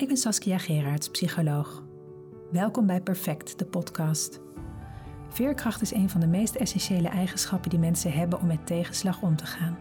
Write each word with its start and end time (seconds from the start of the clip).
Ik 0.00 0.08
ben 0.08 0.16
Saskia 0.16 0.58
Gerards, 0.58 1.08
psycholoog. 1.08 1.82
Welkom 2.50 2.86
bij 2.86 3.00
Perfect, 3.00 3.58
de 3.58 3.64
podcast. 3.64 4.40
Veerkracht 5.28 5.82
is 5.82 5.92
een 5.92 6.10
van 6.10 6.20
de 6.20 6.26
meest 6.26 6.54
essentiële 6.54 7.08
eigenschappen 7.08 7.70
die 7.70 7.78
mensen 7.78 8.12
hebben 8.12 8.40
om 8.40 8.46
met 8.46 8.66
tegenslag 8.66 9.22
om 9.22 9.36
te 9.36 9.46
gaan. 9.46 9.78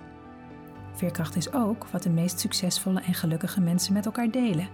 Veerkracht 0.94 1.36
is 1.36 1.54
ook 1.54 1.88
wat 1.88 2.04
de 2.04 2.10
meest 2.10 2.40
succesvolle 2.40 3.02
en 3.02 3.14
gelukkige 3.14 3.62
mensen 3.62 3.94
met 3.94 4.06
elkaar 4.06 4.32
delen. 4.32 4.68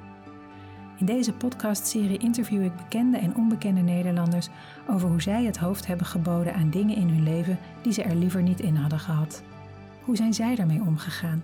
In 0.98 1.05
deze 1.05 1.34
podcastserie 1.34 2.18
interview 2.18 2.64
ik 2.64 2.75
bekende 2.75 3.18
en 3.18 3.36
onbekende 3.36 3.82
Nederlanders 3.82 4.50
over 4.89 5.09
hoe 5.09 5.21
zij 5.21 5.43
het 5.43 5.57
hoofd 5.57 5.88
hebben 5.88 6.05
geboden 6.05 6.54
aan 6.54 6.70
dingen 6.70 6.96
in 6.96 7.09
hun 7.09 7.23
leven 7.23 7.59
die 7.82 7.93
ze 7.93 8.04
er 8.04 8.16
liever 8.16 8.41
niet 8.41 8.59
in 8.59 8.75
hadden 8.75 9.00
gehad. 9.00 9.43
Hoe 10.04 10.16
zijn 10.16 10.34
zij 10.34 10.55
daarmee 10.55 10.82
omgegaan? 10.82 11.43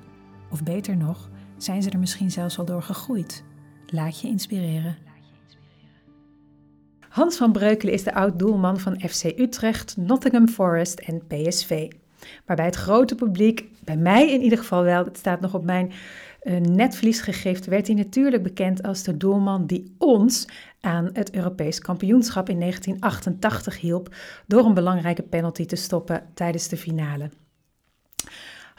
Of 0.49 0.63
beter 0.63 0.97
nog, 0.97 1.29
zijn 1.57 1.83
ze 1.83 1.89
er 1.89 1.99
misschien 1.99 2.31
zelfs 2.31 2.59
al 2.59 2.65
door 2.65 2.83
gegroeid? 2.83 3.43
Laat 3.93 4.21
je 4.21 4.27
inspireren. 4.27 4.97
Hans 7.09 7.37
van 7.37 7.51
Breukelen 7.51 7.93
is 7.93 8.03
de 8.03 8.13
oud-doelman 8.13 8.79
van 8.79 8.99
FC 8.99 9.23
Utrecht, 9.23 9.97
Nottingham 9.97 10.47
Forest 10.47 10.99
en 10.99 11.27
PSV. 11.27 11.91
Maar 12.45 12.55
bij 12.55 12.65
het 12.65 12.75
grote 12.75 13.15
publiek, 13.15 13.65
bij 13.83 13.97
mij 13.97 14.31
in 14.31 14.41
ieder 14.41 14.57
geval 14.57 14.83
wel, 14.83 15.05
het 15.05 15.17
staat 15.17 15.41
nog 15.41 15.53
op 15.53 15.63
mijn 15.63 15.91
uh, 16.43 16.59
werd 17.65 17.87
hij 17.87 17.95
natuurlijk 17.95 18.43
bekend 18.43 18.83
als 18.83 19.03
de 19.03 19.17
doelman 19.17 19.65
die 19.65 19.95
ons 19.97 20.47
aan 20.79 21.09
het 21.13 21.35
Europees 21.35 21.79
kampioenschap 21.79 22.49
in 22.49 22.59
1988 22.59 23.79
hielp 23.79 24.15
door 24.47 24.65
een 24.65 24.73
belangrijke 24.73 25.23
penalty 25.23 25.65
te 25.65 25.75
stoppen 25.75 26.23
tijdens 26.33 26.67
de 26.67 26.77
finale. 26.77 27.29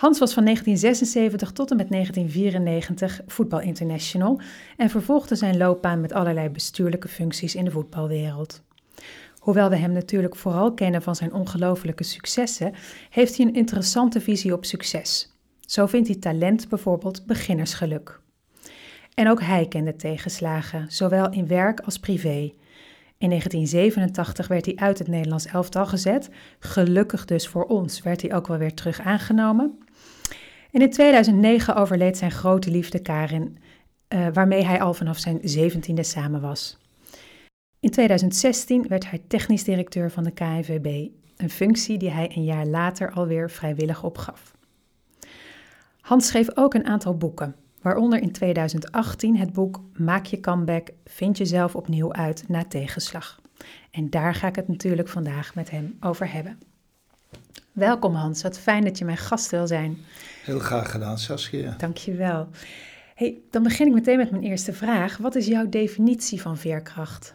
Hans 0.02 0.18
was 0.18 0.32
van 0.32 0.44
1976 0.44 1.52
tot 1.52 1.70
en 1.70 1.76
met 1.76 1.90
1994 1.90 3.20
voetbal 3.26 3.60
international 3.60 4.40
en 4.76 4.90
vervolgde 4.90 5.34
zijn 5.34 5.56
loopbaan 5.56 6.00
met 6.00 6.12
allerlei 6.12 6.48
bestuurlijke 6.48 7.08
functies 7.08 7.54
in 7.54 7.64
de 7.64 7.70
voetbalwereld. 7.70 8.62
Hoewel 9.38 9.70
we 9.70 9.76
hem 9.76 9.92
natuurlijk 9.92 10.36
vooral 10.36 10.74
kennen 10.74 11.02
van 11.02 11.16
zijn 11.16 11.32
ongelofelijke 11.32 12.02
successen, 12.02 12.74
heeft 13.10 13.36
hij 13.36 13.46
een 13.46 13.54
interessante 13.54 14.20
visie 14.20 14.52
op 14.52 14.64
succes. 14.64 15.36
Zo 15.60 15.86
vindt 15.86 16.08
hij 16.08 16.16
talent 16.16 16.68
bijvoorbeeld 16.68 17.26
beginnersgeluk. 17.26 18.20
En 19.14 19.30
ook 19.30 19.40
hij 19.40 19.66
kende 19.68 19.96
tegenslagen, 19.96 20.86
zowel 20.88 21.30
in 21.30 21.46
werk 21.46 21.80
als 21.80 21.98
privé. 21.98 22.52
In 23.22 23.28
1987 23.28 24.48
werd 24.48 24.64
hij 24.64 24.76
uit 24.76 24.98
het 24.98 25.08
Nederlands 25.08 25.46
elftal 25.46 25.86
gezet. 25.86 26.30
Gelukkig 26.58 27.24
dus 27.24 27.48
voor 27.48 27.64
ons 27.64 28.02
werd 28.02 28.22
hij 28.22 28.34
ook 28.34 28.46
wel 28.46 28.58
weer 28.58 28.74
terug 28.74 29.00
aangenomen. 29.00 29.78
En 30.70 30.80
in 30.80 30.90
2009 30.90 31.74
overleed 31.74 32.16
zijn 32.16 32.30
grote 32.30 32.70
liefde 32.70 32.98
Karin, 32.98 33.58
uh, 34.08 34.26
waarmee 34.32 34.64
hij 34.64 34.80
al 34.80 34.94
vanaf 34.94 35.18
zijn 35.18 35.38
zeventiende 35.42 36.02
samen 36.02 36.40
was. 36.40 36.78
In 37.80 37.90
2016 37.90 38.88
werd 38.88 39.10
hij 39.10 39.22
technisch 39.28 39.64
directeur 39.64 40.10
van 40.10 40.24
de 40.24 40.32
KNVB, 40.32 41.08
een 41.36 41.50
functie 41.50 41.98
die 41.98 42.10
hij 42.10 42.30
een 42.34 42.44
jaar 42.44 42.66
later 42.66 43.10
alweer 43.10 43.50
vrijwillig 43.50 44.02
opgaf. 44.02 44.54
Hans 46.00 46.26
schreef 46.26 46.56
ook 46.56 46.74
een 46.74 46.86
aantal 46.86 47.16
boeken, 47.16 47.54
waaronder 47.82 48.22
in 48.22 48.32
2018 48.32 49.36
het 49.36 49.52
boek 49.52 49.80
Maak 49.96 50.26
je 50.26 50.40
comeback, 50.40 50.88
vind 51.04 51.38
jezelf 51.38 51.76
opnieuw 51.76 52.12
uit 52.12 52.44
na 52.48 52.64
tegenslag. 52.64 53.40
En 53.90 54.10
daar 54.10 54.34
ga 54.34 54.48
ik 54.48 54.56
het 54.56 54.68
natuurlijk 54.68 55.08
vandaag 55.08 55.54
met 55.54 55.70
hem 55.70 55.96
over 56.00 56.32
hebben. 56.32 56.58
Welkom 57.72 58.14
Hans, 58.14 58.42
wat 58.42 58.58
fijn 58.58 58.84
dat 58.84 58.98
je 58.98 59.04
mijn 59.04 59.16
gast 59.16 59.50
wil 59.50 59.66
zijn. 59.66 59.98
Heel 60.44 60.58
graag 60.58 60.90
gedaan, 60.90 61.18
Saskia. 61.18 61.74
Dankjewel. 61.78 62.48
Hey, 63.14 63.40
dan 63.50 63.62
begin 63.62 63.86
ik 63.86 63.92
meteen 63.92 64.16
met 64.16 64.30
mijn 64.30 64.42
eerste 64.42 64.72
vraag. 64.72 65.16
Wat 65.16 65.34
is 65.34 65.46
jouw 65.46 65.68
definitie 65.68 66.40
van 66.40 66.58
veerkracht? 66.58 67.34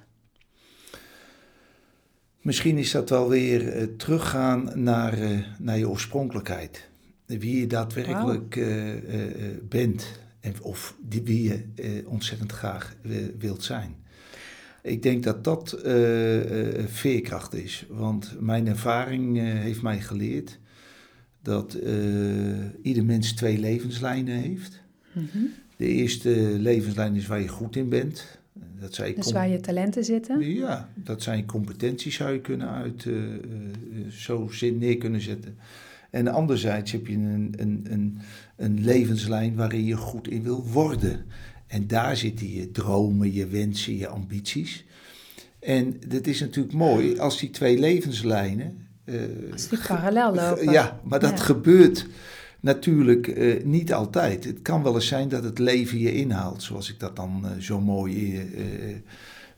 Misschien 2.41 2.77
is 2.77 2.91
dat 2.91 3.09
wel 3.09 3.29
weer 3.29 3.77
uh, 3.77 3.83
teruggaan 3.97 4.71
naar, 4.73 5.19
uh, 5.19 5.39
naar 5.59 5.77
je 5.77 5.89
oorspronkelijkheid. 5.89 6.89
Wie 7.25 7.59
je 7.59 7.67
daadwerkelijk 7.67 8.55
wow. 8.55 8.65
uh, 8.67 9.57
bent 9.63 10.19
en, 10.47 10.61
of 10.61 10.95
die, 11.01 11.21
wie 11.21 11.43
je 11.43 12.03
ontzettend 12.05 12.51
graag 12.51 12.95
wilt 13.37 13.63
zijn. 13.63 13.95
Ik 14.83 15.03
denk 15.03 15.23
dat 15.23 15.43
dat 15.43 15.79
veerkracht 16.87 17.53
is, 17.53 17.85
want 17.89 18.35
mijn 18.39 18.67
ervaring 18.67 19.37
heeft 19.37 19.81
mij 19.81 20.01
geleerd 20.01 20.59
dat 21.41 21.77
ieder 22.81 23.05
mens 23.05 23.33
twee 23.33 23.59
levenslijnen 23.59 24.35
heeft. 24.35 24.81
Mm 25.11 25.27
-hmm. 25.31 25.53
De 25.77 25.87
eerste 25.87 26.29
levenslijn 26.59 27.15
is 27.15 27.27
waar 27.27 27.41
je 27.41 27.47
goed 27.47 27.75
in 27.75 27.89
bent. 27.89 28.39
Dat 28.79 28.93
zijn 28.93 29.15
dus 29.15 29.31
waar 29.31 29.49
je 29.49 29.59
talenten 29.59 30.03
zitten? 30.03 30.53
Ja, 30.53 30.89
dat 30.95 31.23
zijn 31.23 31.45
competenties 31.45 32.15
zou 32.15 32.33
je 32.33 32.41
kunnen 32.41 32.69
uit 32.69 33.05
uh, 33.05 33.15
uh, 33.15 33.31
zo 34.09 34.47
zin 34.51 34.77
neer 34.77 34.97
kunnen 34.97 35.21
zetten. 35.21 35.57
En 36.11 36.27
anderzijds 36.27 36.91
heb 36.91 37.07
je 37.07 37.13
een, 37.13 37.53
een, 37.57 37.85
een, 37.89 38.17
een 38.55 38.83
levenslijn 38.83 39.55
waarin 39.55 39.85
je 39.85 39.97
goed 39.97 40.27
in 40.27 40.43
wil 40.43 40.65
worden. 40.65 41.25
En 41.67 41.87
daar 41.87 42.17
zitten 42.17 42.51
je 42.51 42.71
dromen, 42.71 43.33
je 43.33 43.47
wensen, 43.47 43.97
je 43.97 44.07
ambities. 44.07 44.85
En 45.59 45.99
dat 46.07 46.27
is 46.27 46.39
natuurlijk 46.39 46.73
mooi 46.73 47.19
als 47.19 47.39
die 47.39 47.49
twee 47.49 47.79
levenslijnen. 47.79 48.87
Uh, 49.05 49.21
als 49.51 49.67
die 49.67 49.79
parallel 49.87 50.33
lopen. 50.35 50.71
Ja, 50.71 50.99
maar 51.03 51.19
dat 51.19 51.37
ja. 51.37 51.43
gebeurt 51.43 52.07
natuurlijk 52.59 53.27
uh, 53.27 53.63
niet 53.63 53.93
altijd. 53.93 54.43
Het 54.43 54.61
kan 54.61 54.83
wel 54.83 54.95
eens 54.95 55.07
zijn 55.07 55.29
dat 55.29 55.43
het 55.43 55.59
leven 55.59 55.99
je 55.99 56.13
inhaalt, 56.13 56.63
zoals 56.63 56.89
ik 56.89 56.99
dat 56.99 57.15
dan 57.15 57.41
uh, 57.45 57.51
zo 57.61 57.79
mooi 57.79 58.41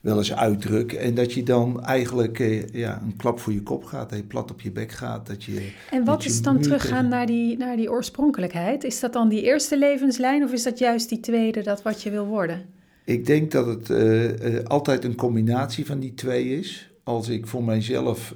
wel 0.00 0.16
eens 0.16 0.34
uitdruk. 0.34 0.92
En 0.92 1.14
dat 1.14 1.32
je 1.32 1.42
dan 1.42 1.84
eigenlijk 1.84 2.38
ja, 2.72 3.02
een 3.02 3.16
klap 3.16 3.40
voor 3.40 3.52
je 3.52 3.62
kop 3.62 3.84
gaat, 3.84 4.10
dat 4.10 4.18
je 4.18 4.24
plat 4.24 4.50
op 4.50 4.60
je 4.60 4.70
bek 4.70 4.92
gaat. 4.92 5.26
Dat 5.26 5.44
je, 5.44 5.72
en 5.90 6.04
wat 6.04 6.24
is 6.24 6.42
dan 6.42 6.60
teruggaan 6.60 7.08
naar 7.08 7.26
die, 7.26 7.56
naar 7.56 7.76
die 7.76 7.90
oorspronkelijkheid? 7.90 8.84
Is 8.84 9.00
dat 9.00 9.12
dan 9.12 9.28
die 9.28 9.42
eerste 9.42 9.78
levenslijn 9.78 10.42
of 10.42 10.52
is 10.52 10.62
dat 10.62 10.78
juist 10.78 11.08
die 11.08 11.20
tweede, 11.20 11.62
dat 11.62 11.82
wat 11.82 12.02
je 12.02 12.10
wil 12.10 12.26
worden? 12.26 12.66
Ik 13.04 13.26
denk 13.26 13.50
dat 13.50 13.66
het 13.66 14.68
altijd 14.68 15.04
een 15.04 15.16
combinatie 15.16 15.86
van 15.86 16.00
die 16.00 16.14
twee 16.14 16.58
is. 16.58 16.90
Als 17.04 17.28
ik 17.28 17.46
voor 17.46 17.64
mijzelf 17.64 18.34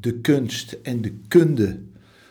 de 0.00 0.18
kunst 0.22 0.78
en 0.82 1.00
de 1.00 1.14
kunde 1.28 1.80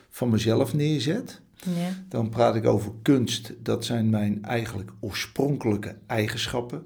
van 0.09 0.29
mezelf 0.29 0.73
neerzet, 0.73 1.41
ja. 1.55 2.03
dan 2.09 2.29
praat 2.29 2.55
ik 2.55 2.65
over 2.65 2.91
kunst. 3.01 3.53
Dat 3.63 3.85
zijn 3.85 4.09
mijn 4.09 4.43
eigenlijk 4.43 4.91
oorspronkelijke 4.99 5.95
eigenschappen. 6.05 6.83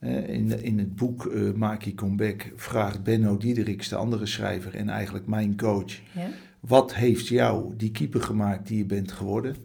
In, 0.00 0.62
in 0.62 0.78
het 0.78 0.96
boek 0.96 1.24
uh, 1.24 1.52
Maak 1.52 1.82
je 1.82 1.94
comeback 1.94 2.52
vraagt 2.56 3.02
Benno 3.02 3.36
Diederiks, 3.36 3.88
de 3.88 3.96
andere 3.96 4.26
schrijver 4.26 4.74
en 4.74 4.88
eigenlijk 4.88 5.26
mijn 5.26 5.56
coach, 5.56 5.92
ja. 6.14 6.28
wat 6.60 6.94
heeft 6.94 7.28
jou 7.28 7.76
die 7.76 7.90
keeper 7.90 8.22
gemaakt 8.22 8.66
die 8.66 8.78
je 8.78 8.84
bent 8.84 9.12
geworden? 9.12 9.56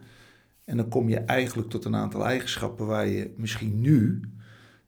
En 0.65 0.77
dan 0.77 0.87
kom 0.87 1.09
je 1.09 1.19
eigenlijk 1.19 1.69
tot 1.69 1.85
een 1.85 1.95
aantal 1.95 2.25
eigenschappen 2.25 2.85
waar 2.85 3.07
je 3.07 3.33
misschien 3.37 3.81
nu, 3.81 4.21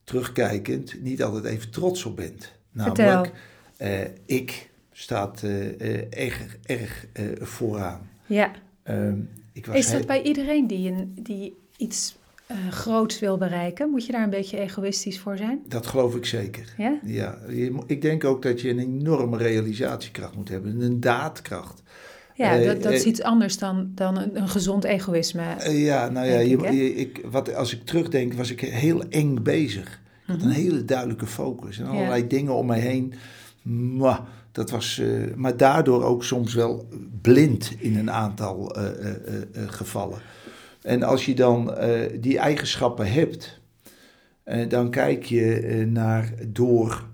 terugkijkend, 0.03 1.01
niet 1.01 1.23
altijd 1.23 1.45
even 1.45 1.69
trots 1.69 2.05
op 2.05 2.15
bent. 2.15 2.53
Namelijk, 2.71 3.31
uh, 3.81 3.99
ik 4.25 4.69
staat 4.91 5.43
uh, 5.43 6.13
erg, 6.13 6.57
erg 6.65 7.07
vooraan. 7.39 8.09
Ja. 8.25 8.51
Um, 8.83 9.29
ik 9.53 9.65
was 9.65 9.75
Is 9.75 9.91
dat 9.91 10.05
bij 10.05 10.21
iedereen 10.21 10.67
die, 10.67 10.91
een, 10.91 11.11
die 11.15 11.55
iets 11.77 12.17
uh, 12.51 12.57
groots 12.71 13.19
wil 13.19 13.37
bereiken? 13.37 13.89
Moet 13.89 14.05
je 14.05 14.11
daar 14.11 14.23
een 14.23 14.29
beetje 14.29 14.59
egoïstisch 14.59 15.19
voor 15.19 15.37
zijn? 15.37 15.61
Dat 15.67 15.87
geloof 15.87 16.15
ik 16.15 16.25
zeker. 16.25 16.73
Ja? 16.77 16.99
ja 17.03 17.37
ik 17.85 18.01
denk 18.01 18.23
ook 18.23 18.41
dat 18.41 18.61
je 18.61 18.69
een 18.69 18.79
enorme 18.79 19.37
realisatiekracht 19.37 20.35
moet 20.35 20.49
hebben, 20.49 20.81
een 20.81 20.99
daadkracht. 20.99 21.81
Ja, 22.35 22.57
dat, 22.57 22.83
dat 22.83 22.91
is 22.91 23.03
iets 23.03 23.21
anders 23.21 23.57
dan, 23.57 23.91
dan 23.95 24.17
een, 24.17 24.37
een 24.37 24.49
gezond 24.49 24.83
egoïsme. 24.83 25.71
ja, 25.71 26.09
nou 26.09 26.27
ja, 26.27 26.37
ik, 26.37 26.71
je, 26.71 26.95
ik, 26.95 27.25
wat, 27.31 27.55
als 27.55 27.73
ik 27.73 27.85
terugdenk, 27.85 28.33
was 28.33 28.51
ik 28.51 28.61
heel 28.61 29.03
eng 29.09 29.43
bezig. 29.43 30.01
Ik 30.21 30.33
had 30.33 30.41
een 30.41 30.47
mhm. 30.47 30.57
hele 30.57 30.85
duidelijke 30.85 31.25
focus 31.25 31.79
en 31.79 31.85
allerlei 31.85 32.21
ja. 32.21 32.27
dingen 32.27 32.53
om 32.53 32.65
mij 32.65 32.79
heen. 32.79 33.13
Mwah, 33.61 34.19
dat 34.51 34.69
was, 34.69 34.97
uh, 34.97 35.33
maar 35.35 35.57
daardoor 35.57 36.03
ook 36.03 36.23
soms 36.23 36.53
wel 36.53 36.87
blind 37.21 37.75
in 37.79 37.97
een 37.97 38.11
aantal 38.11 38.77
uh, 38.77 38.83
uh, 38.83 39.03
gevallen. 39.67 40.19
En 40.81 41.03
als 41.03 41.25
je 41.25 41.35
dan 41.35 41.77
die 42.19 42.37
eigenschappen 42.37 43.11
hebt, 43.11 43.59
dan 44.67 44.89
kijk 44.89 45.23
je 45.23 45.85
naar 45.89 46.33
door 46.47 47.07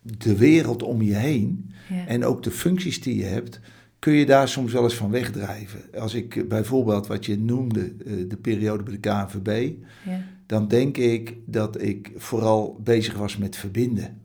de 0.00 0.36
wereld 0.36 0.82
om 0.82 1.02
je 1.02 1.14
heen 1.14 1.70
ja. 1.88 2.06
en 2.06 2.24
ook 2.24 2.42
de 2.42 2.50
functies 2.50 3.00
die 3.00 3.16
je 3.16 3.24
hebt, 3.24 3.60
kun 3.98 4.12
je 4.12 4.26
daar 4.26 4.48
soms 4.48 4.72
wel 4.72 4.82
eens 4.82 4.94
van 4.94 5.10
wegdrijven. 5.10 5.80
Als 5.98 6.14
ik 6.14 6.48
bijvoorbeeld 6.48 7.06
wat 7.06 7.26
je 7.26 7.38
noemde, 7.38 7.96
de 8.26 8.36
periode 8.36 8.82
bij 8.82 8.92
de 8.92 9.00
KNVB, 9.00 9.72
ja. 10.04 10.24
dan 10.46 10.68
denk 10.68 10.96
ik 10.96 11.34
dat 11.44 11.82
ik 11.82 12.12
vooral 12.16 12.80
bezig 12.82 13.14
was 13.14 13.36
met 13.36 13.56
verbinden 13.56 14.20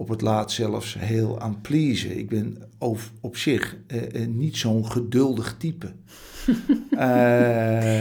op 0.00 0.08
het 0.08 0.20
laatst 0.20 0.56
zelfs 0.56 0.96
heel 0.98 1.40
aan 1.40 1.60
pleasen. 1.60 2.18
Ik 2.18 2.28
ben 2.28 2.58
op, 2.78 2.98
op 3.20 3.36
zich 3.36 3.76
eh, 3.86 4.26
niet 4.26 4.56
zo'n 4.56 4.90
geduldig 4.90 5.56
type. 5.58 5.86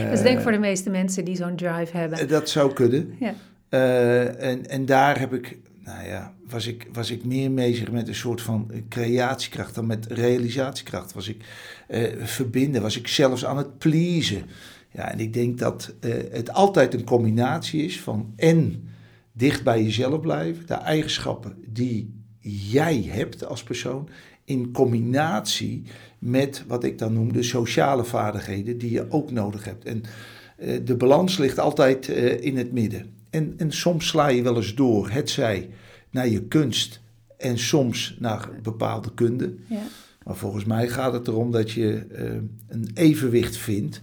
dat 0.05 0.13
is 0.13 0.21
denk 0.21 0.37
ik 0.37 0.43
voor 0.43 0.51
de 0.51 0.57
meeste 0.57 0.89
mensen 0.89 1.25
die 1.25 1.35
zo'n 1.35 1.55
drive 1.55 1.97
hebben. 1.97 2.27
Dat 2.27 2.49
zou 2.49 2.73
kunnen. 2.73 3.15
Ja. 3.19 3.33
en, 3.69 4.69
en 4.69 4.85
daar 4.85 5.19
heb 5.19 5.33
ik 5.33 5.57
nou 5.83 6.07
ja, 6.07 6.33
was 6.49 6.67
ik, 6.67 6.87
was 6.93 7.11
ik 7.11 7.25
meer 7.25 7.53
bezig 7.53 7.91
met 7.91 8.07
een 8.07 8.15
soort 8.15 8.41
van 8.41 8.71
creatiekracht 8.89 9.75
dan 9.75 9.85
met 9.85 10.05
realisatiekracht. 10.05 11.13
Was 11.13 11.27
ik 11.27 11.43
uh, 11.89 12.03
verbinden, 12.19 12.81
was 12.81 12.97
ik 12.97 13.07
zelfs 13.07 13.45
aan 13.45 13.57
het 13.57 13.77
pleasen. 13.77 14.43
Ja, 14.91 15.11
en 15.11 15.19
ik 15.19 15.33
denk 15.33 15.57
dat 15.59 15.93
uh, 16.05 16.13
het 16.31 16.53
altijd 16.53 16.93
een 16.93 17.03
combinatie 17.03 17.83
is 17.83 18.01
van 18.01 18.33
en 18.35 18.89
dicht 19.39 19.63
bij 19.63 19.83
jezelf 19.83 20.19
blijven, 20.19 20.67
de 20.67 20.73
eigenschappen 20.73 21.55
die 21.67 22.13
jij 22.71 23.03
hebt 23.07 23.45
als 23.45 23.63
persoon, 23.63 24.09
in 24.45 24.71
combinatie 24.71 25.83
met 26.19 26.63
wat 26.67 26.83
ik 26.83 26.97
dan 26.97 27.13
noem 27.13 27.33
de 27.33 27.43
sociale 27.43 28.03
vaardigheden 28.03 28.77
die 28.77 28.91
je 28.91 29.11
ook 29.11 29.31
nodig 29.31 29.63
hebt. 29.63 29.85
En 29.85 30.03
uh, 30.59 30.79
de 30.83 30.95
balans 30.95 31.37
ligt 31.37 31.59
altijd 31.59 32.07
in 32.41 32.57
het 32.57 32.71
midden. 32.71 33.13
En, 33.29 33.53
en 33.57 33.71
soms 33.71 34.07
sla 34.07 34.27
je 34.27 34.41
wel 34.41 34.55
eens 34.55 34.75
door, 34.75 35.09
het 35.09 35.29
zij 35.29 35.69
naar 36.09 36.27
je 36.27 36.43
kunst 36.43 37.01
en 37.37 37.57
soms 37.57 38.15
naar 38.19 38.49
bepaalde 38.61 39.13
kunde. 39.13 39.53
Ja. 39.69 39.81
Maar 40.23 40.35
volgens 40.35 40.65
mij 40.65 40.87
gaat 40.87 41.13
het 41.13 41.27
erom 41.27 41.51
dat 41.51 41.71
je 41.71 42.05
uh, 42.11 42.31
een 42.67 42.89
evenwicht 42.93 43.57
vindt 43.57 44.01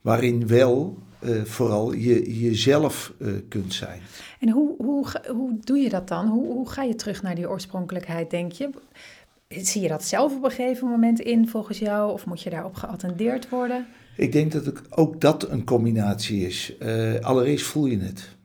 waarin 0.00 0.46
wel 0.46 0.98
uh, 1.22 1.44
vooral 1.44 1.92
je, 1.92 2.40
jezelf 2.40 3.12
uh, 3.18 3.32
kunt 3.48 3.74
zijn. 3.74 4.00
En 4.40 4.48
hoe, 4.50 4.74
hoe, 4.78 5.06
hoe 5.28 5.58
doe 5.60 5.78
je 5.78 5.88
dat 5.88 6.08
dan? 6.08 6.28
Hoe, 6.28 6.46
hoe 6.46 6.70
ga 6.70 6.82
je 6.82 6.94
terug 6.94 7.22
naar 7.22 7.34
die 7.34 7.48
oorspronkelijkheid, 7.48 8.30
denk 8.30 8.52
je? 8.52 8.70
Zie 9.48 9.82
je 9.82 9.88
dat 9.88 10.04
zelf 10.04 10.36
op 10.36 10.44
een 10.44 10.50
gegeven 10.50 10.88
moment 10.88 11.20
in 11.20 11.48
volgens 11.48 11.78
jou? 11.78 12.12
Of 12.12 12.26
moet 12.26 12.42
je 12.42 12.50
daarop 12.50 12.74
geattendeerd 12.74 13.48
worden? 13.48 13.86
Ik 14.16 14.32
denk 14.32 14.52
dat 14.52 14.72
ook 14.90 15.20
dat 15.20 15.50
een 15.50 15.64
combinatie 15.64 16.46
is. 16.46 16.74
allereerst 17.20 17.66
voel 17.66 17.86
je 17.86 17.98
het. 17.98 18.36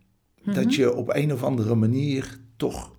Dat 0.43 0.65
mhm. 0.65 0.69
je 0.69 0.95
op 0.95 1.15
een 1.15 1.33
of 1.33 1.43
andere 1.43 1.75
manier 1.75 2.39
toch 2.57 2.91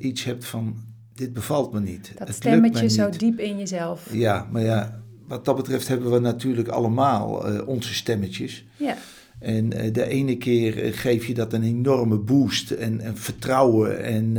iets 0.00 0.24
hebt 0.24 0.44
van, 0.44 0.76
dit 1.14 1.32
bevalt 1.32 1.72
me 1.72 1.80
niet. 1.80 2.12
Dat 2.18 2.28
het 2.28 2.36
stemmetje 2.36 2.88
zo 2.88 3.10
diep 3.10 3.38
in 3.38 3.58
jezelf. 3.58 4.12
Ja, 4.12 4.48
maar 4.50 4.62
ja, 4.62 5.03
wat 5.26 5.44
dat 5.44 5.56
betreft 5.56 5.88
hebben 5.88 6.10
we 6.10 6.18
natuurlijk 6.18 6.68
allemaal 6.68 7.52
uh, 7.52 7.68
onze 7.68 7.94
stemmetjes. 7.94 8.64
Ja. 8.76 8.96
En 9.38 9.76
uh, 9.76 9.92
de 9.92 10.06
ene 10.06 10.36
keer 10.36 10.94
geef 10.94 11.26
je 11.26 11.34
dat 11.34 11.52
een 11.52 11.62
enorme 11.62 12.16
boost 12.16 12.70
en, 12.70 13.00
en 13.00 13.16
vertrouwen 13.16 14.04
en, 14.04 14.36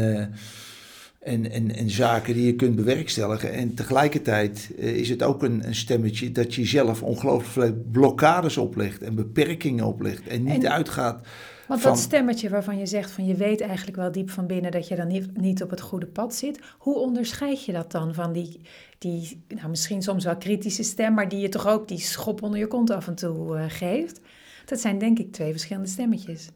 en, 1.19 1.51
en, 1.51 1.75
en 1.75 1.89
zaken 1.89 2.33
die 2.33 2.45
je 2.45 2.55
kunt 2.55 2.75
bewerkstelligen. 2.75 3.53
En 3.53 3.73
tegelijkertijd 3.73 4.69
is 4.77 5.09
het 5.09 5.23
ook 5.23 5.43
een, 5.43 5.67
een 5.67 5.75
stemmetje 5.75 6.31
dat 6.31 6.55
je 6.55 6.65
zelf 6.65 7.03
ongelooflijk 7.03 7.51
veel 7.51 7.85
blokkades 7.91 8.57
oplegt 8.57 9.01
en 9.01 9.15
beperkingen 9.15 9.85
oplegt 9.85 10.27
en 10.27 10.43
niet 10.43 10.65
uitgaat 10.65 11.27
want 11.67 11.83
dat 11.83 11.97
stemmetje 11.97 12.49
waarvan 12.49 12.77
je 12.77 12.85
zegt 12.85 13.11
van 13.11 13.25
je 13.25 13.35
weet 13.35 13.61
eigenlijk 13.61 13.97
wel 13.97 14.11
diep 14.11 14.29
van 14.29 14.47
binnen 14.47 14.71
dat 14.71 14.87
je 14.87 14.95
dan 14.95 15.07
niet, 15.07 15.37
niet 15.37 15.63
op 15.63 15.69
het 15.69 15.81
goede 15.81 16.05
pad 16.05 16.35
zit. 16.35 16.59
Hoe 16.77 16.99
onderscheid 16.99 17.65
je 17.65 17.71
dat 17.71 17.91
dan 17.91 18.13
van 18.13 18.33
die, 18.33 18.61
die 18.97 19.43
nou 19.47 19.69
misschien 19.69 20.01
soms 20.01 20.23
wel 20.23 20.37
kritische 20.37 20.83
stem, 20.83 21.13
maar 21.13 21.29
die 21.29 21.39
je 21.39 21.49
toch 21.49 21.67
ook 21.67 21.87
die 21.87 21.99
schop 21.99 22.41
onder 22.41 22.59
je 22.59 22.67
kont 22.67 22.89
af 22.89 23.07
en 23.07 23.15
toe 23.15 23.57
uh, 23.57 23.63
geeft? 23.67 24.19
Dat 24.65 24.79
zijn 24.79 24.97
denk 24.97 25.19
ik 25.19 25.31
twee 25.31 25.51
verschillende 25.51 25.89
stemmetjes. 25.89 26.49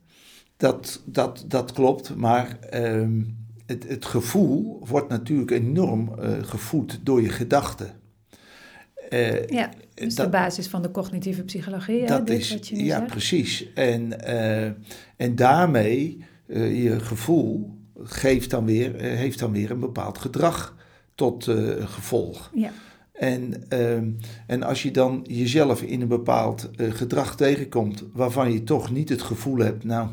Dat, 0.58 1.02
dat, 1.06 1.46
dat 1.48 1.72
klopt, 1.72 2.16
maar 2.16 2.60
uh, 2.74 3.08
het, 3.66 3.88
het 3.88 4.06
gevoel 4.06 4.82
wordt 4.86 5.10
natuurlijk 5.10 5.52
enorm 5.52 6.12
uh, 6.20 6.44
gevoed 6.44 7.00
door 7.04 7.22
je 7.22 7.30
gedachten. 7.30 7.99
Uh, 9.10 9.48
ja, 9.48 9.70
dus 9.94 10.16
dat, 10.16 10.26
de 10.26 10.32
basis 10.32 10.68
van 10.68 10.82
de 10.82 10.92
cognitieve 10.92 11.44
psychologie. 11.44 12.06
Dat 12.06 12.28
dit, 12.28 12.40
is, 12.40 12.52
wat 12.52 12.68
je 12.68 12.84
ja, 12.84 13.00
precies. 13.02 13.74
En, 13.74 14.14
uh, 14.28 14.66
en 15.16 15.36
daarmee, 15.36 16.24
uh, 16.48 16.84
je 16.84 17.00
gevoel 17.00 17.78
geeft 18.04 18.50
dan 18.50 18.66
weer, 18.66 19.02
heeft 19.02 19.40
dan 19.40 19.52
weer 19.52 19.72
een 19.72 19.80
bepaald 19.80 20.18
gedrag 20.18 20.76
tot 21.16 21.44
gevolg. 21.80 22.52
Ja. 22.54 22.72
En, 23.14 23.64
ehm, 23.70 24.10
en 24.48 24.64
als 24.64 24.84
je 24.84 24.92
dan 24.92 25.26
jezelf 25.28 25.82
in 25.82 26.02
een 26.02 26.08
bepaald 26.08 26.70
gedrag 26.78 27.36
tegenkomt 27.36 28.04
waarvan 28.14 28.52
je 28.54 28.64
toch 28.64 28.92
niet 28.92 29.10
het 29.10 29.22
gevoel 29.22 29.58
hebt, 29.58 29.84
nou, 29.84 30.10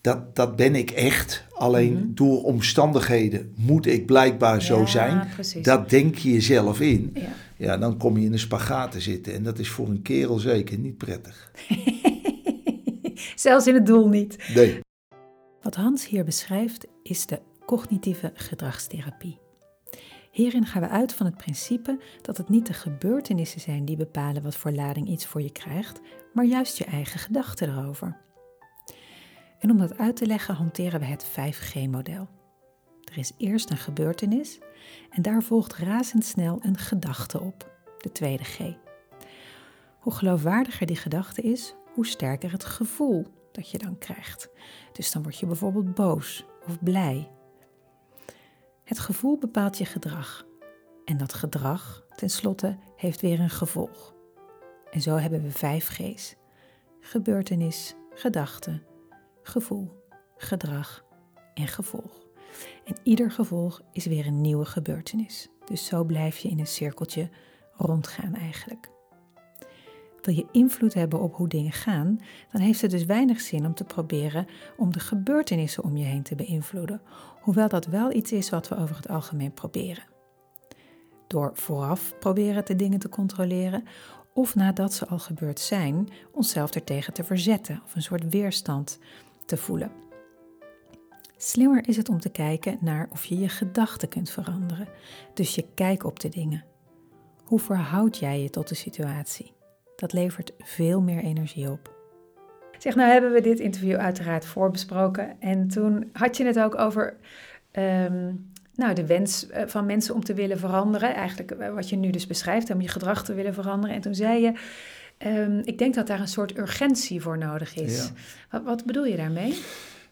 dat, 0.00 0.36
dat 0.36 0.56
ben 0.56 0.74
ik 0.74 0.90
echt. 0.90 1.44
Alleen 1.52 1.92
mhm. 1.92 2.04
door 2.08 2.42
omstandigheden 2.42 3.52
moet 3.56 3.86
ik 3.86 4.06
blijkbaar 4.06 4.62
zo 4.62 4.86
zijn. 4.86 5.28
Precies. 5.34 5.64
Dat 5.64 5.90
denk 5.90 6.14
je 6.14 6.32
jezelf 6.32 6.80
in. 6.80 7.10
Ja. 7.14 7.28
Ja, 7.60 7.76
dan 7.78 7.98
kom 7.98 8.18
je 8.18 8.24
in 8.24 8.32
een 8.32 8.38
spagaat 8.38 8.92
te 8.92 9.00
zitten. 9.00 9.34
En 9.34 9.42
dat 9.42 9.58
is 9.58 9.68
voor 9.68 9.88
een 9.88 10.02
kerel 10.02 10.38
zeker 10.38 10.78
niet 10.78 10.96
prettig. 10.96 11.52
Zelfs 13.34 13.66
in 13.66 13.74
het 13.74 13.86
doel 13.86 14.08
niet. 14.08 14.50
Nee. 14.54 14.80
Wat 15.62 15.74
Hans 15.74 16.08
hier 16.08 16.24
beschrijft 16.24 16.86
is 17.02 17.26
de 17.26 17.40
cognitieve 17.66 18.32
gedragstherapie. 18.34 19.38
Hierin 20.30 20.66
gaan 20.66 20.82
we 20.82 20.88
uit 20.88 21.12
van 21.12 21.26
het 21.26 21.36
principe 21.36 22.00
dat 22.22 22.36
het 22.36 22.48
niet 22.48 22.66
de 22.66 22.72
gebeurtenissen 22.72 23.60
zijn 23.60 23.84
die 23.84 23.96
bepalen 23.96 24.42
wat 24.42 24.56
voor 24.56 24.72
lading 24.72 25.08
iets 25.08 25.26
voor 25.26 25.42
je 25.42 25.52
krijgt, 25.52 26.00
maar 26.32 26.44
juist 26.44 26.78
je 26.78 26.84
eigen 26.84 27.20
gedachten 27.20 27.68
erover. 27.68 28.16
En 29.58 29.70
om 29.70 29.78
dat 29.78 29.98
uit 29.98 30.16
te 30.16 30.26
leggen 30.26 30.54
hanteren 30.54 31.00
we 31.00 31.06
het 31.06 31.24
5G-model. 31.24 32.28
Er 33.10 33.18
is 33.18 33.32
eerst 33.36 33.70
een 33.70 33.76
gebeurtenis 33.76 34.58
en 35.10 35.22
daar 35.22 35.42
volgt 35.42 35.76
razendsnel 35.76 36.58
een 36.62 36.78
gedachte 36.78 37.40
op, 37.40 37.70
de 37.98 38.12
tweede 38.12 38.44
G. 38.44 38.58
Hoe 39.98 40.12
geloofwaardiger 40.12 40.86
die 40.86 40.96
gedachte 40.96 41.42
is, 41.42 41.74
hoe 41.94 42.06
sterker 42.06 42.52
het 42.52 42.64
gevoel 42.64 43.26
dat 43.52 43.70
je 43.70 43.78
dan 43.78 43.98
krijgt. 43.98 44.48
Dus 44.92 45.12
dan 45.12 45.22
word 45.22 45.38
je 45.38 45.46
bijvoorbeeld 45.46 45.94
boos 45.94 46.44
of 46.66 46.82
blij. 46.82 47.30
Het 48.84 48.98
gevoel 48.98 49.38
bepaalt 49.38 49.78
je 49.78 49.84
gedrag. 49.84 50.46
En 51.04 51.16
dat 51.16 51.32
gedrag, 51.32 52.04
tenslotte, 52.16 52.76
heeft 52.96 53.20
weer 53.20 53.40
een 53.40 53.50
gevolg. 53.50 54.14
En 54.90 55.00
zo 55.00 55.16
hebben 55.16 55.42
we 55.42 55.50
vijf 55.50 55.88
G's: 55.88 56.36
gebeurtenis, 57.00 57.94
gedachte, 58.14 58.82
gevoel, 59.42 60.04
gedrag 60.36 61.04
en 61.54 61.66
gevolg. 61.66 62.19
En 62.84 62.96
ieder 63.02 63.30
gevolg 63.30 63.82
is 63.92 64.06
weer 64.06 64.26
een 64.26 64.40
nieuwe 64.40 64.64
gebeurtenis. 64.64 65.48
Dus 65.64 65.86
zo 65.86 66.04
blijf 66.04 66.38
je 66.38 66.48
in 66.48 66.58
een 66.58 66.66
cirkeltje 66.66 67.30
rondgaan 67.72 68.34
eigenlijk. 68.34 68.90
Wil 70.22 70.34
je 70.34 70.46
invloed 70.52 70.94
hebben 70.94 71.20
op 71.20 71.34
hoe 71.34 71.48
dingen 71.48 71.72
gaan, 71.72 72.18
dan 72.52 72.60
heeft 72.60 72.80
het 72.80 72.90
dus 72.90 73.04
weinig 73.04 73.40
zin 73.40 73.66
om 73.66 73.74
te 73.74 73.84
proberen 73.84 74.46
om 74.76 74.92
de 74.92 75.00
gebeurtenissen 75.00 75.84
om 75.84 75.96
je 75.96 76.04
heen 76.04 76.22
te 76.22 76.34
beïnvloeden, 76.34 77.00
hoewel 77.40 77.68
dat 77.68 77.86
wel 77.86 78.12
iets 78.12 78.32
is 78.32 78.50
wat 78.50 78.68
we 78.68 78.76
over 78.76 78.96
het 78.96 79.08
algemeen 79.08 79.52
proberen. 79.52 80.04
Door 81.26 81.50
vooraf 81.54 82.14
proberen 82.18 82.64
de 82.64 82.76
dingen 82.76 82.98
te 82.98 83.08
controleren 83.08 83.84
of 84.34 84.54
nadat 84.54 84.92
ze 84.92 85.06
al 85.06 85.18
gebeurd 85.18 85.60
zijn, 85.60 86.08
onszelf 86.32 86.74
ertegen 86.74 87.12
te 87.12 87.24
verzetten 87.24 87.82
of 87.84 87.94
een 87.94 88.02
soort 88.02 88.28
weerstand 88.28 88.98
te 89.46 89.56
voelen. 89.56 90.09
Slimmer 91.42 91.88
is 91.88 91.96
het 91.96 92.08
om 92.08 92.20
te 92.20 92.30
kijken 92.30 92.78
naar 92.80 93.08
of 93.12 93.24
je 93.24 93.38
je 93.38 93.48
gedachten 93.48 94.08
kunt 94.08 94.30
veranderen, 94.30 94.88
dus 95.34 95.54
je 95.54 95.64
kijk 95.74 96.04
op 96.04 96.20
de 96.20 96.28
dingen. 96.28 96.64
Hoe 97.44 97.58
verhoud 97.58 98.18
jij 98.18 98.42
je 98.42 98.50
tot 98.50 98.68
de 98.68 98.74
situatie? 98.74 99.52
Dat 99.96 100.12
levert 100.12 100.52
veel 100.58 101.00
meer 101.00 101.22
energie 101.22 101.70
op. 101.70 101.94
Zeg, 102.78 102.94
nou 102.94 103.10
hebben 103.10 103.32
we 103.32 103.40
dit 103.40 103.60
interview 103.60 103.96
uiteraard 103.96 104.44
voorbesproken 104.44 105.40
en 105.40 105.68
toen 105.68 106.10
had 106.12 106.36
je 106.36 106.44
het 106.44 106.58
ook 106.58 106.78
over 106.78 107.16
ehm, 107.70 108.34
nou, 108.74 108.94
de 108.94 109.06
wens 109.06 109.46
eh, 109.46 109.66
van 109.66 109.86
mensen 109.86 110.14
om 110.14 110.24
te 110.24 110.34
willen 110.34 110.58
veranderen. 110.58 111.14
Eigenlijk 111.14 111.50
eh, 111.50 111.74
wat 111.74 111.88
je 111.88 111.96
nu 111.96 112.10
dus 112.10 112.26
beschrijft, 112.26 112.70
om 112.70 112.80
je 112.80 112.88
gedrag 112.88 113.24
te 113.24 113.34
willen 113.34 113.54
veranderen. 113.54 113.96
En 113.96 114.02
toen 114.02 114.14
zei 114.14 114.42
je, 114.42 114.52
Ehm, 115.20 115.60
ik 115.64 115.78
denk 115.78 115.94
dat 115.94 116.06
daar 116.06 116.20
een 116.20 116.28
soort 116.28 116.58
urgentie 116.58 117.20
voor 117.20 117.38
nodig 117.38 117.74
is. 117.74 118.10
Wat, 118.50 118.62
wat, 118.62 118.84
bedoel 118.84 119.04
je 119.04 119.16
daarmee? 119.16 119.58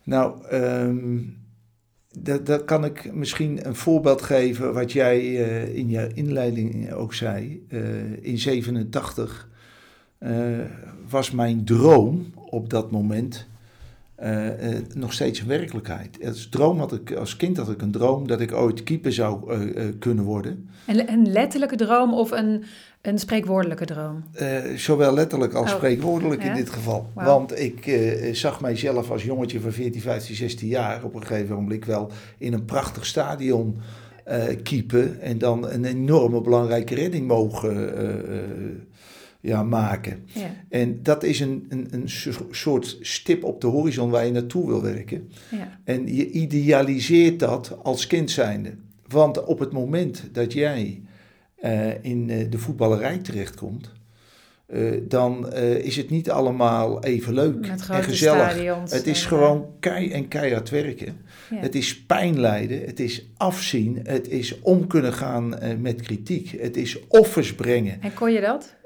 Nou, 0.09 0.53
um, 0.53 1.37
dat, 2.21 2.65
kan 2.65 2.85
ik 2.85 3.15
misschien 3.15 3.67
een 3.67 3.75
voorbeeld 3.75 4.23
geven 4.23 4.75
wat 4.75 4.93
jij 4.93 5.21
uh, 5.21 5.75
in 5.75 5.89
je 5.89 6.11
inleiding 6.15 6.93
ook 6.93 7.15
zei. 7.15 7.67
Uh, 7.69 8.25
in 8.25 8.39
87 8.39 9.49
uh, 10.21 10.61
eh, 10.61 10.67
was 11.09 11.31
mijn 11.31 11.65
droom 11.65 12.33
op 12.35 12.71
dat 12.71 12.91
moment 12.91 13.47
eh, 14.19 14.77
eh, 14.77 14.85
nog 14.95 15.13
steeds 15.13 15.41
een 15.41 15.47
werkelijkheid. 15.47 16.19
Als, 16.25 16.49
droom 16.49 16.79
had 16.79 16.93
ik, 16.93 17.13
als 17.13 17.37
kind 17.37 17.57
had 17.57 17.71
ik 17.71 17.83
een 17.83 17.91
droom 17.91 18.27
dat 18.27 18.41
ik 18.41 18.53
ooit 18.53 18.83
keeper 18.83 19.13
zou 19.13 19.53
eh, 19.53 19.85
kunnen 19.99 20.25
worden. 20.25 20.69
En 20.87 21.13
een 21.13 21.33
letterlijke 21.33 21.77
droom 21.77 22.15
of 22.15 22.31
een, 22.31 22.65
een 23.03 23.19
spreekwoordelijke 23.19 23.85
droom? 23.85 24.25
Zowel 24.77 25.15
letterlijk 25.15 25.55
als 25.55 25.71
Oh, 25.71 25.77
spreekwoordelijk 25.77 26.43
ja? 26.43 26.49
in 26.49 26.55
dit 26.55 26.71
geval. 26.71 27.11
Want 27.15 27.61
ik 27.61 27.99
zag 28.33 28.61
mijzelf 28.61 29.11
als 29.11 29.25
jongetje 29.25 29.61
van 29.61 29.73
14, 29.73 30.01
15, 30.01 30.35
16 30.35 30.69
jaar 30.69 31.05
op 31.05 31.15
een 31.15 31.27
gegeven 31.27 31.55
moment 31.55 31.85
wel 31.85 32.11
in 32.39 32.53
een 32.53 32.65
prachtig 32.65 33.07
stadion 33.07 33.81
keepen. 34.63 35.21
En 35.21 35.39
dan 35.39 35.71
een 35.71 35.85
enorme 35.85 36.41
belangrijke 36.41 36.95
redding 36.95 37.27
mogen 37.27 37.95
ja, 39.49 39.63
maken. 39.63 40.25
Ja, 40.27 40.51
En 40.69 41.03
dat 41.03 41.23
is 41.23 41.41
een, 41.41 41.67
een, 41.69 41.87
een 41.91 42.09
so- 42.09 42.49
soort 42.51 42.99
stip 43.01 43.45
op 43.45 43.61
de 43.61 43.67
horizon 43.67 44.11
waar 44.11 44.25
je 44.27 44.33
naartoe 44.33 44.67
wil 44.67 44.83
werken. 44.83 45.31
ja, 45.51 45.79
En 45.85 46.15
je 46.15 46.31
idealiseert 46.31 47.39
dat 47.39 47.77
als 47.83 48.07
kind 48.07 48.31
zijnde. 48.31 48.75
Want 49.09 49.45
op 49.45 49.59
het 49.59 49.73
moment 49.73 50.23
dat 50.33 50.53
jij 50.53 51.03
eh, 51.55 52.05
in 52.05 52.31
eh, 52.31 52.51
de 52.51 52.59
voetballerij 52.59 53.19
terechtkomt, 53.19 53.93
eh, 54.67 54.93
dan 55.03 55.53
is 55.57 55.97
het 55.97 56.11
niet 56.11 56.31
allemaal 56.31 57.05
even 57.05 57.35
leuk 57.35 57.67
en 57.67 57.81
gezellig. 57.81 58.51
stadions. 58.51 58.93
Het 58.93 59.07
is 59.07 59.23
en, 59.23 59.29
gewoon 59.29 59.67
kei 59.81 60.11
en 60.11 60.29
keihard 60.29 60.71
werken. 60.71 61.17
ja. 61.51 61.57
Het 61.57 61.75
is 61.75 62.03
pijn 62.05 62.41
lijden, 62.41 62.81
het 62.87 63.01
is 63.01 63.27
afzien, 63.37 64.01
het 64.03 64.29
is 64.29 64.61
om 64.61 64.87
kunnen 64.87 65.13
gaan 65.13 65.55
met 65.81 66.01
kritiek, 66.01 66.51
het 66.61 66.77
is 66.77 67.07
offers 67.09 67.55
brengen. 67.55 68.03
En 68.03 68.15
kon 68.15 68.33
je 68.33 68.41
dat? 68.41 68.77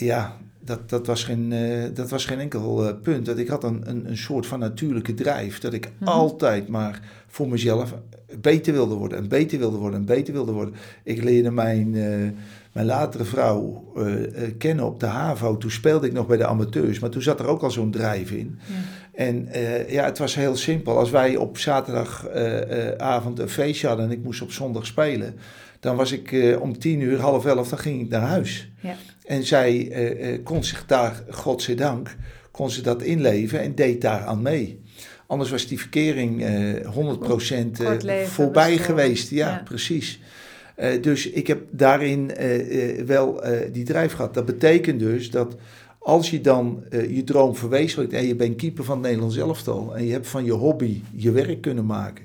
Ja, 0.00 0.36
dat, 0.64 0.88
dat, 0.90 1.06
was, 1.06 1.24
geen, 1.24 1.52
eh, 1.52 1.82
dat 1.94 2.10
was 2.10 2.24
geen 2.24 2.38
enkel 2.38 2.88
eh, 2.88 2.94
punt. 3.02 3.26
Dat 3.26 3.38
ik 3.38 3.48
had 3.48 3.64
een, 3.64 3.82
een, 3.84 4.08
een 4.08 4.16
soort 4.16 4.46
van 4.46 4.58
natuurlijke 4.58 5.14
drijf. 5.14 5.58
Dat 5.58 5.72
ik 5.72 5.90
Mhm. 5.98 6.10
altijd 6.10 6.68
maar 6.68 7.00
voor 7.26 7.48
mezelf 7.48 7.94
beter 8.40 8.72
wilde 8.72 8.94
worden 8.94 9.18
en 9.18 9.28
beter 9.28 9.58
wilde 9.58 9.76
worden 9.76 9.98
en 10.00 10.04
beter 10.06 10.32
wilde 10.32 10.52
worden. 10.52 10.74
Ik 11.04 11.22
leerde 11.22 11.50
mijn, 11.50 11.94
eh, 11.94 12.28
mijn 12.72 12.86
latere 12.86 13.24
vrouw 13.24 13.92
kennen 14.58 14.84
op 14.84 15.00
de 15.00 15.06
HAVO. 15.06 15.56
Toen 15.56 15.70
speelde 15.70 16.06
ik 16.06 16.12
nog 16.12 16.26
bij 16.26 16.36
de 16.36 16.46
amateurs, 16.46 16.98
maar 16.98 17.10
toen 17.10 17.22
zat 17.22 17.40
er 17.40 17.46
ook 17.46 17.62
al 17.62 17.70
zo'n 17.70 17.90
drijf 17.90 18.30
in. 18.30 18.58
Ja. 18.66 18.74
En 19.14 19.48
ja, 19.88 20.04
het 20.04 20.18
was 20.18 20.34
heel 20.34 20.56
simpel. 20.56 20.98
Als 20.98 21.10
wij 21.10 21.36
op 21.36 21.58
zaterdagavond 21.58 23.38
een 23.38 23.48
feestje 23.48 23.86
hadden 23.86 24.06
en 24.06 24.12
ik 24.12 24.22
moest 24.22 24.42
op 24.42 24.52
zondag 24.52 24.86
spelen, 24.86 25.34
dan 25.80 25.96
was 25.96 26.12
ik 26.12 26.56
om 26.60 26.78
tien 26.78 27.00
uur, 27.00 27.20
half 27.20 27.46
elf, 27.46 27.68
dan 27.68 27.78
ging 27.78 28.00
ik 28.00 28.08
naar 28.08 28.20
huis. 28.20 28.70
Ja. 28.80 28.94
En 29.30 29.44
zij 29.44 29.88
eh, 29.90 30.32
eh, 30.32 30.40
kon 30.44 30.64
zich 30.64 30.86
daar, 30.86 31.24
godzijdank, 31.30 32.16
kon 32.50 32.70
ze 32.70 32.82
dat 32.82 33.02
inleven 33.02 33.60
en 33.60 33.74
deed 33.74 34.00
daar 34.00 34.20
aan 34.24 34.42
mee. 34.42 34.80
Anders 35.26 35.50
was 35.50 35.66
die 35.66 35.78
verkering 35.78 36.44
eh 36.44 36.94
100% 36.94 37.18
Kort 37.18 37.80
eh, 37.80 37.96
leven 38.00 38.32
voorbij 38.32 38.78
geweest. 38.78 39.30
Ja, 39.30 39.48
Ja. 39.48 39.62
precies. 39.64 40.20
Dus 41.00 41.30
ik 41.30 41.46
heb 41.46 41.62
daarin 41.70 42.30
wel 43.06 43.42
die 43.72 43.84
drijf 43.84 44.12
gehad. 44.12 44.34
Dat 44.34 44.44
betekent 44.44 44.98
dus 44.98 45.30
dat 45.30 45.56
als 45.98 46.30
je 46.30 46.40
dan 46.40 46.84
je 46.90 47.24
droom 47.24 47.56
verwezenlijkt 47.56 48.12
en 48.12 48.26
je 48.26 48.34
bent 48.34 48.56
keeper 48.56 48.84
van 48.84 48.96
het 48.96 49.04
Nederlands 49.06 49.36
elftal 49.36 49.96
en 49.96 50.04
je 50.04 50.12
hebt 50.12 50.28
van 50.28 50.44
je 50.44 50.52
hobby 50.52 51.00
je 51.14 51.30
werk 51.30 51.60
kunnen 51.60 51.86
maken 51.86 52.24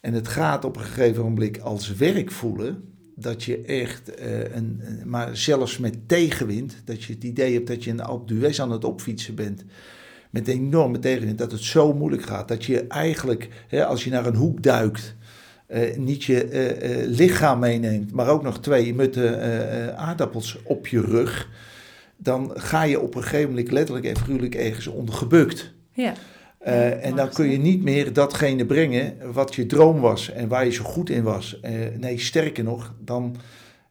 en 0.00 0.14
het 0.14 0.28
gaat 0.28 0.64
op 0.64 0.76
een 0.76 0.82
gegeven 0.82 1.22
moment 1.22 1.62
als 1.62 1.94
werk 1.94 2.30
voelen, 2.30 2.92
dat 3.20 3.44
je 3.44 3.60
echt, 3.62 4.14
eh, 4.14 4.54
een, 4.54 4.82
maar 5.04 5.36
zelfs 5.36 5.78
met 5.78 6.08
tegenwind, 6.08 6.76
dat 6.84 7.04
je 7.04 7.12
het 7.12 7.24
idee 7.24 7.54
hebt 7.54 7.66
dat 7.66 7.84
je 7.84 7.90
een 7.90 8.00
Alpe 8.00 8.54
aan 8.58 8.70
het 8.70 8.84
opfietsen 8.84 9.34
bent, 9.34 9.64
met 10.30 10.48
enorme 10.48 10.98
tegenwind, 10.98 11.38
dat 11.38 11.52
het 11.52 11.60
zo 11.60 11.94
moeilijk 11.94 12.22
gaat, 12.22 12.48
dat 12.48 12.64
je 12.64 12.86
eigenlijk, 12.86 13.48
hè, 13.68 13.84
als 13.84 14.04
je 14.04 14.10
naar 14.10 14.26
een 14.26 14.34
hoek 14.34 14.62
duikt, 14.62 15.14
eh, 15.66 15.96
niet 15.96 16.24
je 16.24 16.44
eh, 16.44 17.06
lichaam 17.06 17.58
meeneemt, 17.58 18.12
maar 18.12 18.28
ook 18.28 18.42
nog 18.42 18.60
twee 18.60 18.94
mutten 18.94 19.96
aardappels 19.96 20.58
op 20.64 20.86
je 20.86 21.00
rug, 21.00 21.48
dan 22.16 22.50
ga 22.54 22.82
je 22.82 23.00
op 23.00 23.14
een 23.14 23.22
gegeven 23.22 23.48
moment 23.48 23.70
letterlijk 23.70 24.06
en 24.06 24.16
figuurlijk 24.16 24.54
ergens 24.54 24.86
ondergebukt. 24.86 25.72
Ja. 25.92 26.14
Ja, 26.64 26.90
en 26.90 27.16
dan 27.16 27.28
kun 27.28 27.50
je 27.50 27.58
niet 27.58 27.82
meer 27.82 28.12
datgene 28.12 28.66
brengen 28.66 29.32
wat 29.32 29.54
je 29.54 29.66
droom 29.66 30.00
was 30.00 30.30
en 30.30 30.48
waar 30.48 30.64
je 30.64 30.70
zo 30.70 30.84
goed 30.84 31.10
in 31.10 31.22
was. 31.22 31.60
Eh, 31.60 31.72
nee, 31.98 32.18
sterker 32.18 32.64
nog, 32.64 32.94
dan, 33.04 33.36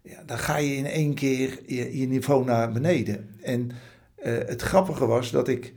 ja, 0.01 0.23
dan 0.25 0.37
ga 0.37 0.57
je 0.57 0.75
in 0.75 0.85
één 0.85 1.13
keer 1.13 1.59
je, 1.65 1.99
je 1.99 2.07
niveau 2.07 2.45
naar 2.45 2.71
beneden. 2.71 3.29
En 3.41 3.71
eh, 4.15 4.33
het 4.45 4.61
grappige 4.61 5.05
was 5.05 5.31
dat 5.31 5.47
ik 5.47 5.73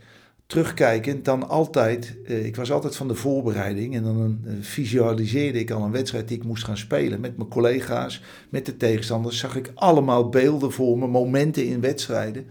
terugkijkend 0.47 1.25
dan 1.25 1.49
altijd, 1.49 2.17
ik 2.25 2.57
was 2.57 2.73
altijd 2.73 2.97
van 2.97 3.09
de 3.09 3.15
voorbereiding 3.15 3.95
en 3.95 4.03
dan 4.03 4.41
visualiseerde 4.61 5.59
ik 5.59 5.71
al 5.71 5.83
een 5.83 5.91
wedstrijd 5.91 6.29
die 6.29 6.37
ik 6.37 6.45
moest 6.45 6.65
gaan 6.65 6.77
spelen 6.77 7.21
met 7.21 7.37
mijn 7.37 7.49
collega's, 7.49 8.23
met 8.49 8.67
de 8.67 8.77
tegenstanders, 8.77 9.39
zag 9.39 9.57
ik 9.57 9.71
allemaal 9.75 10.29
beelden 10.29 10.73
voor 10.73 10.99
me, 10.99 11.07
momenten 11.07 11.67
in 11.67 11.81
wedstrijden. 11.81 12.47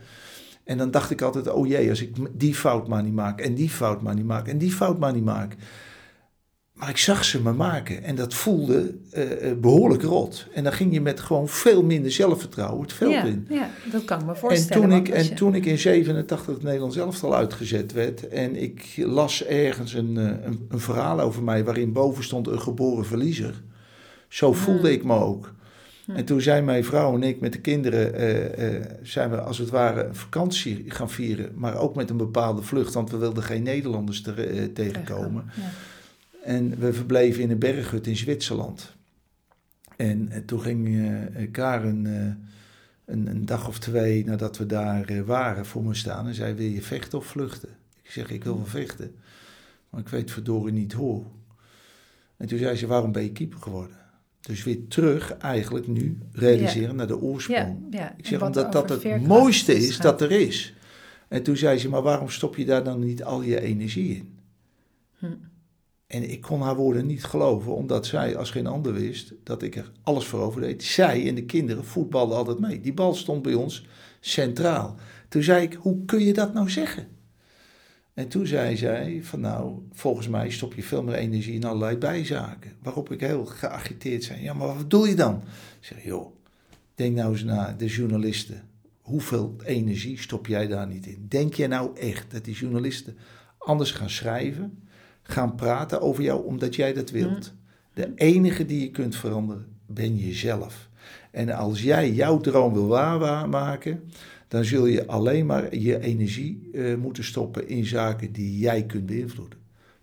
En 0.69 0.77
dan 0.77 0.91
dacht 0.91 1.11
ik 1.11 1.21
altijd, 1.21 1.49
oh 1.49 1.67
jee, 1.67 1.89
als 1.89 2.01
ik 2.01 2.15
die 2.31 2.55
fout 2.55 2.87
maar 2.87 3.03
niet 3.03 3.13
maak 3.13 3.41
en 3.41 3.55
die 3.55 3.69
fout 3.69 4.01
maar 4.01 4.15
niet 4.15 4.25
maak 4.25 4.47
en 4.47 4.57
die 4.57 4.71
fout 4.71 4.99
maar 4.99 5.13
niet 5.13 5.23
maak. 5.23 5.55
Maar 6.73 6.89
ik 6.89 6.97
zag 6.97 7.23
ze 7.25 7.41
me 7.41 7.53
maken 7.53 8.03
en 8.03 8.15
dat 8.15 8.33
voelde 8.33 8.95
eh, 9.11 9.49
eh, 9.49 9.57
behoorlijk 9.57 10.03
rot. 10.03 10.47
En 10.53 10.63
dan 10.63 10.73
ging 10.73 10.93
je 10.93 11.01
met 11.01 11.19
gewoon 11.19 11.47
veel 11.47 11.83
minder 11.83 12.11
zelfvertrouwen 12.11 12.81
het 12.81 12.93
veld 12.93 13.11
ja, 13.11 13.23
in. 13.23 13.45
ja, 13.49 13.69
dat 13.91 14.05
kan 14.05 14.19
ik 14.19 14.25
me 14.25 14.31
En 14.31 14.37
voorstellen. 14.37 14.81
toen, 14.81 14.91
want 14.91 15.07
ik, 15.07 15.13
en 15.13 15.35
toen 15.35 15.55
ik 15.55 15.65
in 15.65 15.77
87 15.77 16.45
het 16.45 16.63
Nederlands 16.63 16.97
elftal 16.97 17.35
uitgezet 17.35 17.91
werd 17.91 18.27
en 18.27 18.55
ik 18.55 18.93
las 18.97 19.45
ergens 19.45 19.93
een, 19.93 20.17
eh, 20.17 20.45
een, 20.45 20.65
een 20.69 20.79
verhaal 20.79 21.19
over 21.19 21.43
mij 21.43 21.63
waarin 21.63 21.93
boven 21.93 22.23
stond 22.23 22.47
een 22.47 22.61
geboren 22.61 23.05
verliezer. 23.05 23.63
Zo 24.27 24.53
voelde 24.53 24.87
Hmm. 24.87 24.97
ik 24.97 25.03
me 25.03 25.15
ook. 25.15 25.53
Hmm. 26.09 26.17
En 26.17 26.25
toen 26.25 26.41
zijn 26.41 26.65
mijn 26.65 26.83
vrouw 26.83 27.15
en 27.15 27.23
ik 27.23 27.39
met 27.39 27.53
de 27.53 27.59
kinderen, 27.59 28.13
eh, 28.13 28.75
eh, 28.75 28.85
zijn 29.01 29.29
we 29.29 29.41
als 29.41 29.57
het 29.57 29.69
ware 29.69 30.03
een 30.03 30.15
vakantie 30.15 30.83
gaan 30.87 31.09
vieren, 31.09 31.51
maar 31.55 31.75
ook 31.75 31.95
met 31.95 32.09
een 32.09 32.17
bepaalde 32.17 32.61
vlucht, 32.61 32.93
want 32.93 33.11
we 33.11 33.17
wilden 33.17 33.43
geen 33.43 33.63
Nederlanders 33.63 34.21
te- 34.21 34.33
eh, 34.33 34.65
tegenkomen. 34.65 35.45
Ja. 35.55 35.69
En 36.43 36.79
we 36.79 36.93
verbleven 36.93 37.43
in 37.43 37.51
een 37.51 37.59
berghut 37.59 38.07
in 38.07 38.15
Zwitserland. 38.17 38.95
En, 39.95 40.43
toen 40.45 40.61
ging 40.61 41.07
Karen 41.51 42.05
een, 43.05 43.27
een 43.27 43.45
dag 43.45 43.67
of 43.67 43.79
twee 43.79 44.25
nadat 44.25 44.57
we 44.57 44.65
daar 44.65 45.25
waren 45.25 45.65
voor 45.65 45.83
me 45.83 45.93
staan 45.93 46.27
en 46.27 46.33
zei: 46.33 46.53
Wil 46.53 46.67
je 46.67 46.81
vechten 46.81 47.17
of 47.17 47.25
vluchten? 47.25 47.69
Ik 48.03 48.11
zeg: 48.11 48.29
Ik 48.29 48.43
wil 48.43 48.55
wel 48.55 48.65
vechten, 48.65 49.15
maar 49.89 50.01
ik 50.01 50.07
weet 50.09 50.31
verdorie 50.31 50.73
niet 50.73 50.93
hoe. 50.93 51.23
En 52.37 52.47
toen 52.47 52.57
zei 52.57 52.75
ze: 52.75 52.87
Waarom 52.87 53.11
ben 53.11 53.23
je 53.23 53.31
keeper 53.31 53.59
geworden? 53.59 53.97
Dus 54.41 54.63
weer 54.63 54.87
terug, 54.87 55.37
eigenlijk 55.37 55.87
nu, 55.87 56.17
realiseren 56.31 56.95
naar 56.95 57.07
de 57.07 57.21
oorsprong. 57.21 57.87
Ja, 57.89 57.99
ja. 57.99 58.13
Ik 58.17 58.25
zeg 58.25 58.41
omdat 58.41 58.71
dat 58.71 58.89
het 58.89 59.27
mooiste 59.27 59.75
is 59.75 59.97
dat 59.97 60.21
er 60.21 60.31
is. 60.31 60.73
En 61.27 61.43
toen 61.43 61.57
zei 61.57 61.77
ze: 61.77 61.89
Maar 61.89 62.01
waarom 62.01 62.29
stop 62.29 62.55
je 62.55 62.65
daar 62.65 62.83
dan 62.83 62.99
niet 62.99 63.23
al 63.23 63.41
je 63.41 63.61
energie 63.61 64.15
in? 64.15 64.37
Hm. 65.17 65.25
En 66.07 66.29
ik 66.29 66.41
kon 66.41 66.61
haar 66.61 66.75
woorden 66.75 67.05
niet 67.05 67.23
geloven, 67.23 67.75
omdat 67.75 68.05
zij 68.05 68.37
als 68.37 68.51
geen 68.51 68.67
ander 68.67 68.93
wist 68.93 69.33
dat 69.43 69.61
ik 69.61 69.75
er 69.75 69.91
alles 70.03 70.25
voor 70.25 70.39
over 70.39 70.61
deed. 70.61 70.83
Zij 70.83 71.27
en 71.27 71.35
de 71.35 71.45
kinderen 71.45 71.85
voetbalden 71.85 72.37
altijd 72.37 72.59
mee. 72.59 72.81
Die 72.81 72.93
bal 72.93 73.15
stond 73.15 73.41
bij 73.41 73.53
ons 73.53 73.85
centraal. 74.19 74.95
Toen 75.27 75.43
zei 75.43 75.63
ik, 75.63 75.73
hoe 75.73 76.05
kun 76.05 76.19
je 76.19 76.33
dat 76.33 76.53
nou 76.53 76.69
zeggen? 76.69 77.07
En 78.19 78.27
toen 78.27 78.47
zei 78.47 78.77
zij 78.77 79.19
van 79.23 79.39
nou, 79.39 79.73
volgens 79.91 80.27
mij 80.27 80.49
stop 80.49 80.73
je 80.73 80.83
veel 80.83 81.03
meer 81.03 81.15
energie 81.15 81.53
in 81.53 81.63
allerlei 81.63 81.97
bijzaken. 81.97 82.71
Waarop 82.81 83.11
ik 83.11 83.19
heel 83.19 83.45
geagiteerd 83.45 84.23
zei, 84.23 84.41
ja 84.41 84.53
maar 84.53 84.67
wat 84.67 84.77
bedoel 84.77 85.05
je 85.05 85.15
dan? 85.15 85.35
Ik 85.79 85.85
zeg, 85.85 86.03
joh, 86.03 86.35
denk 86.95 87.15
nou 87.15 87.31
eens 87.31 87.43
na, 87.43 87.75
de 87.77 87.85
journalisten. 87.85 88.61
Hoeveel 89.01 89.55
energie 89.65 90.19
stop 90.19 90.47
jij 90.47 90.67
daar 90.67 90.87
niet 90.87 91.05
in? 91.05 91.25
Denk 91.29 91.53
je 91.53 91.67
nou 91.67 91.97
echt 91.97 92.31
dat 92.31 92.45
die 92.45 92.55
journalisten 92.55 93.17
anders 93.57 93.91
gaan 93.91 94.09
schrijven, 94.09 94.79
gaan 95.21 95.55
praten 95.55 96.01
over 96.01 96.23
jou 96.23 96.45
omdat 96.45 96.75
jij 96.75 96.93
dat 96.93 97.09
wilt? 97.09 97.53
De 97.93 98.11
enige 98.15 98.65
die 98.65 98.81
je 98.81 98.91
kunt 98.91 99.15
veranderen, 99.15 99.67
ben 99.85 100.17
jezelf. 100.17 100.89
En 101.31 101.49
als 101.49 101.81
jij 101.81 102.11
jouw 102.11 102.39
droom 102.39 102.73
wil 102.73 102.87
waarmaken, 102.87 104.03
dan 104.49 104.63
zul 104.63 104.85
je 104.85 105.07
alleen 105.07 105.45
maar 105.45 105.75
je 105.75 105.99
energie 105.99 106.69
eh, 106.73 106.95
moeten 106.95 107.23
stoppen 107.23 107.67
in 107.67 107.85
zaken 107.85 108.31
die 108.31 108.59
jij 108.59 108.85
kunt 108.85 109.05
beïnvloeden. 109.05 109.59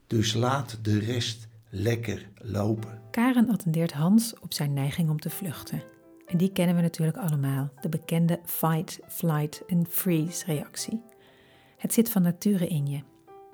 Dus 0.06 0.34
laat 0.34 0.78
de 0.82 0.98
rest 0.98 1.48
lekker 1.70 2.28
lopen. 2.34 3.00
Karen 3.10 3.50
attendeert 3.50 3.92
Hans 3.92 4.34
op 4.40 4.52
zijn 4.52 4.72
neiging 4.72 5.10
om 5.10 5.20
te 5.20 5.30
vluchten. 5.30 5.82
En 6.26 6.38
die 6.38 6.52
kennen 6.52 6.76
we 6.76 6.82
natuurlijk 6.82 7.16
allemaal, 7.16 7.70
de 7.80 7.88
bekende 7.88 8.40
fight, 8.44 9.00
flight 9.08 9.62
en 9.66 9.86
freeze 9.88 10.44
reactie. 10.44 11.02
Het 11.76 11.92
zit 11.92 12.10
van 12.10 12.22
nature 12.22 12.66
in 12.66 12.86
je. 12.86 13.00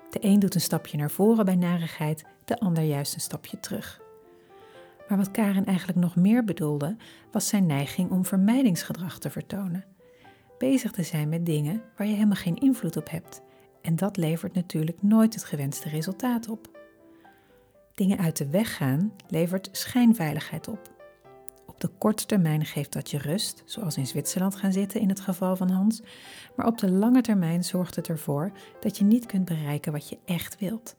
De 0.09 0.19
een 0.21 0.39
doet 0.39 0.55
een 0.55 0.61
stapje 0.61 0.97
naar 0.97 1.11
voren 1.11 1.45
bij 1.45 1.55
narigheid, 1.55 2.23
de 2.45 2.59
ander 2.59 2.83
juist 2.83 3.13
een 3.13 3.21
stapje 3.21 3.59
terug. 3.59 4.01
Maar 5.07 5.17
wat 5.17 5.31
Karen 5.31 5.65
eigenlijk 5.65 5.99
nog 5.99 6.15
meer 6.15 6.43
bedoelde, 6.43 6.95
was 7.31 7.47
zijn 7.47 7.65
neiging 7.65 8.11
om 8.11 8.25
vermijdingsgedrag 8.25 9.19
te 9.19 9.29
vertonen. 9.29 9.92
Bezig 10.63 10.91
te 10.91 11.03
zijn 11.03 11.29
met 11.29 11.45
dingen 11.45 11.81
waar 11.97 12.07
je 12.07 12.13
helemaal 12.13 12.35
geen 12.35 12.55
invloed 12.55 12.97
op 12.97 13.09
hebt 13.09 13.41
En 13.81 13.95
dat 13.95 14.17
levert 14.17 14.53
natuurlijk 14.53 15.01
nooit 15.01 15.33
het 15.33 15.43
gewenste 15.43 15.89
resultaat 15.89 16.49
op. 16.49 16.79
Dingen 17.95 18.17
uit 18.17 18.37
de 18.37 18.49
weg 18.49 18.75
gaan 18.75 19.13
levert 19.27 19.69
schijnveiligheid 19.71 20.67
op. 20.67 20.91
Op 21.67 21.79
de 21.79 21.87
korte 21.87 22.25
termijn 22.25 22.65
geeft 22.65 22.93
dat 22.93 23.11
je 23.11 23.17
rust, 23.17 23.63
zoals 23.65 23.97
in 23.97 24.07
Zwitserland 24.07 24.55
gaan 24.55 24.71
zitten 24.71 25.01
in 25.01 25.09
het 25.09 25.19
geval 25.19 25.55
van 25.55 25.69
Hans, 25.69 26.01
maar 26.55 26.67
op 26.67 26.77
de 26.77 26.91
lange 26.91 27.21
termijn 27.21 27.63
zorgt 27.63 27.95
het 27.95 28.07
ervoor 28.07 28.51
dat 28.79 28.97
je 28.97 29.03
niet 29.03 29.25
kunt 29.25 29.45
bereiken 29.45 29.91
wat 29.91 30.09
je 30.09 30.17
echt 30.25 30.59
wilt. 30.59 30.95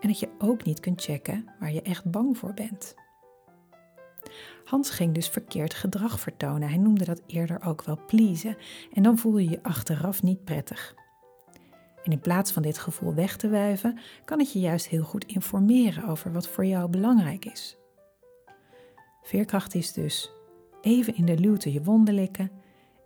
En 0.00 0.08
dat 0.08 0.20
je 0.20 0.28
ook 0.38 0.64
niet 0.64 0.80
kunt 0.80 1.02
checken 1.02 1.44
waar 1.58 1.72
je 1.72 1.82
echt 1.82 2.10
bang 2.10 2.38
voor 2.38 2.54
bent. 2.54 2.94
Hans 4.64 4.90
ging 4.90 5.14
dus 5.14 5.28
verkeerd 5.28 5.74
gedrag 5.74 6.20
vertonen. 6.20 6.68
Hij 6.68 6.78
noemde 6.78 7.04
dat 7.04 7.22
eerder 7.26 7.64
ook 7.64 7.84
wel 7.84 7.98
pleasen. 8.06 8.56
En 8.92 9.02
dan 9.02 9.18
voel 9.18 9.38
je 9.38 9.50
je 9.50 9.62
achteraf 9.62 10.22
niet 10.22 10.44
prettig. 10.44 10.94
En 12.02 12.12
in 12.12 12.20
plaats 12.20 12.52
van 12.52 12.62
dit 12.62 12.78
gevoel 12.78 13.14
weg 13.14 13.36
te 13.36 13.48
wuiven, 13.48 13.98
kan 14.24 14.38
het 14.38 14.52
je 14.52 14.60
juist 14.60 14.88
heel 14.88 15.02
goed 15.02 15.24
informeren 15.24 16.08
over 16.08 16.32
wat 16.32 16.48
voor 16.48 16.66
jou 16.66 16.90
belangrijk 16.90 17.44
is. 17.44 17.76
Veerkracht 19.22 19.74
is 19.74 19.92
dus 19.92 20.30
even 20.80 21.16
in 21.16 21.24
de 21.24 21.38
luwte 21.38 21.72
je 21.72 21.82
wonden 21.82 22.14
likken, 22.14 22.50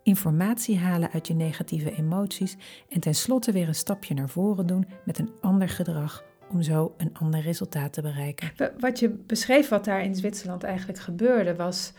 informatie 0.03 0.79
halen 0.79 1.11
uit 1.11 1.27
je 1.27 1.35
negatieve 1.35 1.97
emoties 1.97 2.57
en 2.89 3.01
tenslotte 3.01 3.53
weer 3.53 3.69
een 3.69 3.75
stapje 3.75 4.15
naar 4.15 4.29
voren 4.29 4.67
doen 4.67 4.89
met 5.05 5.19
een 5.19 5.31
ander 5.41 5.69
gedrag 5.69 6.25
om 6.51 6.63
zo 6.63 6.95
een 6.97 7.11
ander 7.13 7.41
resultaat 7.41 7.93
te 7.93 8.03
bereiken. 8.03 8.53
Wat 8.79 8.99
je 8.99 9.09
beschreef, 9.09 9.69
wat 9.69 9.85
daar 9.85 10.03
in 10.03 10.15
Zwitserland 10.15 10.63
eigenlijk 10.63 10.99
gebeurde, 10.99 11.55
was 11.55 11.93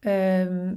ehm, 0.00 0.74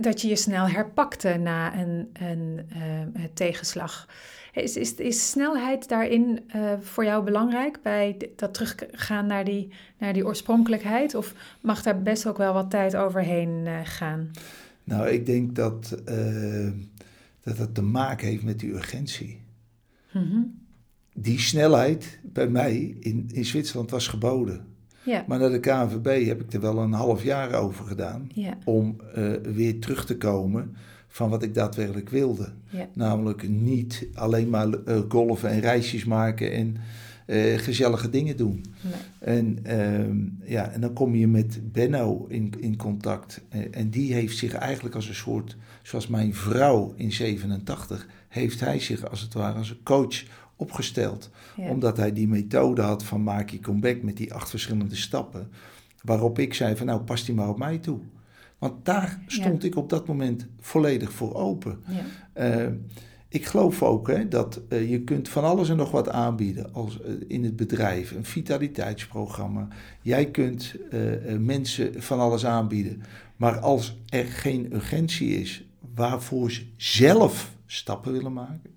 dat 0.00 0.20
je 0.20 0.28
je 0.28 0.36
snel 0.36 0.68
herpakte 0.68 1.36
na 1.36 1.78
een, 1.78 2.10
een 2.12 2.68
uh, 2.76 3.24
tegenslag. 3.34 4.08
Is, 4.52 4.76
is, 4.76 4.94
is 4.94 5.30
snelheid 5.30 5.88
daarin 5.88 6.40
uh, 6.56 6.72
voor 6.80 7.04
jou 7.04 7.24
belangrijk 7.24 7.82
bij 7.82 8.30
dat 8.36 8.54
teruggaan 8.54 9.26
naar 9.26 9.44
die, 9.44 9.68
naar 9.98 10.12
die 10.12 10.26
oorspronkelijkheid? 10.26 11.14
Of 11.14 11.34
mag 11.60 11.82
daar 11.82 12.02
best 12.02 12.26
ook 12.26 12.36
wel 12.36 12.52
wat 12.52 12.70
tijd 12.70 12.96
overheen 12.96 13.62
uh, 13.66 13.80
gaan? 13.84 14.30
Nou, 14.84 15.08
ik 15.08 15.26
denk 15.26 15.54
dat, 15.54 16.02
dat 17.40 17.58
het 17.58 17.74
te 17.74 17.82
maken 17.82 18.26
heeft 18.26 18.44
met 18.44 18.60
die 18.60 18.72
urgentie. 18.72 19.40
Mm 20.12 20.30
-hmm 20.30 20.63
die 21.14 21.40
snelheid 21.40 22.18
bij 22.22 22.48
mij 22.48 22.96
in, 23.00 23.28
in 23.32 23.44
Zwitserland 23.44 23.90
was 23.90 24.08
geboden. 24.08 24.64
Ja. 25.04 25.24
Maar 25.26 25.38
naar 25.38 25.50
de 25.50 25.60
KNVB 25.60 26.26
heb 26.26 26.40
ik 26.40 26.52
er 26.52 26.60
wel 26.60 26.78
een 26.78 26.92
half 26.92 27.22
jaar 27.22 27.52
over 27.52 27.84
gedaan 27.84 28.28
om 28.64 28.96
uh, 29.16 29.32
weer 29.42 29.80
terug 29.80 30.06
te 30.06 30.16
komen 30.16 30.76
van 31.08 31.30
wat 31.30 31.42
ik 31.42 31.54
daadwerkelijk 31.54 32.08
wilde. 32.08 32.52
Ja. 32.68 32.88
Namelijk 32.94 33.48
niet 33.48 34.06
alleen 34.14 34.48
maar 34.48 34.68
uh, 34.68 35.00
golven 35.08 35.50
en 35.50 35.60
reisjes 35.60 36.04
maken 36.04 36.52
en 36.52 36.76
uh, 37.26 37.58
gezellige 37.58 38.10
dingen 38.10 38.36
doen. 38.36 38.64
Nee. 38.80 39.36
En, 39.36 39.58
uh, 39.66 40.50
ja, 40.50 40.70
en 40.70 40.80
dan 40.80 40.92
kom 40.92 41.14
je 41.14 41.26
met 41.28 41.72
Benno 41.72 42.26
in, 42.28 42.52
in 42.58 42.76
contact. 42.76 43.40
en 43.70 43.90
die 43.90 44.14
heeft 44.14 44.36
zich 44.36 44.52
eigenlijk 44.52 44.94
als 44.94 45.08
een 45.08 45.14
soort, 45.14 45.56
zoals 45.82 46.06
mijn 46.06 46.34
vrouw 46.34 46.92
in 46.96 47.12
87, 47.12 48.06
heeft 48.28 48.60
hij 48.60 48.80
zich 48.80 49.10
als 49.10 49.20
het 49.20 49.34
ware 49.34 49.58
als 49.58 49.70
een 49.70 49.82
coach 49.82 50.24
opgesteld. 50.64 51.30
Omdat 51.56 51.96
hij 51.96 52.12
die 52.12 52.28
methode 52.28 52.82
had 52.82 53.04
van 53.04 53.22
maak 53.22 53.50
je 53.50 53.60
comeback 53.60 54.02
met 54.02 54.16
die 54.16 54.34
acht 54.34 54.50
verschillende 54.50 54.96
stappen. 54.96 55.50
Waarop 56.02 56.38
ik 56.38 56.54
zei 56.54 56.76
van 56.76 56.86
nou 56.86 57.00
pas 57.00 57.24
die 57.24 57.34
maar 57.34 57.48
op 57.48 57.58
mij 57.58 57.78
toe. 57.78 57.98
Want 58.58 58.84
daar 58.84 59.20
stond 59.26 59.64
ik 59.64 59.76
op 59.76 59.90
dat 59.90 60.06
moment 60.06 60.46
volledig 60.60 61.12
voor 61.12 61.34
open. 61.34 61.78
Ja. 62.34 62.66
Uh, 62.66 62.72
ik 63.28 63.46
geloof 63.46 63.82
ook 63.82 64.08
hè, 64.08 64.28
dat 64.28 64.60
uh, 64.68 64.90
je 64.90 65.00
kunt 65.00 65.28
van 65.28 65.44
alles 65.44 65.68
en 65.68 65.76
nog 65.76 65.90
wat 65.90 66.08
aanbieden 66.08 66.72
als, 66.72 66.98
uh, 67.00 67.12
in 67.28 67.44
het 67.44 67.56
bedrijf. 67.56 68.10
Een 68.10 68.24
vitaliteitsprogramma. 68.24 69.68
Jij 70.02 70.30
kunt 70.30 70.74
mensen 71.38 72.02
van 72.02 72.20
alles 72.20 72.46
aanbieden. 72.46 73.02
Maar 73.36 73.58
als 73.58 73.96
er 74.08 74.24
geen 74.24 74.74
urgentie 74.74 75.40
is 75.40 75.64
waarvoor 75.94 76.50
ze 76.50 76.66
zelf 76.76 77.54
stappen 77.66 78.12
willen 78.12 78.32
maken 78.32 78.73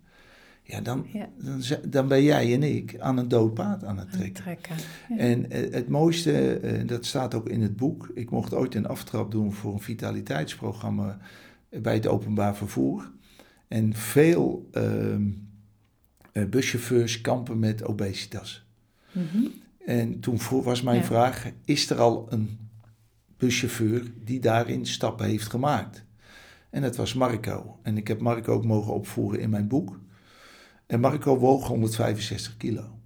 ja, 0.68 0.82
dan, 0.82 1.06
Dan, 1.38 1.62
dan 1.90 2.08
ben 2.08 2.24
jij 2.24 2.54
en 2.54 2.64
ik 2.64 3.00
aan 3.00 3.18
een 3.18 3.28
dood 3.28 3.54
paard 3.54 3.84
aan 3.84 3.98
het 3.98 4.12
trekken. 4.12 4.44
trekken 4.44 4.76
En 5.18 5.40
uh, 5.40 5.74
het 5.74 5.88
mooiste, 5.88 6.60
uh, 6.64 6.88
dat 6.88 7.06
staat 7.06 7.34
ook 7.34 7.50
in 7.50 7.62
het 7.62 7.76
boek. 7.76 8.12
Ik 8.14 8.30
mocht 8.30 8.54
ooit 8.54 8.76
een 8.76 8.88
aftrap 8.88 9.32
doen 9.32 9.54
voor 9.54 9.74
een 9.74 9.80
vitaliteitsprogramma 9.80 11.18
bij 11.70 11.94
het 11.94 12.08
openbaar 12.08 12.56
vervoer. 12.56 13.12
En 13.68 13.94
veel 13.94 14.70
uh, 14.74 15.16
buschauffeurs 16.50 17.22
kampen 17.22 17.60
met 17.60 17.84
obesitas. 17.84 18.66
Mm 19.12 19.28
-hmm. 19.32 19.52
En 19.86 20.20
toen 20.20 20.40
was 20.64 20.82
mijn 20.82 21.04
vraag: 21.04 21.52
is 21.66 21.90
er 21.90 22.00
al 22.00 22.28
een 22.30 22.58
buschauffeur 23.38 24.12
die 24.24 24.40
daarin 24.40 24.86
stappen 24.86 25.26
heeft 25.26 25.50
gemaakt? 25.50 26.04
En 26.70 26.82
dat 26.82 26.96
was 26.96 27.14
Marco. 27.14 27.80
En 27.82 27.98
ik 27.98 28.08
heb 28.08 28.22
Marco 28.22 28.54
ook 28.54 28.66
mogen 28.66 28.94
opvoeren 28.94 29.40
in 29.40 29.50
mijn 29.50 29.68
boek. 29.68 30.00
En 30.88 31.00
Marco 31.00 31.38
woog 31.38 31.68
165 31.68 32.58
kilo. 32.58 33.00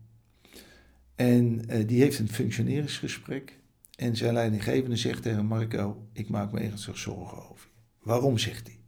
En 1.16 1.62
uh, 1.70 1.88
die 1.88 2.02
heeft 2.02 2.20
een 2.20 2.30
functioneringsgesprek. 2.30 3.60
En 3.96 4.16
zijn 4.16 4.34
leidinggevende 4.34 4.96
zegt 4.96 5.22
tegen 5.22 5.46
Marco: 5.46 6.08
Ik 6.14 6.30
maak 6.30 6.52
me 6.52 6.60
ernstig 6.60 6.98
zorgen 6.98 7.50
over 7.50 7.70
je. 7.74 7.80
Waarom 8.08 8.38
zegt 8.38 8.68
hij? 8.68 8.80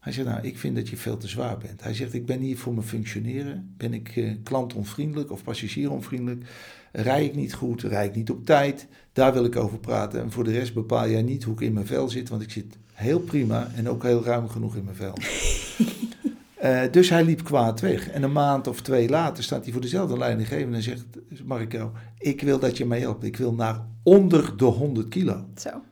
Hij 0.00 0.12
zegt: 0.12 0.28
Nou, 0.28 0.46
ik 0.46 0.58
vind 0.58 0.76
dat 0.76 0.88
je 0.88 0.96
veel 0.96 1.16
te 1.16 1.28
zwaar 1.28 1.58
bent. 1.58 1.82
Hij 1.82 1.94
zegt: 1.94 2.14
Ik 2.14 2.26
ben 2.26 2.40
hier 2.40 2.58
voor 2.58 2.74
mijn 2.74 2.86
functioneren. 2.86 3.74
Ben 3.76 3.94
ik 3.94 4.16
uh, 4.16 4.32
klantonvriendelijk 4.42 5.30
of 5.30 5.42
passagieronvriendelijk? 5.42 6.44
Rij 6.92 7.24
ik 7.24 7.34
niet 7.34 7.54
goed? 7.54 7.82
Rij 7.82 8.06
ik 8.06 8.14
niet 8.14 8.30
op 8.30 8.44
tijd? 8.44 8.86
Daar 9.12 9.32
wil 9.32 9.44
ik 9.44 9.56
over 9.56 9.78
praten. 9.78 10.20
En 10.20 10.30
voor 10.30 10.44
de 10.44 10.52
rest 10.52 10.74
bepaal 10.74 11.08
jij 11.08 11.22
niet 11.22 11.44
hoe 11.44 11.54
ik 11.54 11.60
in 11.60 11.72
mijn 11.72 11.86
vel 11.86 12.08
zit, 12.08 12.28
want 12.28 12.42
ik 12.42 12.50
zit 12.50 12.78
heel 12.92 13.20
prima 13.20 13.70
en 13.74 13.88
ook 13.88 14.02
heel 14.02 14.24
ruim 14.24 14.48
genoeg 14.48 14.76
in 14.76 14.84
mijn 14.84 14.96
vel. 14.96 15.14
Uh, 16.62 16.82
dus 16.90 17.08
hij 17.08 17.24
liep 17.24 17.44
kwaad 17.44 17.80
weg. 17.80 18.08
En 18.08 18.22
een 18.22 18.32
maand 18.32 18.66
of 18.66 18.82
twee 18.82 19.08
later 19.08 19.44
staat 19.44 19.62
hij 19.62 19.72
voor 19.72 19.80
dezelfde 19.80 20.18
leidinggevende 20.18 20.76
en 20.76 20.82
zegt: 20.82 21.06
Marco, 21.44 21.92
ik 22.18 22.40
wil 22.40 22.58
dat 22.58 22.76
je 22.76 22.86
mij 22.86 23.00
helpt. 23.00 23.24
Ik 23.24 23.36
wil 23.36 23.54
naar 23.54 23.86
onder 24.02 24.56
de 24.56 24.64
100 24.64 25.08
kilo. 25.08 25.46
Zo. 25.56 25.82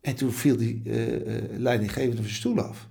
En 0.00 0.14
toen 0.14 0.32
viel 0.32 0.56
die 0.56 0.82
uh, 0.84 1.58
leidinggevende 1.58 2.16
van 2.16 2.24
zijn 2.24 2.36
stoel 2.36 2.60
af. 2.60 2.88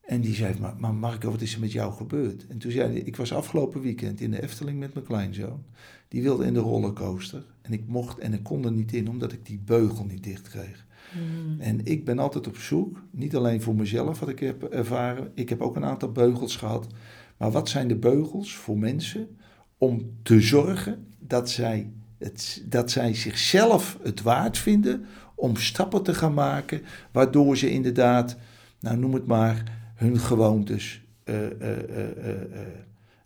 En 0.00 0.20
die 0.20 0.34
zei: 0.34 0.54
maar, 0.60 0.74
maar 0.78 0.94
Marco, 0.94 1.30
wat 1.30 1.40
is 1.40 1.54
er 1.54 1.60
met 1.60 1.72
jou 1.72 1.92
gebeurd? 1.92 2.46
En 2.46 2.58
toen 2.58 2.70
zei 2.70 2.92
hij: 2.92 3.00
Ik 3.00 3.16
was 3.16 3.32
afgelopen 3.32 3.80
weekend 3.80 4.20
in 4.20 4.30
de 4.30 4.42
Efteling 4.42 4.78
met 4.78 4.94
mijn 4.94 5.06
kleinzoon. 5.06 5.64
Die 6.08 6.22
wilde 6.22 6.46
in 6.46 6.54
de 6.54 6.60
rollercoaster. 6.60 7.44
En 7.62 7.72
ik 7.72 7.86
mocht 7.86 8.18
en 8.18 8.32
ik 8.32 8.42
kon 8.42 8.64
er 8.64 8.72
niet 8.72 8.92
in 8.92 9.08
omdat 9.08 9.32
ik 9.32 9.46
die 9.46 9.58
beugel 9.58 10.04
niet 10.04 10.24
dicht 10.24 10.48
kreeg. 10.48 10.86
Hmm. 11.14 11.60
En 11.60 11.84
ik 11.84 12.04
ben 12.04 12.18
altijd 12.18 12.46
op 12.46 12.56
zoek, 12.56 13.02
niet 13.10 13.36
alleen 13.36 13.62
voor 13.62 13.74
mezelf 13.74 14.20
wat 14.20 14.28
ik 14.28 14.38
heb 14.38 14.62
ervaren, 14.62 15.30
ik 15.34 15.48
heb 15.48 15.60
ook 15.60 15.76
een 15.76 15.84
aantal 15.84 16.12
beugels 16.12 16.56
gehad. 16.56 16.86
Maar 17.36 17.50
wat 17.50 17.68
zijn 17.68 17.88
de 17.88 17.96
beugels 17.96 18.56
voor 18.56 18.78
mensen 18.78 19.28
om 19.78 20.10
te 20.22 20.40
zorgen 20.40 21.06
dat 21.18 21.50
zij, 21.50 21.90
het, 22.18 22.64
dat 22.66 22.90
zij 22.90 23.14
zichzelf 23.14 23.98
het 24.02 24.22
waard 24.22 24.58
vinden 24.58 25.04
om 25.34 25.56
stappen 25.56 26.02
te 26.02 26.14
gaan 26.14 26.34
maken, 26.34 26.82
waardoor 27.12 27.56
ze 27.56 27.70
inderdaad, 27.70 28.36
nou 28.80 28.96
noem 28.96 29.14
het 29.14 29.26
maar, 29.26 29.82
hun 29.94 30.18
gewoontes 30.18 31.02
uh, 31.24 31.34
uh, 31.60 31.78
uh, 31.80 32.34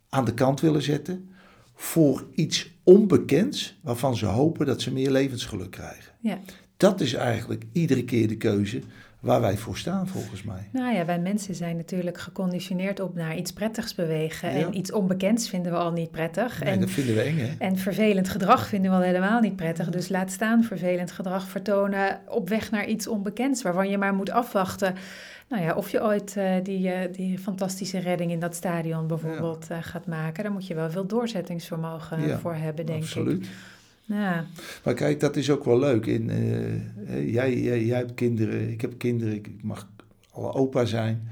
aan 0.08 0.24
de 0.24 0.34
kant 0.34 0.60
willen 0.60 0.82
zetten 0.82 1.28
voor 1.74 2.26
iets 2.34 2.70
onbekends 2.82 3.78
waarvan 3.82 4.16
ze 4.16 4.26
hopen 4.26 4.66
dat 4.66 4.82
ze 4.82 4.92
meer 4.92 5.10
levensgeluk 5.10 5.70
krijgen. 5.70 6.12
Ja. 6.20 6.38
Dat 6.78 7.00
is 7.00 7.14
eigenlijk 7.14 7.64
iedere 7.72 8.04
keer 8.04 8.28
de 8.28 8.36
keuze 8.36 8.80
waar 9.20 9.40
wij 9.40 9.56
voor 9.56 9.76
staan, 9.76 10.08
volgens 10.08 10.42
mij. 10.42 10.68
Nou 10.72 10.94
ja, 10.94 11.04
wij 11.04 11.18
mensen 11.18 11.54
zijn 11.54 11.76
natuurlijk 11.76 12.18
geconditioneerd 12.18 13.00
op 13.00 13.14
naar 13.14 13.36
iets 13.36 13.52
prettigs 13.52 13.94
bewegen. 13.94 14.50
En 14.50 14.76
iets 14.76 14.92
onbekends 14.92 15.48
vinden 15.48 15.72
we 15.72 15.78
al 15.78 15.92
niet 15.92 16.10
prettig. 16.10 16.62
Nee, 16.62 16.72
en, 16.72 16.80
dat 16.80 16.90
vinden 16.90 17.14
we 17.14 17.20
eng, 17.20 17.38
hè? 17.38 17.54
En 17.58 17.78
vervelend 17.78 18.28
gedrag 18.28 18.66
vinden 18.66 18.90
we 18.90 18.96
al 18.96 19.02
helemaal 19.02 19.40
niet 19.40 19.56
prettig. 19.56 19.88
Dus 19.88 20.08
laat 20.08 20.32
staan 20.32 20.64
vervelend 20.64 21.10
gedrag 21.10 21.48
vertonen 21.48 22.20
op 22.28 22.48
weg 22.48 22.70
naar 22.70 22.86
iets 22.86 23.06
onbekends... 23.06 23.62
waarvan 23.62 23.90
je 23.90 23.98
maar 23.98 24.14
moet 24.14 24.30
afwachten 24.30 24.94
nou 25.48 25.62
ja, 25.62 25.74
of 25.74 25.90
je 25.90 26.02
ooit 26.02 26.34
uh, 26.38 26.54
die, 26.62 26.88
uh, 26.88 26.98
die 27.12 27.38
fantastische 27.38 27.98
redding 27.98 28.30
in 28.30 28.40
dat 28.40 28.54
stadion 28.54 29.06
bijvoorbeeld 29.06 29.66
ja. 29.68 29.76
uh, 29.76 29.82
gaat 29.82 30.06
maken. 30.06 30.42
Daar 30.42 30.52
moet 30.52 30.66
je 30.66 30.74
wel 30.74 30.90
veel 30.90 31.06
doorzettingsvermogen 31.06 32.26
ja, 32.26 32.38
voor 32.38 32.54
hebben, 32.54 32.86
denk 32.86 33.02
absoluut. 33.02 33.44
ik. 33.44 33.50
Ja. 34.08 34.46
Maar 34.84 34.94
kijk, 34.94 35.20
dat 35.20 35.36
is 35.36 35.50
ook 35.50 35.64
wel 35.64 35.78
leuk. 35.78 36.06
In, 36.06 36.30
jij, 37.26 37.60
jij, 37.60 37.84
jij 37.84 37.98
hebt 37.98 38.14
kinderen, 38.14 38.70
ik 38.70 38.80
heb 38.80 38.98
kinderen, 38.98 39.34
ik 39.34 39.62
mag 39.62 39.88
alle 40.30 40.52
opa 40.52 40.84
zijn. 40.84 41.28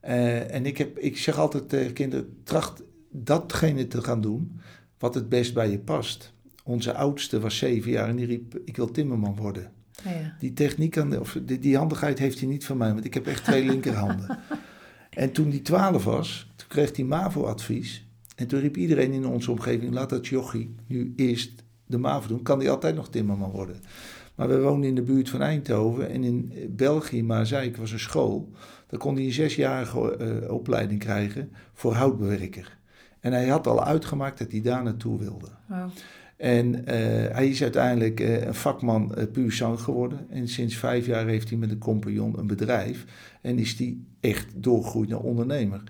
en 0.00 0.66
ik, 0.66 0.78
heb, 0.78 0.98
ik 0.98 1.18
zeg 1.18 1.38
altijd 1.38 1.68
tegen 1.68 1.92
kinderen, 1.92 2.40
tracht 2.44 2.82
datgene 3.10 3.86
te 3.86 4.02
gaan 4.02 4.20
doen 4.20 4.60
wat 4.98 5.14
het 5.14 5.28
best 5.28 5.54
bij 5.54 5.70
je 5.70 5.78
past. 5.78 6.32
Onze 6.64 6.94
oudste 6.94 7.40
was 7.40 7.56
zeven 7.56 7.90
jaar 7.90 8.08
en 8.08 8.16
die 8.16 8.26
riep, 8.26 8.58
ik 8.64 8.76
wil 8.76 8.90
timmerman 8.90 9.36
worden. 9.36 9.72
Ja. 10.04 10.36
Die 10.38 10.52
techniek, 10.52 10.96
of 10.96 11.38
die, 11.42 11.58
die 11.58 11.76
handigheid 11.76 12.18
heeft 12.18 12.38
hij 12.38 12.48
niet 12.48 12.64
van 12.64 12.76
mij, 12.76 12.92
want 12.92 13.04
ik 13.04 13.14
heb 13.14 13.26
echt 13.26 13.44
twee 13.44 13.64
linkerhanden. 13.70 14.38
en 15.10 15.32
toen 15.32 15.50
die 15.50 15.62
twaalf 15.62 16.04
was, 16.04 16.52
kreeg 16.68 16.96
hij 16.96 17.04
MAVO-advies. 17.04 18.08
En 18.36 18.46
toen 18.46 18.60
riep 18.60 18.76
iedereen 18.76 19.12
in 19.12 19.26
onze 19.26 19.50
omgeving, 19.50 19.92
laat 19.92 20.10
dat 20.10 20.26
jochie 20.26 20.74
nu 20.86 21.12
eerst 21.16 21.62
de 21.90 21.98
MAVO 21.98 22.28
doen. 22.28 22.42
Kan 22.42 22.58
hij 22.58 22.70
altijd 22.70 22.94
nog 22.94 23.08
timmerman 23.08 23.50
worden. 23.50 23.76
Maar 24.34 24.48
we 24.48 24.60
woonden 24.60 24.88
in 24.88 24.94
de 24.94 25.02
buurt 25.02 25.28
van 25.28 25.42
Eindhoven 25.42 26.10
en 26.10 26.24
in 26.24 26.52
België, 26.70 27.22
maar 27.22 27.46
zei 27.46 27.68
ik, 27.68 27.76
was 27.76 27.92
een 27.92 27.98
school. 27.98 28.48
Daar 28.86 29.00
kon 29.00 29.14
hij 29.14 29.24
een 29.24 29.32
zesjarige 29.32 30.16
uh, 30.44 30.52
opleiding 30.52 31.00
krijgen 31.00 31.52
voor 31.72 31.92
houtbewerker. 31.92 32.78
En 33.20 33.32
hij 33.32 33.48
had 33.48 33.66
al 33.66 33.84
uitgemaakt 33.84 34.38
dat 34.38 34.50
hij 34.50 34.60
daar 34.60 34.82
naartoe 34.82 35.18
wilde. 35.18 35.48
Wow. 35.66 35.88
En 36.36 36.74
uh, 36.74 36.84
hij 37.34 37.48
is 37.48 37.62
uiteindelijk 37.62 38.20
uh, 38.20 38.46
een 38.46 38.54
vakman 38.54 39.14
uh, 39.18 39.24
puur 39.32 39.52
zang 39.52 39.80
geworden. 39.80 40.26
En 40.30 40.48
sinds 40.48 40.76
vijf 40.76 41.06
jaar 41.06 41.26
heeft 41.26 41.48
hij 41.48 41.58
met 41.58 41.70
een 41.70 41.78
compagnon 41.78 42.38
een 42.38 42.46
bedrijf. 42.46 43.04
En 43.40 43.58
is 43.58 43.78
hij 43.78 43.96
echt 44.20 44.46
doorgegroeid 44.54 45.08
naar 45.08 45.20
ondernemer. 45.20 45.82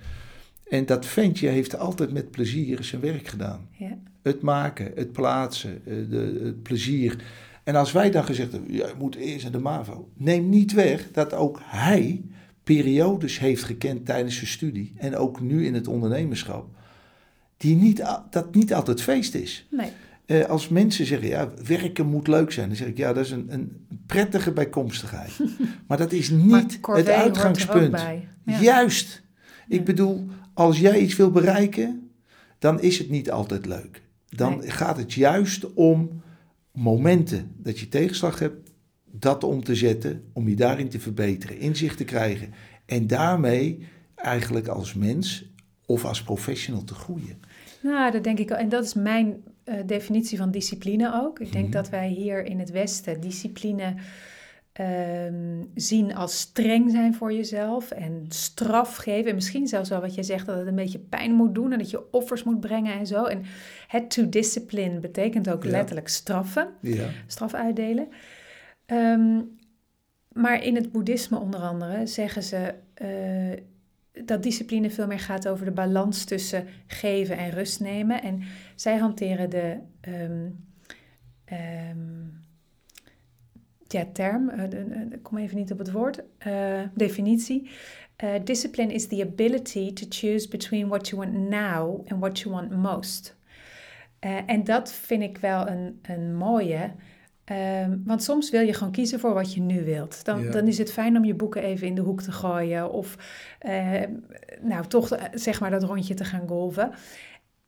En 0.71 0.87
dat 0.87 1.07
ventje 1.07 1.49
heeft 1.49 1.79
altijd 1.79 2.13
met 2.13 2.31
plezier 2.31 2.85
zijn 2.85 3.01
werk 3.01 3.29
gedaan. 3.29 3.69
Ja. 3.71 3.99
Het 4.23 4.43
maken, 4.43 4.93
het 4.95 5.13
plaatsen, 5.13 5.83
de, 5.85 6.41
het 6.45 6.63
plezier. 6.63 7.17
En 7.65 7.75
als 7.75 7.93
wij 7.93 8.11
dan 8.11 8.25
gezegd 8.25 8.53
hebben, 8.53 8.75
ja, 8.75 8.87
je 8.87 8.95
moet 8.99 9.15
eerst 9.15 9.43
naar 9.43 9.53
de 9.53 9.59
MAVO. 9.59 10.09
Neem 10.17 10.49
niet 10.49 10.73
weg 10.73 11.11
dat 11.13 11.35
ook 11.35 11.61
hij 11.63 12.23
periodes 12.65 13.39
heeft 13.39 13.63
gekend 13.63 14.07
tijdens 14.07 14.35
zijn 14.35 14.47
studie. 14.47 14.93
En 14.97 15.17
ook 15.17 15.41
nu 15.41 15.67
in 15.67 15.75
het 15.75 15.89
ondernemerschap. 15.89 16.67
Die 17.57 17.77
niet, 17.77 18.05
dat 18.31 18.55
niet 18.55 18.75
altijd 18.75 19.03
feest 19.03 19.35
is. 19.35 19.67
Nee. 19.71 19.91
Uh, 20.27 20.45
als 20.45 20.69
mensen 20.69 21.07
zeggen, 21.07 21.29
ja, 21.29 21.49
werken 21.67 22.07
moet 22.07 22.27
leuk 22.29 22.53
zijn, 22.53 22.69
dan 22.69 22.77
zeg 22.77 22.87
ik, 22.89 22.97
ja, 22.97 23.13
dat 23.13 23.25
is 23.25 23.31
een, 23.31 23.47
een 23.49 23.87
prettige 24.07 24.53
bijkomstigheid. 24.53 25.31
maar 25.89 25.99
dat 25.99 26.13
is 26.13 26.31
niet 26.31 26.79
het 26.83 27.09
uitgangspunt. 27.09 28.05
Juist. 28.45 29.23
Ik 29.69 29.85
bedoel, 29.85 30.27
als 30.61 30.79
jij 30.79 31.01
iets 31.01 31.17
wil 31.17 31.31
bereiken, 31.31 32.11
dan 32.59 32.81
is 32.81 32.99
het 32.99 33.11
niet 33.11 33.31
altijd 33.31 33.67
leuk. 33.67 34.03
Dan 34.29 34.63
gaat 34.63 34.97
het 34.97 35.13
juist 35.13 35.73
om 35.75 36.23
momenten 36.73 37.53
dat 37.57 37.79
je 37.79 37.89
tegenslag 37.89 38.39
hebt, 38.39 38.71
dat 39.05 39.45
om 39.45 39.65
te 39.65 39.75
zetten, 39.75 40.25
om 40.33 40.49
je 40.49 40.57
daarin 40.57 40.89
te 40.89 41.01
verbeteren, 41.01 41.59
inzicht 41.59 41.97
te 41.97 42.05
krijgen. 42.05 42.53
En 42.87 43.07
daarmee 43.07 43.87
eigenlijk 44.15 44.69
als 44.69 44.95
mens 44.95 45.45
of 45.87 46.05
als 46.05 46.23
professional 46.23 46.85
te 46.85 46.95
groeien. 46.95 47.41
Nou, 47.83 48.13
dat 48.13 48.25
denk 48.25 48.39
ik. 48.39 48.51
En 48.51 48.69
dat 48.69 48.85
is 48.85 48.95
mijn 48.95 49.43
uh, 49.65 49.75
definitie 49.87 50.39
van 50.39 50.51
discipline 50.51 51.21
ook. 51.23 51.39
Ik 51.39 51.53
denk 51.53 51.65
mhm. 51.65 51.73
dat 51.73 51.89
wij 51.89 52.09
hier 52.09 52.45
in 52.45 52.59
het 52.59 52.71
Westen 52.71 53.21
discipline 53.21 53.95
um, 54.81 55.71
zien 55.75 56.15
als 56.15 56.39
streng 56.39 56.91
zijn 56.91 57.15
voor 57.15 57.33
jezelf 57.33 57.91
en 57.91 58.25
straf 58.29 58.97
geven. 58.97 59.29
En 59.29 59.35
misschien 59.35 59.67
zelfs 59.67 59.89
wel 59.89 60.01
wat 60.01 60.15
je 60.15 60.23
zegt, 60.23 60.47
dat 60.47 60.59
het 60.59 60.67
een 60.67 60.75
beetje 60.75 60.99
pijn 60.99 61.33
moet 61.33 61.55
doen 61.55 61.73
en 61.73 61.79
dat 61.79 61.91
je 61.91 62.13
offers 62.13 62.43
moet 62.43 62.61
brengen 62.61 62.99
en 62.99 63.07
zo. 63.07 63.25
En 63.25 63.43
het 63.87 64.11
to 64.11 64.29
discipline 64.29 64.99
betekent 64.99 65.51
ook 65.51 65.65
letterlijk 65.65 66.09
straffen, 66.09 66.69
ja. 66.81 67.09
straf 67.27 67.55
uitdelen. 67.55 68.09
Um, 68.87 69.59
maar 70.33 70.65
in 70.65 70.75
het 70.75 70.93
boeddhisme 70.93 71.39
onder 71.39 71.61
andere 71.61 72.07
zeggen 72.07 72.43
ze 72.43 72.75
uh, 73.03 74.25
dat 74.25 74.43
discipline 74.43 74.91
veel 74.91 75.07
meer 75.07 75.21
gaat 75.21 75.49
over 75.49 75.65
de 75.65 75.71
balans 75.71 76.25
tussen 76.25 76.67
geven 76.87 77.37
en 77.37 77.51
rust 77.51 77.81
nemen. 77.81 78.23
En 78.23 78.43
zij 78.75 78.97
hanteren 78.97 79.51
de 79.51 79.77
um, 80.09 80.65
um, 81.91 82.40
ja, 83.93 84.07
term, 84.13 84.51
ik 85.11 85.23
kom 85.23 85.39
even 85.39 85.57
niet 85.57 85.73
op 85.73 85.79
het 85.79 85.93
woord, 85.93 86.23
uh, 86.47 86.81
definitie. 86.95 87.71
Uh, 88.25 88.31
discipline 88.45 88.93
is 88.93 89.07
the 89.07 89.23
ability 89.23 89.93
to 89.93 90.07
choose 90.09 90.49
between 90.49 90.89
what 90.89 91.09
you 91.09 91.23
want 91.23 91.51
now 91.51 92.07
and 92.09 92.21
what 92.21 92.39
you 92.39 92.55
want 92.55 92.71
most. 92.71 93.39
en 94.47 94.65
dat 94.65 94.93
vind 94.93 95.23
ik 95.23 95.39
wel 95.39 95.69
een, 95.69 95.99
een 96.03 96.37
mooie. 96.37 96.93
Ehm, 97.51 97.97
want 98.05 98.23
soms 98.23 98.51
wil 98.51 98.61
je 98.61 98.73
gewoon 98.73 98.93
kiezen 98.93 99.21
voor 99.21 99.35
wat 99.35 99.55
je 99.55 99.61
nu 99.61 99.85
wilt. 99.85 100.25
Dan, 100.25 100.51
dan 100.51 100.67
is 100.67 100.79
het 100.79 100.93
fijn 100.93 101.17
om 101.17 101.25
je 101.25 101.35
boeken 101.35 101.63
even 101.63 101.87
in 101.87 101.95
de 101.95 102.01
hoek 102.01 102.23
te 102.23 102.33
gooien. 102.33 102.93
Of 102.93 103.17
uh, 103.67 104.03
nou, 104.61 104.87
toch 104.87 105.19
zeg 105.35 105.61
maar 105.61 105.71
dat 105.71 105.83
rondje 105.83 106.15
te 106.15 106.25
gaan 106.25 106.49
golven. 106.49 106.91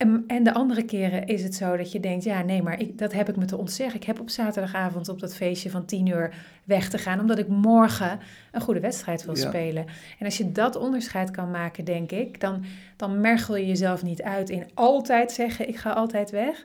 En, 0.03 0.25
en, 0.27 0.43
de 0.43 0.55
andere 0.55 0.85
keren 0.85 1.27
is 1.27 1.43
het 1.43 1.55
zo 1.55 1.77
dat 1.77 1.93
je 1.93 2.01
denkt, 2.01 2.25
ja 2.25 2.43
nee, 2.43 2.63
maar 2.63 2.81
ik, 2.81 2.99
dat 2.99 3.13
heb 3.13 3.29
ik 3.29 3.37
me 3.37 3.45
te 3.45 3.57
ontzeggen. 3.57 4.01
Ik 4.01 4.07
heb 4.07 4.21
op 4.21 4.31
zaterdagavond 4.31 5.09
op 5.09 5.21
dat 5.21 5.35
feestje 5.35 5.71
van 5.71 5.85
tien 5.85 6.07
uur 6.07 6.35
weg 6.65 6.89
te 6.89 6.99
gaan, 6.99 7.21
omdat 7.21 7.39
ik 7.39 7.49
morgen 7.49 8.19
een 8.53 8.61
goede 8.61 8.81
wedstrijd 8.81 9.25
wil 9.25 9.37
spelen. 9.37 9.87
En 10.19 10.25
als 10.25 10.37
je 10.39 10.53
dat 10.53 10.77
onderscheid 10.77 11.31
kan 11.31 11.51
maken, 11.51 11.85
denk 11.85 12.11
ik, 12.11 12.41
dan, 12.41 12.65
dan 12.97 13.21
mergel 13.21 13.57
je 13.57 13.67
jezelf 13.67 14.03
niet 14.03 14.23
uit 14.23 14.51
in 14.51 14.65
altijd 14.75 15.33
zeggen, 15.33 15.69
ik 15.69 15.77
ga 15.77 15.91
altijd 15.91 16.31
weg. 16.31 16.65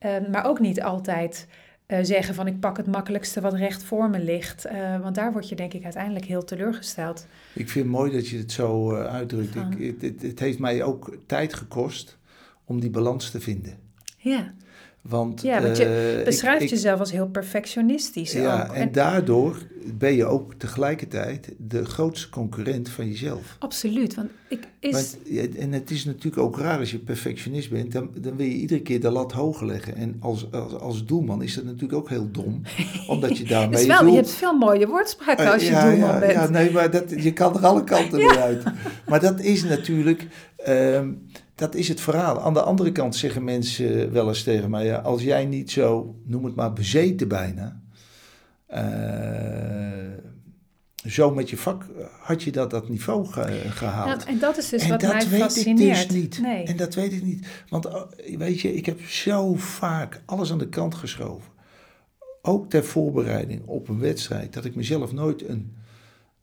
Uh, 0.00 0.10
maar 0.30 0.44
ook 0.46 0.60
niet 0.60 0.82
altijd 0.82 1.46
uh, 1.88 1.98
zeggen 2.02 2.34
van 2.34 2.46
ik 2.46 2.60
pak 2.60 2.76
het 2.76 2.86
makkelijkste 2.86 3.40
wat 3.40 3.54
recht 3.54 3.82
voor 3.84 4.10
me 4.10 4.18
ligt. 4.18 4.66
Uh, 4.66 5.00
want 5.00 5.14
daar 5.14 5.32
word 5.32 5.48
je 5.48 5.54
denk 5.54 5.72
ik 5.72 5.84
uiteindelijk 5.84 6.24
heel 6.24 6.44
teleurgesteld. 6.44 7.26
Ik 7.52 7.68
vind 7.68 7.84
het 7.84 7.94
mooi 7.94 8.12
dat 8.12 8.28
je 8.28 8.38
het 8.38 8.52
zo 8.52 8.96
uh, 8.96 9.04
uitdrukt. 9.04 9.54
Ik, 9.54 10.00
het, 10.00 10.22
het, 10.22 10.38
heeft 10.38 10.58
mij 10.58 10.82
ook 10.82 11.16
tijd 11.26 11.54
gekost 11.54 12.20
om 12.64 12.80
die 12.80 12.90
balans 12.90 13.30
te 13.30 13.40
vinden. 13.40 13.78
Ja. 14.16 14.54
Want, 15.02 15.42
ja, 15.42 15.62
want 15.62 15.76
je 15.76 16.16
uh, 16.18 16.24
beschrijft 16.24 16.70
jezelf 16.70 17.00
als 17.00 17.12
heel 17.12 17.28
perfectionistisch. 17.28 18.32
Ja, 18.32 18.66
ook. 18.68 18.74
En, 18.74 18.92
daardoor 18.92 19.56
ben 19.98 20.12
je 20.14 20.24
ook 20.24 20.54
tegelijkertijd 20.54 21.54
de 21.58 21.84
grootste 21.84 22.28
concurrent 22.28 22.88
van 22.88 23.08
jezelf. 23.08 23.56
Absoluut, 23.58 24.14
want 24.14 24.30
ik 24.48 24.68
is... 24.78 24.92
Want, 24.92 25.56
en 25.56 25.72
het 25.72 25.90
is 25.90 26.04
natuurlijk 26.04 26.42
ook 26.42 26.58
raar 26.58 26.78
als 26.78 26.90
je 26.90 26.98
perfectionist 26.98 27.70
bent, 27.70 27.92
dan, 27.92 28.10
dan 28.18 28.36
wil 28.36 28.46
je 28.46 28.52
iedere 28.52 28.80
keer 28.80 29.00
de 29.00 29.10
lat 29.10 29.32
hoger 29.32 29.66
leggen. 29.66 29.96
En 29.96 30.16
als, 30.20 30.52
als, 30.52 30.74
als 30.74 31.04
doelman 31.04 31.42
is 31.42 31.54
dat 31.54 31.64
natuurlijk 31.64 31.92
ook 31.92 32.08
heel 32.08 32.30
dom, 32.30 32.62
omdat 33.06 33.38
je 33.38 33.44
daarmee... 33.44 33.80
is 33.80 33.86
wel, 33.86 34.06
Je 34.06 34.14
hebt 34.14 34.30
veel 34.30 34.58
mooie 34.58 34.86
woordspraken 34.86 35.44
uh, 35.44 35.52
als 35.52 35.62
je 35.62 35.70
ja, 35.70 35.90
doelman 35.90 36.08
ja, 36.08 36.18
bent. 36.18 36.32
Ja, 36.32 36.48
nee, 36.48 36.70
maar 36.70 36.90
dat, 36.90 37.22
je 37.22 37.32
kan 37.32 37.56
er 37.56 37.66
alle 37.66 37.84
kanten 37.84 38.18
weer 38.28 38.40
uit. 38.40 38.62
Maar 39.06 39.20
dat 39.20 39.40
is 39.40 39.64
natuurlijk... 39.64 40.26
Um, 40.68 41.26
dat 41.54 41.74
is 41.74 41.88
het 41.88 42.00
verhaal. 42.00 42.40
Aan 42.40 42.54
de 42.54 42.62
andere 42.62 42.92
kant 42.92 43.16
zeggen 43.16 43.44
mensen 43.44 44.12
wel 44.12 44.28
eens 44.28 44.42
tegen 44.42 44.70
mij: 44.70 44.84
ja, 44.84 44.96
als 44.96 45.22
jij 45.22 45.44
niet 45.44 45.70
zo, 45.70 46.16
noem 46.24 46.44
het 46.44 46.54
maar, 46.54 46.72
bezeten 46.72 47.28
bijna. 47.28 47.80
Uh, 48.74 48.80
zo 51.06 51.30
met 51.30 51.50
je 51.50 51.56
vak 51.56 51.86
had 52.20 52.42
je 52.42 52.52
dat, 52.52 52.70
dat 52.70 52.88
niveau 52.88 53.26
gehaald. 53.26 54.22
Ja, 54.22 54.28
en 54.28 54.38
dat 54.38 54.58
is 54.58 54.68
dus 54.68 54.88
wat 54.88 55.02
mij 55.02 55.22
fascineert. 55.22 55.36
En 55.36 55.46
dat 55.46 55.56
weet 55.56 56.02
ik 56.02 56.08
dus 56.08 56.16
niet. 56.16 56.40
Nee. 56.40 56.64
En 56.64 56.76
dat 56.76 56.94
weet 56.94 57.12
ik 57.12 57.22
niet. 57.22 57.46
Want 57.68 57.86
oh, 57.86 58.10
weet 58.36 58.60
je, 58.60 58.74
ik 58.74 58.86
heb 58.86 59.00
zo 59.00 59.54
vaak 59.54 60.22
alles 60.26 60.52
aan 60.52 60.58
de 60.58 60.68
kant 60.68 60.94
geschoven. 60.94 61.50
Ook 62.42 62.70
ter 62.70 62.84
voorbereiding 62.84 63.62
op 63.66 63.88
een 63.88 63.98
wedstrijd. 63.98 64.52
Dat 64.52 64.64
ik 64.64 64.74
mezelf 64.74 65.12
nooit 65.12 65.48
een 65.48 65.76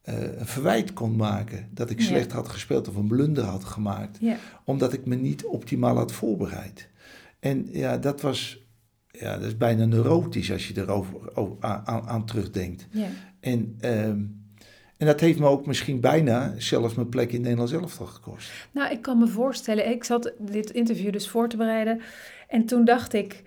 een 0.09 0.45
verwijt 0.45 0.93
kon 0.93 1.15
maken 1.15 1.69
dat 1.71 1.89
ik 1.89 2.01
slecht 2.01 2.31
had 2.31 2.47
gespeeld 2.47 2.87
of 2.87 2.95
een 2.95 3.07
blunder 3.07 3.43
had 3.43 3.63
gemaakt, 3.63 4.17
ja. 4.21 4.35
omdat 4.63 4.93
ik 4.93 5.05
me 5.05 5.15
niet 5.15 5.45
optimaal 5.45 5.95
had 5.95 6.11
voorbereid. 6.11 6.89
En 7.39 7.67
ja, 7.71 7.97
dat 7.97 8.21
was, 8.21 8.67
ja, 9.07 9.37
dat 9.37 9.45
is 9.45 9.57
bijna 9.57 9.85
neurotisch 9.85 10.51
als 10.51 10.67
je 10.67 10.77
erover 10.77 11.35
over, 11.35 11.55
aan, 11.59 12.07
aan, 12.07 12.25
terugdenkt. 12.25 12.87
Ja. 12.91 13.07
En, 13.39 13.75
ehm, 13.79 14.23
en 14.97 15.05
dat 15.05 15.19
heeft 15.19 15.39
me 15.39 15.47
ook 15.47 15.65
misschien 15.65 15.99
bijna 15.99 16.53
zelfs 16.57 16.95
mijn 16.95 17.09
plek 17.09 17.31
in 17.31 17.41
Nederland 17.41 17.69
zelf 17.69 17.95
gekost. 17.95 18.51
Nou, 18.71 18.91
ik 18.91 19.01
kan 19.01 19.17
me 19.17 19.27
voorstellen, 19.27 19.89
ik 19.89 20.03
zat 20.03 20.33
dit 20.39 20.69
interview 20.69 21.11
dus 21.11 21.29
voor 21.29 21.49
te 21.49 21.57
bereiden 21.57 22.01
en 22.47 22.65
toen 22.65 22.85
dacht 22.85 23.13
ik, 23.13 23.43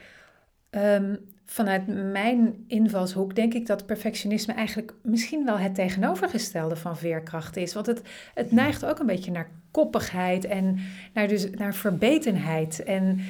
um, 0.71 1.19
vanuit 1.53 2.13
mijn 2.13 2.65
invalshoek 2.67 3.35
denk 3.35 3.55
ik 3.55 3.67
dat 3.67 3.87
perfectionisme 3.87 4.55
eigenlijk 4.55 4.93
misschien 5.03 5.45
wel 5.45 5.59
het 5.59 5.75
tegenovergestelde 5.75 6.77
van 6.77 6.97
veerkracht 6.97 7.57
is. 7.57 7.75
Want 7.75 7.87
het, 7.87 8.03
het 8.35 8.53
neigt 8.53 8.85
ook 8.85 8.99
een 8.99 9.07
beetje 9.07 9.31
naar 9.31 9.51
koppigheid 9.71 10.45
en 10.45 10.79
naar, 11.15 11.29
dus, 11.29 11.51
naar 11.51 11.75
verbetenheid 11.75 12.85
en 12.85 13.21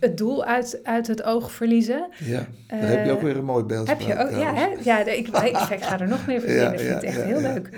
het 0.00 0.16
doel 0.16 0.44
uit, 0.44 0.80
uit 0.82 1.06
het 1.06 1.22
oog 1.22 1.52
verliezen. 1.52 2.08
Ja, 2.24 2.46
daar 2.66 2.88
heb 2.88 3.04
je 3.04 3.12
ook 3.12 3.22
weer 3.22 3.36
een 3.36 3.44
mooi 3.44 3.64
beeld 3.64 3.88
Heb 3.88 4.00
je 4.00 4.18
ook, 4.18 4.30
ja, 4.30 4.54
hè? 4.54 4.66
ja 4.82 4.98
ik, 5.06 5.28
ik, 5.28 5.82
ga 5.82 6.00
er 6.00 6.08
nog 6.08 6.26
meer 6.26 6.40
verzinnen, 6.44 6.72
ja, 6.72 6.72
ik 6.72 6.78
vind 6.78 6.94
het 6.94 7.04
echt 7.04 7.22
heel 7.22 7.40
leuk. 7.40 7.70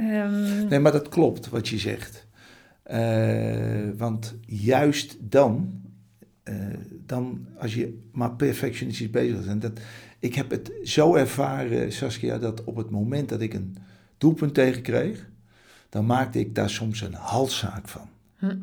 Um, 0.00 0.68
nee, 0.68 0.78
maar 0.78 0.92
dat 0.92 1.08
klopt 1.08 1.48
wat 1.48 1.68
je 1.68 1.78
zegt. 1.78 2.26
Uh, 2.90 3.90
want 3.96 4.34
juist 4.46 5.16
dan 5.20 5.84
uh, 6.48 6.54
dan 7.06 7.46
als 7.58 7.74
je 7.74 7.98
maar 8.12 8.32
perfectionistisch 8.32 9.10
bezig 9.10 9.44
bent. 9.44 9.62
Dat, 9.62 9.80
ik 10.18 10.34
heb 10.34 10.50
het 10.50 10.72
zo 10.82 11.14
ervaren, 11.14 11.92
Saskia, 11.92 12.38
dat 12.38 12.64
op 12.64 12.76
het 12.76 12.90
moment 12.90 13.28
dat 13.28 13.40
ik 13.40 13.54
een 13.54 13.76
doelpunt 14.18 14.54
tegenkreeg, 14.54 15.28
dan 15.88 16.06
maakte 16.06 16.38
ik 16.38 16.54
daar 16.54 16.70
soms 16.70 17.00
een 17.00 17.14
halszaak 17.14 17.88
van. 17.88 18.08
Hm. 18.36 18.56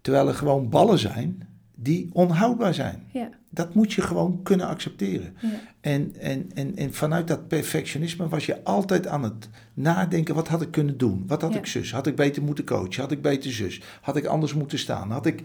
Terwijl 0.00 0.28
er 0.28 0.34
gewoon 0.34 0.68
ballen 0.68 0.98
zijn 0.98 1.48
die 1.74 2.10
onhoudbaar 2.12 2.74
zijn. 2.74 3.02
Ja. 3.12 3.28
Dat 3.50 3.74
moet 3.74 3.92
je 3.92 4.02
gewoon 4.02 4.42
kunnen 4.42 4.66
accepteren. 4.66 5.36
Ja. 5.40 5.48
En, 5.80 6.14
en, 6.18 6.50
en, 6.54 6.76
en 6.76 6.94
vanuit 6.94 7.28
dat 7.28 7.48
perfectionisme 7.48 8.28
was 8.28 8.46
je 8.46 8.64
altijd 8.64 9.06
aan 9.06 9.22
het 9.22 9.48
nadenken: 9.74 10.34
wat 10.34 10.48
had 10.48 10.62
ik 10.62 10.70
kunnen 10.70 10.98
doen? 10.98 11.24
Wat 11.26 11.42
had 11.42 11.52
Ja. 11.52 11.58
ik 11.58 11.66
zus? 11.66 11.92
Had 11.92 12.06
ik 12.06 12.16
beter 12.16 12.42
moeten 12.42 12.64
coachen? 12.64 13.02
Had 13.02 13.12
ik 13.12 13.22
beter 13.22 13.52
zus? 13.52 13.82
Had 14.00 14.16
ik 14.16 14.24
anders 14.24 14.54
moeten 14.54 14.78
staan? 14.78 15.10
Had 15.10 15.26
ik. 15.26 15.42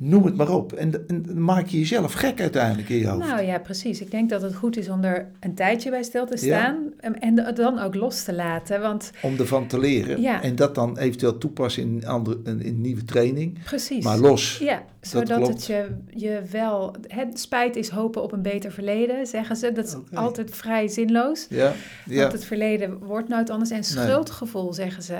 Noem 0.00 0.24
het 0.24 0.36
maar 0.36 0.50
op. 0.50 0.72
En, 0.72 1.08
en 1.08 1.22
dan 1.22 1.42
maak 1.42 1.66
je 1.66 1.78
jezelf 1.78 2.12
gek 2.12 2.40
uiteindelijk 2.40 2.88
in 2.88 2.98
je 2.98 3.06
hoofd. 3.06 3.26
Nou 3.26 3.42
ja, 3.42 3.58
precies. 3.58 4.00
Ik 4.00 4.10
denk 4.10 4.30
dat 4.30 4.42
het 4.42 4.54
goed 4.54 4.76
is 4.76 4.88
om 4.88 5.04
er 5.04 5.28
een 5.40 5.54
tijdje 5.54 5.90
bij 5.90 6.02
stil 6.02 6.26
te 6.26 6.36
staan 6.36 6.92
en, 6.98 7.20
en 7.20 7.44
het 7.44 7.56
dan 7.56 7.78
ook 7.78 7.94
los 7.94 8.22
te 8.22 8.34
laten. 8.34 8.80
Want 8.80 9.10
Om 9.22 9.38
ervan 9.38 9.66
te 9.66 9.78
leren. 9.78 10.20
Ja. 10.20 10.42
En 10.42 10.56
dat 10.56 10.74
dan 10.74 10.98
eventueel 10.98 11.38
toepassen 11.38 11.82
in, 11.82 12.06
andere, 12.06 12.40
in, 12.44 12.62
in 12.62 12.80
nieuwe 12.80 13.04
training. 13.04 13.64
precies. 13.64 14.04
Maar 14.04 14.18
los. 14.18 14.58
Ja, 14.58 14.82
zodat 15.00 15.48
het 15.48 15.66
je, 15.66 15.86
je 16.08 16.42
wel... 16.50 16.94
Het 17.06 17.40
spijt 17.40 17.76
is 17.76 17.88
hopen 17.88 18.22
op 18.22 18.32
een 18.32 18.42
beter 18.42 18.72
verleden, 18.72 19.26
zeggen 19.26 19.56
ze. 19.56 19.72
Dat 19.72 19.86
is 19.86 20.16
altijd 20.16 20.54
vrij 20.54 20.88
zinloos. 20.88 21.46
Ja, 21.48 21.72
ja. 22.04 22.20
Want 22.20 22.32
het 22.32 22.44
verleden 22.44 22.98
wordt 22.98 23.28
nooit 23.28 23.50
anders. 23.50 23.70
En 23.70 23.84
schuldgevoel, 23.84 24.72
zeggen 24.72 25.02
ze, 25.02 25.18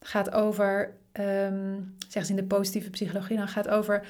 gaat 0.00 0.32
over... 0.32 0.92
ehm, 1.14 1.80
zeggen 1.98 2.24
ze 2.24 2.30
in 2.30 2.36
de 2.36 2.44
positieve 2.44 2.90
psychologie, 2.90 3.36
dan 3.36 3.48
gaat 3.48 3.68
over 3.68 4.06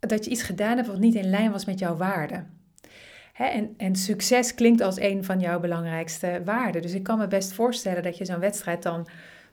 dat 0.00 0.24
je 0.24 0.30
iets 0.30 0.42
gedaan 0.42 0.76
hebt 0.76 0.88
wat 0.88 0.98
niet 0.98 1.14
in 1.14 1.30
lijn 1.30 1.50
was 1.50 1.64
met 1.64 1.78
jouw 1.78 1.96
waarden. 1.96 2.50
Hè, 3.32 3.44
en, 3.44 3.74
en 3.76 3.96
succes 3.96 4.54
klinkt 4.54 4.80
als 4.80 5.00
een 5.00 5.24
van 5.24 5.40
jouw 5.40 5.60
belangrijkste 5.60 6.42
waarden. 6.44 6.82
Dus 6.82 6.92
ik 6.92 7.02
kan 7.02 7.18
me 7.18 7.26
best 7.26 7.52
voorstellen 7.52 8.02
dat 8.02 8.18
je 8.18 8.24
zo'n 8.24 8.38
wedstrijd 8.38 8.82
dan 8.82 9.08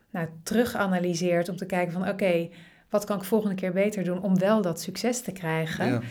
nou, 0.10 0.28
terug 0.44 0.76
analyseert 0.76 1.50
om 1.50 1.56
te 1.56 1.66
kijken 1.66 1.94
van 1.94 2.10
oké, 2.10 2.50
wat 2.90 3.06
kan 3.06 3.18
ik 3.18 3.24
volgende 3.24 3.56
keer 3.56 3.74
beter 3.74 4.04
doen 4.04 4.22
om 4.22 4.40
wel 4.40 4.62
dat 4.62 4.82
succes 4.82 5.22
te 5.22 5.32
krijgen. 5.32 5.86
ja. 5.86 6.02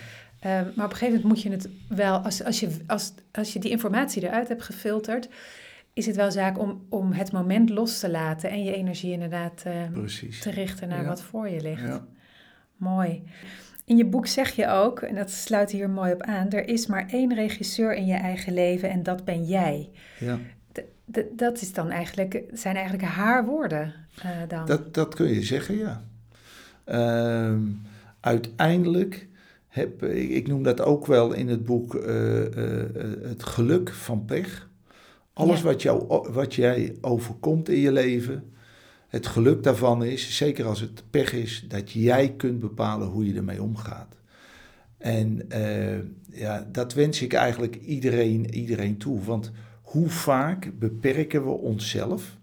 Ehm, 0.40 0.64
maar 0.74 0.84
op 0.84 0.90
een 0.90 0.96
gegeven 0.96 1.20
moment 1.20 1.24
moet 1.24 1.42
je 1.42 1.50
het 1.50 1.68
wel, 1.88 2.18
als, 2.18 2.44
als, 2.44 2.60
je, 2.60 2.76
als, 2.86 3.12
als 3.32 3.52
je 3.52 3.58
die 3.58 3.70
informatie 3.70 4.22
eruit 4.22 4.48
hebt 4.48 4.62
gefilterd, 4.62 5.28
is 6.00 6.06
het 6.06 6.16
wel 6.16 6.30
zaak 6.30 6.58
om, 6.58 6.86
om 6.88 7.12
het 7.12 7.32
moment 7.32 7.70
los 7.70 7.98
te 7.98 8.10
laten 8.10 8.50
en 8.50 8.64
je 8.64 8.74
energie 8.74 9.12
inderdaad 9.12 9.64
Precies. 9.92 10.40
te 10.40 10.50
richten 10.50 10.88
naar 10.88 11.02
Ja. 11.02 11.08
wat 11.08 11.22
voor 11.22 11.48
je 11.48 11.60
ligt. 11.60 11.82
Ja. 11.82 12.04
Mooi. 12.76 13.22
In 13.84 13.96
je 13.96 14.06
boek 14.06 14.26
zeg 14.26 14.50
je 14.50 14.68
ook, 14.68 15.00
en 15.00 15.14
dat 15.14 15.30
sluit 15.30 15.70
hier 15.70 15.90
mooi 15.90 16.12
op 16.12 16.22
aan, 16.22 16.50
er 16.50 16.68
is 16.68 16.86
maar 16.86 17.06
één 17.08 17.34
regisseur 17.34 17.94
in 17.94 18.06
je 18.06 18.14
eigen 18.14 18.54
leven 18.54 18.90
en 18.90 19.02
dat 19.02 19.24
ben 19.24 19.44
jij. 19.44 19.90
Ja. 20.18 20.38
D- 21.12 21.24
dat 21.36 21.60
is 21.60 21.72
dan 21.72 21.90
eigenlijk, 21.90 22.42
zijn 22.52 22.74
eigenlijk 22.74 23.04
haar 23.08 23.44
woorden 23.46 23.94
eh, 24.22 24.30
dan. 24.48 24.66
Dat, 24.66 24.94
dat 24.94 25.14
kun 25.14 25.28
je 25.28 25.42
zeggen, 25.42 25.76
ja. 25.78 26.02
Ehm, 26.84 27.60
uiteindelijk 28.20 29.28
heb 29.68 30.02
ik, 30.02 30.30
ik 30.30 30.46
noem 30.48 30.62
dat 30.62 30.80
ook 30.80 31.06
wel 31.06 31.32
in 31.32 31.48
het 31.48 31.64
boek 31.64 31.94
eh, 31.94 32.46
eh, 32.46 32.80
eh, 32.82 33.10
het 33.22 33.42
geluk 33.42 33.90
van 33.92 34.24
pech. 34.24 34.68
Alles 35.40 35.58
Ja. 35.58 35.64
wat, 35.64 35.82
jou, 35.82 36.28
wat 36.32 36.54
jij 36.54 36.96
overkomt 37.00 37.68
in 37.68 37.78
je 37.78 37.92
leven, 37.92 38.52
het 39.08 39.26
geluk 39.26 39.62
daarvan 39.62 40.04
is, 40.04 40.36
zeker 40.36 40.64
als 40.66 40.80
het 40.80 41.02
pech 41.10 41.32
is, 41.32 41.64
dat 41.68 41.90
jij 41.90 42.32
kunt 42.36 42.58
bepalen 42.60 43.08
hoe 43.08 43.26
je 43.26 43.34
ermee 43.34 43.62
omgaat. 43.62 44.16
En 44.98 45.50
eh, 45.50 45.98
ja, 46.32 46.68
dat 46.72 46.94
wens 46.94 47.22
ik 47.22 47.32
eigenlijk 47.32 47.74
iedereen, 47.76 48.54
iedereen 48.54 48.96
toe. 48.96 49.24
Want 49.24 49.50
hoe 49.82 50.08
vaak 50.08 50.70
beperken 50.78 51.44
we 51.44 51.50
onszelf 51.50 52.38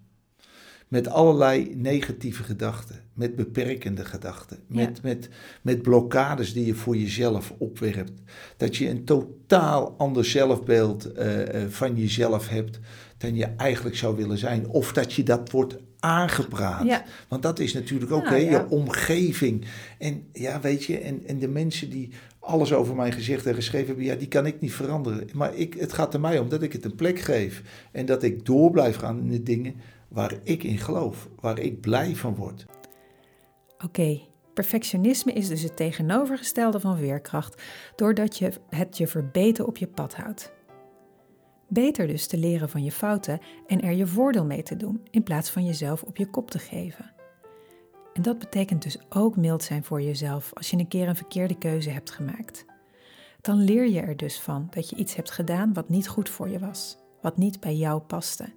met 0.87 1.09
allerlei 1.09 1.71
negatieve 1.75 2.43
gedachten, 2.43 3.01
met 3.13 3.35
beperkende 3.35 4.05
gedachten, 4.05 4.57
Ja. 4.67 4.75
met, 4.75 5.01
met, 5.01 5.29
met 5.61 5.81
blokkades 5.81 6.53
die 6.53 6.65
je 6.65 6.73
voor 6.75 6.97
jezelf 6.97 7.53
opwerpt. 7.57 8.21
Dat 8.57 8.75
je 8.75 8.89
een 8.89 9.03
totaal 9.03 9.95
ander 9.97 10.25
zelfbeeld 10.25 11.11
eh, 11.13 11.63
eh, 11.63 11.69
van 11.69 11.95
jezelf 11.95 12.49
hebt 12.49 12.79
dan 13.17 13.35
je 13.35 13.45
eigenlijk 13.45 13.95
zou 13.95 14.15
willen 14.15 14.37
zijn. 14.37 14.67
Of 14.67 14.93
dat 14.93 15.13
je 15.13 15.23
dat 15.23 15.51
wordt 15.51 15.77
aangepraat. 15.99 16.85
Ja. 16.85 17.03
Want 17.27 17.41
dat 17.41 17.59
is 17.59 17.73
natuurlijk 17.73 18.11
ook 18.11 18.23
Nou, 18.23 18.35
hè, 18.35 18.49
je 18.49 18.69
omgeving. 18.69 19.65
En 19.97 20.23
ja, 20.33 20.59
weet 20.59 20.83
je, 20.83 20.99
en, 20.99 21.21
en 21.25 21.39
de 21.39 21.47
mensen 21.47 21.89
die 21.89 22.09
alles 22.39 22.73
over 22.73 22.95
mij 22.95 23.11
gezegd 23.11 23.45
en 23.45 23.55
geschreven 23.55 23.87
hebben, 23.87 24.05
ja, 24.05 24.15
die 24.15 24.27
kan 24.27 24.45
ik 24.45 24.61
niet 24.61 24.73
veranderen. 24.73 25.27
Maar 25.33 25.55
ik, 25.55 25.73
het 25.73 25.93
gaat 25.93 26.13
er 26.13 26.19
mij 26.19 26.39
om 26.39 26.49
dat 26.49 26.61
ik 26.61 26.73
het 26.73 26.85
een 26.85 26.95
plek 26.95 27.19
geef. 27.19 27.61
En 27.91 28.05
dat 28.05 28.23
ik 28.23 28.45
door 28.45 28.71
blijf 28.71 28.95
gaan 28.95 29.19
in 29.19 29.29
de 29.29 29.43
dingen 29.43 29.75
waar 30.07 30.33
ik 30.43 30.63
in 30.63 30.77
geloof, 30.77 31.29
waar 31.39 31.59
ik 31.59 31.81
blij 31.81 32.15
van 32.15 32.35
word. 32.35 32.65
Oké, 33.83 34.21
perfectionisme 34.53 35.33
is 35.33 35.47
dus 35.47 35.61
het 35.61 35.75
tegenovergestelde 35.75 36.79
van 36.79 36.97
veerkracht, 36.97 37.61
doordat 37.95 38.37
je 38.37 38.51
het 38.69 38.97
je 38.97 39.07
verbeten 39.07 39.67
op 39.67 39.77
je 39.77 39.87
pad 39.87 40.15
houdt. 40.15 40.55
Beter 41.67 42.07
dus 42.07 42.27
te 42.27 42.37
leren 42.37 42.69
van 42.69 42.83
je 42.83 42.91
fouten 42.91 43.39
en 43.67 43.81
er 43.81 43.93
je 43.93 44.07
voordeel 44.07 44.45
mee 44.45 44.63
te 44.63 44.75
doen, 44.77 45.01
in 45.09 45.23
plaats 45.23 45.49
van 45.49 45.65
jezelf 45.65 46.03
op 46.03 46.17
je 46.17 46.29
kop 46.29 46.51
te 46.51 46.59
geven. 46.59 47.13
En 48.13 48.21
dat 48.21 48.39
betekent 48.39 48.83
dus 48.83 48.97
ook 49.09 49.35
mild 49.35 49.63
zijn 49.63 49.83
voor 49.83 50.01
jezelf 50.01 50.53
als 50.53 50.69
je 50.69 50.77
een 50.77 50.87
keer 50.87 51.07
een 51.07 51.15
verkeerde 51.15 51.57
keuze 51.57 51.89
hebt 51.89 52.11
gemaakt. 52.11 52.65
Dan 53.41 53.57
leer 53.57 53.87
je 53.87 53.99
er 53.99 54.17
dus 54.17 54.39
van 54.39 54.67
dat 54.69 54.89
je 54.89 54.95
iets 54.95 55.15
hebt 55.15 55.31
gedaan 55.31 55.73
wat 55.73 55.89
niet 55.89 56.07
goed 56.07 56.29
voor 56.29 56.49
je 56.49 56.59
was, 56.59 56.97
wat 57.21 57.37
niet 57.37 57.59
bij 57.59 57.75
jou 57.75 58.01
paste. 58.01 58.53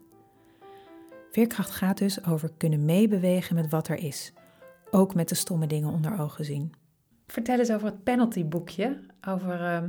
Veerkracht 1.31 1.71
gaat 1.71 1.99
dus 1.99 2.25
over 2.27 2.51
kunnen 2.57 2.85
meebewegen 2.85 3.55
met 3.55 3.71
wat 3.71 3.89
er 3.89 3.99
is, 3.99 4.33
ook 4.91 5.15
met 5.15 5.29
de 5.29 5.35
stomme 5.35 5.67
dingen 5.67 5.89
onder 5.93 6.19
ogen 6.21 6.45
zien. 6.45 6.73
Vertel 7.27 7.59
eens 7.59 7.71
over 7.73 7.87
het 7.87 8.03
penaltyboekje, 8.05 9.01
over 9.29 9.61
ehm, 9.61 9.89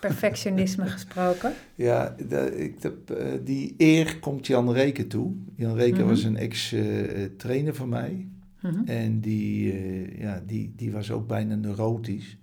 perfectionisme 0.00 0.86
gesproken. 0.96 1.52
Ja, 1.74 2.16
de- 2.28 2.56
ik 2.64 2.82
heb, 2.82 3.10
eh, 3.10 3.26
die 3.44 3.74
eer 3.76 4.18
komt 4.18 4.46
Jan 4.46 4.72
Reken 4.72 5.08
toe. 5.08 5.32
Jan 5.56 5.74
Reken 5.76 5.98
Mhm. 6.00 6.08
was 6.08 6.22
een 6.22 6.36
ex-trainer 6.36 7.74
van 7.74 7.88
mij. 7.88 8.28
Mhm. 8.60 8.84
En 8.84 9.20
die, 9.20 9.72
eh, 9.72 10.20
ja, 10.20 10.42
die, 10.46 10.72
die 10.76 10.92
was 10.92 11.10
ook 11.10 11.26
bijna 11.26 11.54
neurotisch. 11.54 12.36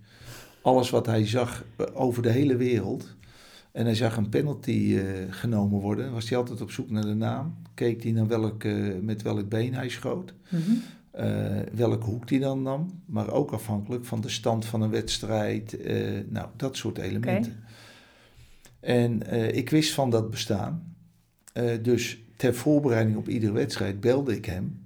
Alles 0.62 0.90
wat 0.90 1.06
hij 1.06 1.28
zag 1.28 1.64
eh, 1.78 1.86
over 1.94 2.22
de 2.24 2.30
hele 2.32 2.56
wereld. 2.56 3.16
En 3.78 3.86
hij 3.86 3.96
zag 3.96 4.18
een 4.18 4.30
penalty 4.30 4.98
eh, 4.98 5.04
genomen 5.30 5.80
worden. 5.80 6.14
Was 6.14 6.30
hij 6.30 6.38
altijd 6.38 6.62
op 6.62 6.72
zoek 6.72 6.90
naar 6.90 7.06
de 7.06 7.14
naam. 7.14 7.56
Keek 7.74 8.04
hij 8.04 8.12
naar 8.12 8.28
welk, 8.28 8.64
eh, 8.64 8.74
met 9.02 9.22
welk 9.22 9.50
been 9.50 9.74
hij 9.74 9.90
schoot. 9.90 10.34
Mhm. 10.50 10.62
eh, 11.12 11.60
welke 11.74 12.06
hoek 12.06 12.30
hij 12.30 12.40
dan 12.40 12.62
nam. 12.62 13.02
Maar 13.06 13.32
ook 13.32 13.52
afhankelijk 13.52 14.06
van 14.06 14.22
de 14.22 14.30
stand 14.30 14.66
van 14.66 14.82
een 14.82 14.90
wedstrijd. 14.90 15.78
nou, 16.30 16.48
dat 16.56 16.76
soort 16.78 16.98
elementen. 16.98 17.64
En 18.80 19.34
ik 19.56 19.70
wist 19.70 19.94
van 19.94 20.10
dat 20.10 20.30
bestaan. 20.30 20.96
Dus 21.82 22.18
ter 22.36 22.56
voorbereiding 22.56 23.18
op 23.18 23.30
iedere 23.30 23.52
wedstrijd 23.52 24.00
belde 24.00 24.36
ik 24.36 24.46
hem. 24.46 24.80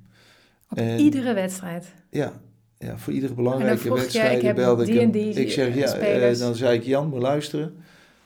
Op 0.70 0.78
En- 0.78 1.00
iedere 1.00 1.34
wedstrijd. 1.34 1.94
Ja, 2.10 2.42
ja 2.78 2.98
voor 2.98 3.14
iedere 3.14 3.34
belangrijke 3.34 3.94
wedstrijd 3.94 4.56
belde 4.56 4.86
ik 4.86 5.00
hem. 5.00 5.12
die 5.12 5.34
ik 5.34 5.52
zeg, 5.52 5.76
ja, 5.76 6.34
dan 6.34 6.56
zei 6.56 6.78
ik, 6.78 6.84
Jan, 6.84 7.10
moet 7.10 7.22
luisteren. 7.22 7.76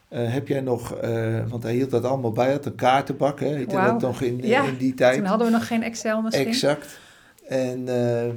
Eh, 0.07 0.33
heb 0.33 0.47
jij 0.47 0.61
nog, 0.61 0.95
eh, 0.95 1.47
want 1.47 1.63
hij 1.63 1.73
hield 1.73 1.89
dat 1.89 2.03
allemaal 2.03 2.31
bij, 2.31 2.51
had 2.51 2.65
een 2.65 2.75
kaartenbak, 2.75 3.39
hè, 3.39 3.47
heette 3.47 3.75
dat 3.75 4.01
nog 4.01 4.21
in, 4.21 4.37
Ja, 4.41 4.63
in 4.63 4.77
die 4.77 4.93
tijd. 4.93 5.17
Toen 5.17 5.25
hadden 5.25 5.47
we 5.47 5.53
nog 5.53 5.67
geen 5.67 5.83
Excel 5.83 6.21
misschien. 6.21 6.47
Exact. 6.47 6.99
En 7.47 7.87
eh, 7.87 8.31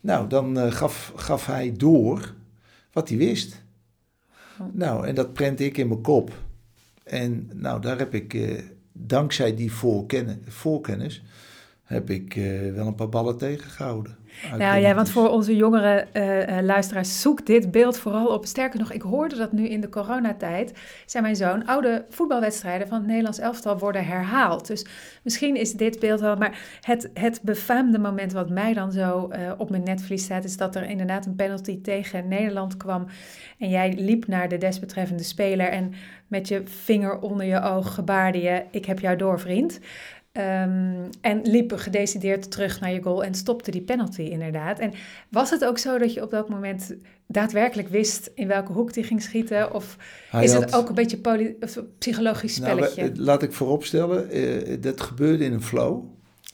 nou, 0.00 0.28
dan 0.28 0.72
gaf, 0.72 1.12
gaf 1.16 1.46
hij 1.46 1.72
door 1.76 2.34
wat 2.92 3.08
hij 3.08 3.18
wist. 3.18 3.62
Oh. 4.60 4.66
Nou, 4.72 5.06
en 5.06 5.14
dat 5.14 5.32
prent 5.32 5.60
ik 5.60 5.76
in 5.76 5.88
mijn 5.88 6.02
kop. 6.02 6.30
En 7.04 7.50
nou, 7.54 7.80
daar 7.80 7.98
heb 7.98 8.14
ik, 8.14 8.62
dankzij 8.92 9.54
die 9.54 9.72
voorkennis, 10.48 11.22
heb 11.82 12.10
ik 12.10 12.34
wel 12.74 12.86
een 12.86 12.94
paar 12.94 13.08
ballen 13.08 13.36
tegengehouden. 13.36 14.16
Nou 14.58 14.80
ja, 14.80 14.94
want 14.94 15.10
voor 15.10 15.28
onze 15.28 15.56
jongere 15.56 16.06
eh, 16.12 16.58
eh, 16.58 16.64
luisteraars, 16.64 17.20
zoek 17.20 17.46
dit 17.46 17.70
beeld 17.70 17.98
vooral 17.98 18.26
op. 18.26 18.46
Sterker 18.46 18.78
nog, 18.78 18.92
ik 18.92 19.02
hoorde 19.02 19.36
dat 19.36 19.52
nu 19.52 19.68
in 19.68 19.80
de 19.80 19.88
coronatijd, 19.88 20.72
zei 21.06 21.22
mijn 21.22 21.36
zoon, 21.36 21.66
oude 21.66 22.04
voetbalwedstrijden 22.08 22.88
van 22.88 22.98
het 22.98 23.06
Nederlands 23.06 23.38
elftal 23.38 23.78
worden 23.78 24.06
herhaald. 24.06 24.66
Dus 24.66 24.86
misschien 25.22 25.56
is 25.56 25.72
dit 25.72 25.98
beeld 25.98 26.20
wel, 26.20 26.36
maar 26.36 26.78
het, 26.80 27.10
het 27.14 27.40
befaamde 27.42 27.98
moment 27.98 28.32
wat 28.32 28.50
mij 28.50 28.72
dan 28.72 28.92
zo 28.92 29.28
eh, 29.28 29.52
op 29.58 29.70
mijn 29.70 29.82
netvlies 29.82 30.24
staat, 30.24 30.44
is 30.44 30.56
dat 30.56 30.76
er 30.76 30.84
inderdaad 30.84 31.26
een 31.26 31.36
penalty 31.36 31.80
tegen 31.80 32.28
Nederland 32.28 32.76
kwam. 32.76 33.06
En 33.58 33.68
jij 33.68 33.94
liep 33.98 34.26
naar 34.26 34.48
de 34.48 34.58
desbetreffende 34.58 35.22
speler 35.22 35.68
en 35.68 35.94
met 36.26 36.48
je 36.48 36.62
vinger 36.64 37.18
onder 37.18 37.46
je 37.46 37.62
oog 37.62 37.94
gebaarde 37.94 38.40
je, 38.40 38.64
ik 38.70 38.84
heb 38.84 38.98
jou 38.98 39.16
door, 39.16 39.40
vriend. 39.40 39.80
Ehm, 40.32 40.94
en 41.20 41.40
liep 41.42 41.72
gedecideerd 41.76 42.50
terug 42.50 42.80
naar 42.80 42.92
je 42.92 43.02
goal 43.02 43.24
en 43.24 43.34
stopte 43.34 43.70
die 43.70 43.80
penalty 43.82 44.22
inderdaad. 44.22 44.78
En 44.78 44.92
was 45.28 45.50
het 45.50 45.64
ook 45.64 45.78
zo 45.78 45.98
dat 45.98 46.14
je 46.14 46.22
op 46.22 46.30
dat 46.30 46.48
moment 46.48 46.94
daadwerkelijk 47.26 47.88
wist 47.88 48.30
in 48.34 48.48
welke 48.48 48.72
hoek 48.72 48.92
die 48.92 49.04
ging 49.04 49.22
schieten? 49.22 49.74
Of 49.74 49.96
Hij 50.30 50.44
is 50.44 50.52
had- 50.52 50.62
het 50.62 50.74
ook 50.74 50.88
een 50.88 50.94
beetje 50.94 51.18
een 51.22 51.56
psychologisch 51.98 52.58
Nou, 52.58 52.72
spelletje? 52.72 53.12
we- 53.12 53.20
laat 53.22 53.42
ik 53.42 53.52
vooropstellen, 53.52 54.30
eh 54.30 54.76
dat 54.80 55.00
gebeurde 55.00 55.44
in 55.44 55.52
een 55.52 55.62
flow. 55.62 56.04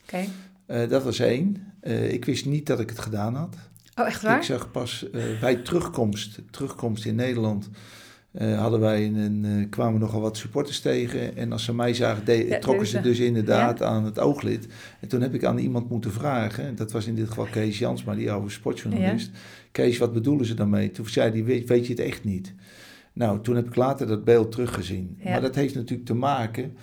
Oké, 0.04 0.24
Eh, 0.66 0.88
dat 0.88 1.02
was 1.02 1.18
één. 1.18 1.72
Eh, 1.80 2.12
ik 2.12 2.24
wist 2.24 2.46
niet 2.46 2.66
dat 2.66 2.80
ik 2.80 2.88
het 2.88 2.98
gedaan 2.98 3.34
had. 3.34 3.56
Oh, 4.00 4.06
echt 4.06 4.22
waar? 4.22 4.36
Ik 4.36 4.42
zag 4.42 4.70
pas 4.70 5.06
bij 5.40 5.54
terugkomst, 5.56 6.38
terugkomst 6.50 7.04
in 7.04 7.14
Nederland, 7.14 7.68
eh, 8.32 8.58
hadden 8.60 8.80
wij 8.80 9.06
een, 9.06 9.44
eh, 9.44 9.70
kwamen 9.70 10.00
nogal 10.00 10.20
wat 10.20 10.36
supporters 10.36 10.80
tegen. 10.80 11.36
En 11.36 11.52
als 11.52 11.64
ze 11.64 11.74
mij 11.74 11.94
zagen, 11.94 12.24
de- 12.24 12.46
Ja, 12.46 12.58
trokken 12.58 12.86
ze 12.86 12.96
deze. 12.96 13.08
dus 13.08 13.18
inderdaad 13.18 13.82
aan 13.82 14.04
het 14.04 14.18
ooglid. 14.18 14.66
En 15.00 15.08
toen 15.08 15.20
heb 15.20 15.34
ik 15.34 15.44
aan 15.44 15.58
iemand 15.58 15.88
moeten 15.90 16.12
vragen, 16.12 16.64
en 16.64 16.74
dat 16.74 16.92
was 16.92 17.06
in 17.06 17.14
dit 17.14 17.28
geval 17.28 17.46
Kees 17.50 17.78
Jansma, 17.78 18.14
die 18.14 18.30
oude 18.30 18.50
sportjournalist. 18.50 19.30
Kees, 19.72 19.98
wat 19.98 20.12
bedoelen 20.12 20.46
ze 20.46 20.54
daarmee? 20.54 20.90
Toen 20.90 21.06
zei 21.08 21.30
hij, 21.30 21.44
weet, 21.44 21.68
weet 21.68 21.86
je 21.86 21.92
het 21.92 22.02
echt 22.02 22.24
niet? 22.24 22.54
Nou, 23.12 23.40
toen 23.42 23.56
heb 23.56 23.66
ik 23.66 23.76
later 23.76 24.06
dat 24.06 24.24
beeld 24.24 24.52
teruggezien. 24.52 25.18
Maar 25.30 25.40
dat 25.40 25.54
heeft 25.54 25.74
natuurlijk 25.74 26.06
te 26.08 26.14
maken 26.14 26.76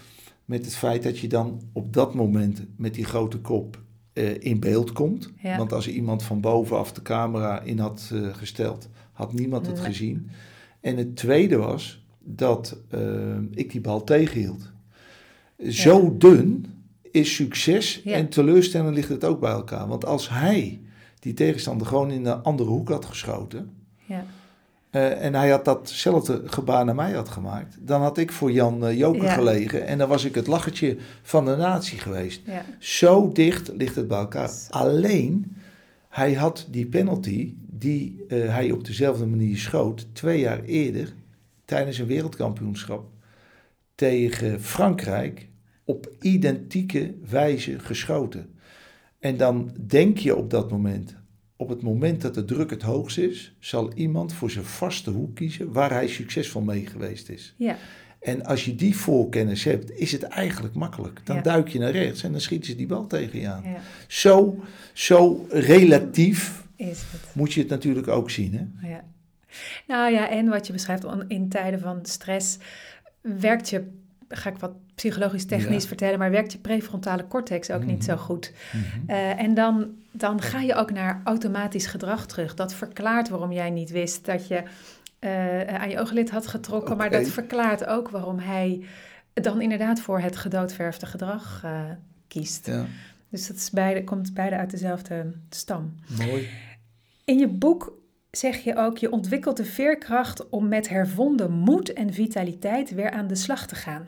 met 0.46 0.66
het 0.66 0.76
feit 0.76 1.04
dat 1.04 1.20
je 1.20 1.28
dan 1.28 1.62
op 1.74 1.94
dat 1.94 2.14
moment 2.14 2.66
met 2.78 2.94
die 2.94 3.06
grote 3.06 3.38
kop 3.40 3.84
eh, 4.14 4.42
in 4.44 4.60
beeld 4.60 4.92
komt. 4.92 5.32
Want 5.58 5.74
als 5.74 5.88
er 5.88 5.94
iemand 5.94 6.24
van 6.24 6.42
bovenaf 6.42 6.92
de 6.94 7.02
camera 7.02 7.62
in 7.62 7.80
had 7.80 8.10
eh, 8.14 8.20
gesteld, 8.34 8.90
had 9.12 9.34
niemand 9.34 9.68
het 9.68 9.80
gezien. 9.86 10.30
En 10.86 10.98
het 10.98 11.16
tweede 11.16 11.58
was 11.58 12.06
dat 12.20 12.78
eh, 12.90 13.00
ik 13.52 13.72
die 13.72 13.82
bal 13.82 14.04
tegenhield. 14.04 14.72
Zo 15.70 16.16
dun 16.18 16.66
is 17.12 17.36
succes 17.36 18.02
Ja. 18.04 18.14
en 18.14 18.30
teleurstelling 18.30 18.96
ligt 18.96 19.10
het 19.10 19.24
ook 19.24 19.40
bij 19.40 19.52
elkaar. 19.52 19.88
Want 19.88 20.06
als 20.06 20.30
hij 20.30 20.82
die 21.20 21.34
tegenstander 21.34 21.88
gewoon 21.88 22.12
in 22.12 22.26
een 22.26 22.44
andere 22.44 22.70
hoek 22.70 22.90
had 22.90 23.06
geschoten... 23.06 23.72
Ja. 24.06 24.26
eh, 24.90 25.24
en 25.26 25.34
hij 25.34 25.50
had 25.50 25.66
datzelfde 25.66 26.42
gebaar 26.46 26.86
naar 26.86 26.96
mij 26.96 27.12
had 27.12 27.30
gemaakt... 27.30 27.78
dan 27.80 28.02
had 28.02 28.18
ik 28.18 28.32
voor 28.32 28.52
Jan 28.52 28.86
eh, 28.86 28.98
Joker 28.98 29.24
Ja. 29.24 29.34
gelegen... 29.34 29.86
en 29.88 29.98
dan 29.98 30.10
was 30.10 30.24
ik 30.26 30.36
het 30.36 30.48
lachertje 30.48 30.98
van 31.22 31.46
de 31.46 31.56
natie 31.56 32.00
geweest. 32.00 32.42
Ja. 32.46 32.66
Zo 32.80 33.32
dicht 33.32 33.72
ligt 33.78 33.96
het 33.96 34.08
bij 34.08 34.18
elkaar. 34.20 34.52
Alleen, 34.70 35.56
hij 36.10 36.34
had 36.34 36.68
die 36.70 36.86
penalty 36.86 37.54
die 37.80 38.26
eh, 38.28 38.38
hij 38.54 38.72
op 38.72 38.86
dezelfde 38.86 39.26
manier 39.26 39.58
schoot... 39.58 40.08
twee 40.14 40.40
jaar 40.40 40.64
eerder 40.64 41.14
tijdens 41.66 41.98
een 41.98 42.06
wereldkampioenschap... 42.06 43.10
tegen 43.96 44.62
Frankrijk 44.62 45.48
op 45.84 46.10
identieke 46.22 47.14
wijze 47.30 47.80
geschoten. 47.80 48.50
En 49.20 49.38
dan 49.38 49.72
denk 49.88 50.18
je 50.18 50.36
op 50.36 50.50
dat 50.50 50.72
moment... 50.72 51.16
Op 51.58 51.70
het 51.70 51.82
moment 51.82 52.22
dat 52.22 52.34
de 52.34 52.46
druk 52.46 52.70
het 52.70 52.82
hoogst 52.82 53.18
is, 53.18 53.56
zal 53.60 53.94
iemand 53.94 54.34
voor 54.34 54.52
zijn 54.52 54.66
vaste 54.66 55.10
hoek 55.10 55.36
kiezen 55.36 55.72
waar 55.72 55.92
hij 55.92 56.08
succesvol 56.08 56.62
mee 56.62 56.86
geweest 56.86 57.30
is. 57.30 57.54
Ja. 57.58 57.78
En 58.20 58.46
als 58.46 58.66
je 58.66 58.76
die 58.76 58.96
voorkennis 58.96 59.64
hebt, 59.64 59.92
is 60.00 60.12
het 60.12 60.24
eigenlijk 60.24 60.74
makkelijk. 60.76 61.22
Dan 61.24 61.36
Ja. 61.36 61.42
duik 61.42 61.68
je 61.68 61.80
naar 61.80 61.92
rechts 61.92 62.24
en 62.24 62.32
dan 62.32 62.42
schieten 62.42 62.70
ze 62.70 62.76
die 62.76 62.88
bal 62.88 63.08
tegen 63.08 63.40
je 63.40 63.48
aan. 63.48 63.64
ja, 63.66 63.80
Zo, 64.08 64.64
zo 64.94 65.46
relatief 65.50 66.65
is 66.76 67.00
het. 67.12 67.22
moet 67.36 67.54
je 67.54 67.60
het 67.62 67.70
natuurlijk 67.70 68.08
ook 68.08 68.30
zien. 68.30 68.54
Hè? 68.54 68.88
Ja. 68.88 69.04
Nou 69.88 70.12
ja, 70.12 70.30
en 70.30 70.48
wat 70.50 70.68
je 70.68 70.74
beschrijft 70.74 71.06
in 71.28 71.50
tijden 71.50 71.80
van 71.80 72.00
stress 72.06 72.58
werkt 73.22 73.70
je, 73.70 73.92
ga 74.30 74.50
ik 74.50 74.58
wat 74.58 74.72
psychologisch 74.96 75.46
technisch 75.46 75.82
Ja. 75.82 75.88
vertellen, 75.88 76.20
maar 76.20 76.32
werkt 76.32 76.52
je 76.52 76.58
prefrontale 76.58 77.28
cortex 77.28 77.72
ook 77.72 77.84
niet 77.86 77.98
Mhm. 77.98 78.06
zo 78.06 78.16
goed. 78.18 78.54
Eh, 79.08 79.40
en 79.42 79.54
dan, 79.54 79.88
dan 80.12 80.42
ga 80.42 80.60
je 80.62 80.76
ook 80.76 80.92
naar 80.92 81.22
automatisch 81.24 81.86
gedrag 81.88 82.26
terug. 82.26 82.54
Dat 82.54 82.74
verklaart 82.74 83.30
waarom 83.30 83.52
jij 83.52 83.70
niet 83.70 83.90
wist 83.90 84.26
dat 84.26 84.48
je 84.48 84.64
eh, 85.20 85.66
aan 85.66 85.90
je 85.90 86.00
ooglid 86.00 86.30
had 86.32 86.48
getrokken, 86.48 86.98
maar 86.98 87.10
dat 87.10 87.28
verklaart 87.28 87.86
ook 87.86 88.10
waarom 88.10 88.40
hij 88.40 88.84
dan 89.34 89.62
inderdaad 89.62 90.00
voor 90.00 90.20
het 90.20 90.36
gedoodverfde 90.38 91.06
gedrag 91.06 91.62
eh, 91.64 91.82
kiest. 92.28 92.66
Ja, 92.66 92.86
Dus 93.36 93.48
dat 93.48 93.56
is 93.56 93.70
beide, 93.70 94.04
komt 94.04 94.34
beide 94.34 94.56
uit 94.56 94.72
dezelfde 94.72 95.32
stam. 95.50 95.96
mooi. 96.18 96.50
In 97.26 97.38
je 97.38 97.48
boek 97.48 97.98
zeg 98.32 98.64
je 98.64 98.76
ook, 98.76 98.98
je 98.98 99.12
ontwikkelt 99.12 99.58
de 99.58 99.66
veerkracht 99.66 100.50
om 100.50 100.68
met 100.68 100.90
hervonden 100.90 101.52
moed 101.52 101.94
en 101.94 102.14
vitaliteit 102.14 102.94
weer 102.94 103.12
aan 103.12 103.28
de 103.28 103.36
slag 103.36 103.68
te 103.68 103.76
gaan. 103.76 104.08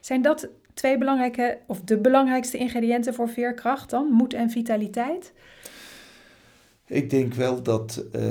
Zijn 0.00 0.22
dat 0.22 0.48
twee 0.74 0.98
belangrijke, 0.98 1.58
of 1.66 1.80
de 1.80 1.98
belangrijkste 1.98 2.58
ingrediënten 2.58 3.14
voor 3.14 3.28
veerkracht 3.28 3.90
dan? 3.90 4.06
Moed 4.06 4.34
en 4.34 4.50
vitaliteit? 4.50 5.32
Ik 6.86 7.10
denk 7.10 7.34
wel 7.34 7.62
dat 7.62 8.04
eh, 8.12 8.22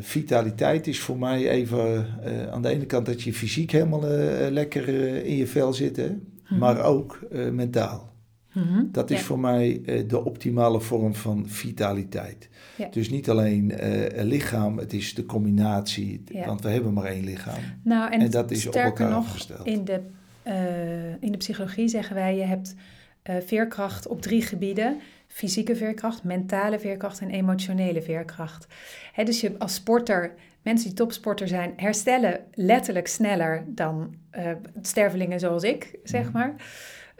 vitaliteit 0.00 0.86
is 0.86 1.00
voor 1.00 1.18
mij 1.18 1.48
even 1.48 2.06
eh, 2.22 2.52
aan 2.52 2.62
de 2.62 2.68
ene 2.68 2.86
kant 2.86 3.06
dat 3.06 3.22
je 3.22 3.32
fysiek 3.32 3.70
helemaal 3.70 4.06
eh, 4.06 4.50
lekker 4.50 4.88
in 5.24 5.36
je 5.36 5.46
vel 5.46 5.72
zit, 5.72 5.96
hè? 5.96 6.16
maar 6.58 6.84
ook 6.84 7.20
eh, 7.30 7.50
Mhm. 8.52 8.84
Dat 8.92 9.10
is 9.10 9.18
Ja. 9.18 9.24
voor 9.24 9.38
mij 9.38 9.82
eh, 9.86 10.08
de 10.08 10.24
optimale 10.24 10.80
vorm 10.80 11.14
van 11.14 11.48
vitaliteit. 11.48 12.48
Ja. 12.76 12.88
Dus 12.90 13.10
niet 13.10 13.30
alleen 13.30 13.70
eh, 13.78 14.22
lichaam, 14.24 14.78
het 14.78 14.92
is 14.92 15.14
de 15.14 15.26
combinatie, 15.26 16.22
Ja. 16.26 16.46
want 16.46 16.60
we 16.62 16.68
hebben 16.68 16.92
maar 16.92 17.04
één 17.04 17.24
lichaam. 17.24 17.60
Nou, 17.84 18.12
en, 18.12 18.20
En 18.20 18.30
dat 18.30 18.50
is 18.50 18.66
op 18.66 18.74
elkaar 18.74 19.10
nog, 19.10 19.24
afgesteld. 19.26 19.66
in 19.66 19.84
de, 19.84 20.00
eh, 20.42 21.22
in 21.22 21.32
de 21.32 21.36
psychologie 21.38 21.88
zeggen 21.88 22.14
wij, 22.14 22.36
je 22.36 22.42
hebt 22.44 22.74
veerkracht 23.44 24.06
op 24.06 24.22
drie 24.22 24.42
gebieden. 24.42 24.96
Fysieke 25.26 25.76
veerkracht, 25.76 26.24
mentale 26.24 26.78
veerkracht 26.78 27.20
en 27.20 27.30
emotionele 27.30 28.02
veerkracht. 28.02 28.66
Hè, 29.12 29.24
dus 29.24 29.40
je 29.40 29.58
als 29.58 29.74
sporter, 29.74 30.34
mensen 30.62 30.88
die 30.88 30.96
topsporter 30.96 31.48
zijn, 31.48 31.72
herstellen 31.76 32.40
letterlijk 32.54 33.06
sneller 33.08 33.64
dan 33.66 34.14
eh, 34.30 34.50
stervelingen 34.82 35.40
zoals 35.40 35.62
ik, 35.62 35.98
zeg 36.04 36.24
Mhm. 36.24 36.32
maar. 36.32 36.54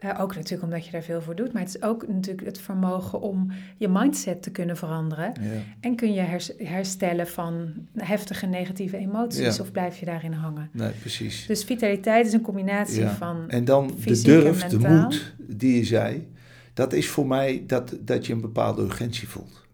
Eh, 0.03 0.21
ook 0.21 0.35
natuurlijk 0.35 0.63
omdat 0.63 0.85
je 0.85 0.91
daar 0.91 1.03
veel 1.03 1.23
voor 1.23 1.35
doet, 1.37 1.53
maar 1.53 1.63
het 1.63 1.75
is 1.77 1.83
ook 1.83 2.09
natuurlijk 2.09 2.47
het 2.47 2.61
vermogen 2.61 3.21
om 3.21 3.51
je 3.77 3.89
mindset 3.89 4.43
te 4.43 4.51
kunnen 4.51 4.77
veranderen. 4.77 5.33
Ja. 5.41 5.51
En 5.81 5.95
kun 5.97 6.13
je 6.13 6.21
hers- 6.21 6.53
herstellen 6.59 7.27
van 7.29 7.73
heftige 7.97 8.47
negatieve 8.47 8.97
emoties 8.97 9.57
Ja. 9.57 9.63
of 9.63 9.73
blijf 9.73 9.99
je 9.99 10.05
daarin 10.07 10.33
hangen? 10.33 10.69
Nee, 10.73 10.91
precies. 10.91 11.47
Dus 11.47 11.65
vitaliteit 11.65 12.27
is 12.27 12.33
een 12.33 12.41
combinatie 12.41 13.01
Ja. 13.01 13.15
van. 13.15 13.49
En 13.51 13.65
dan 13.65 13.87
de 14.05 14.21
durf, 14.23 14.63
de 14.65 14.79
moed 14.79 15.35
die 15.39 15.77
je 15.77 15.85
zei, 15.85 16.29
dat 16.75 16.93
is 16.93 17.09
voor 17.09 17.27
mij 17.27 17.65
dat, 17.67 17.97
dat 18.01 18.27
je 18.27 18.33
een 18.33 18.41
bepaalde 18.41 18.83
urgentie 18.83 19.29
voelt. 19.29 19.67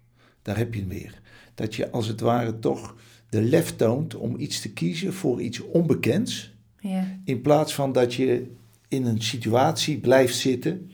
Daar 0.42 0.56
heb 0.56 0.74
je 0.74 0.80
hem 0.80 0.88
weer. 0.88 1.20
Dat 1.54 1.74
je 1.74 1.90
als 1.90 2.06
het 2.06 2.20
ware 2.20 2.58
toch 2.58 2.94
de 3.28 3.42
lef 3.42 3.76
toont 3.76 4.14
om 4.14 4.38
iets 4.38 4.60
te 4.60 4.72
kiezen 4.72 5.12
voor 5.12 5.40
iets 5.42 5.60
onbekends. 5.60 6.56
Ja, 6.80 7.04
In 7.24 7.40
plaats 7.40 7.74
van 7.74 7.92
dat 7.92 8.14
je 8.14 8.50
in 8.88 9.06
een 9.06 9.22
situatie 9.22 9.98
blijft 9.98 10.36
zitten 10.36 10.90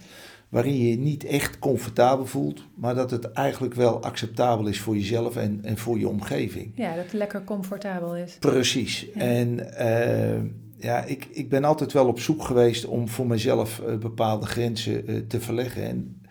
waarin 0.55 0.79
je 0.79 0.91
je 0.91 0.99
niet 0.99 1.25
echt 1.25 1.59
comfortabel 1.59 2.27
voelt, 2.27 2.63
maar 2.75 2.95
dat 2.95 3.11
het 3.11 3.33
eigenlijk 3.33 3.75
wel 3.75 4.03
acceptabel 4.03 4.67
is 4.67 4.81
voor 4.81 4.95
jezelf 4.95 5.37
en, 5.37 5.61
en 5.63 5.79
voor 5.79 5.99
je 5.99 6.09
omgeving. 6.09 6.73
ja, 6.75 6.95
dat 6.95 7.05
het 7.05 7.13
lekker 7.13 7.45
comfortabel 7.45 8.17
is. 8.17 8.37
Precies. 8.39 9.07
Ja. 9.15 9.21
En 9.21 9.77
eh, 9.77 10.41
ja, 10.77 11.05
ik, 11.05 11.29
ik 11.31 11.49
ben 11.49 11.65
altijd 11.65 11.93
wel 11.93 12.07
op 12.07 12.21
zoek 12.21 12.45
geweest 12.45 12.85
om 12.85 13.09
voor 13.09 13.27
mezelf 13.27 13.81
eh, 13.81 13.97
bepaalde 13.97 14.47
grenzen 14.47 15.07
eh, 15.07 15.17
te 15.29 15.41
verleggen. 15.41 15.83
En 15.83 16.23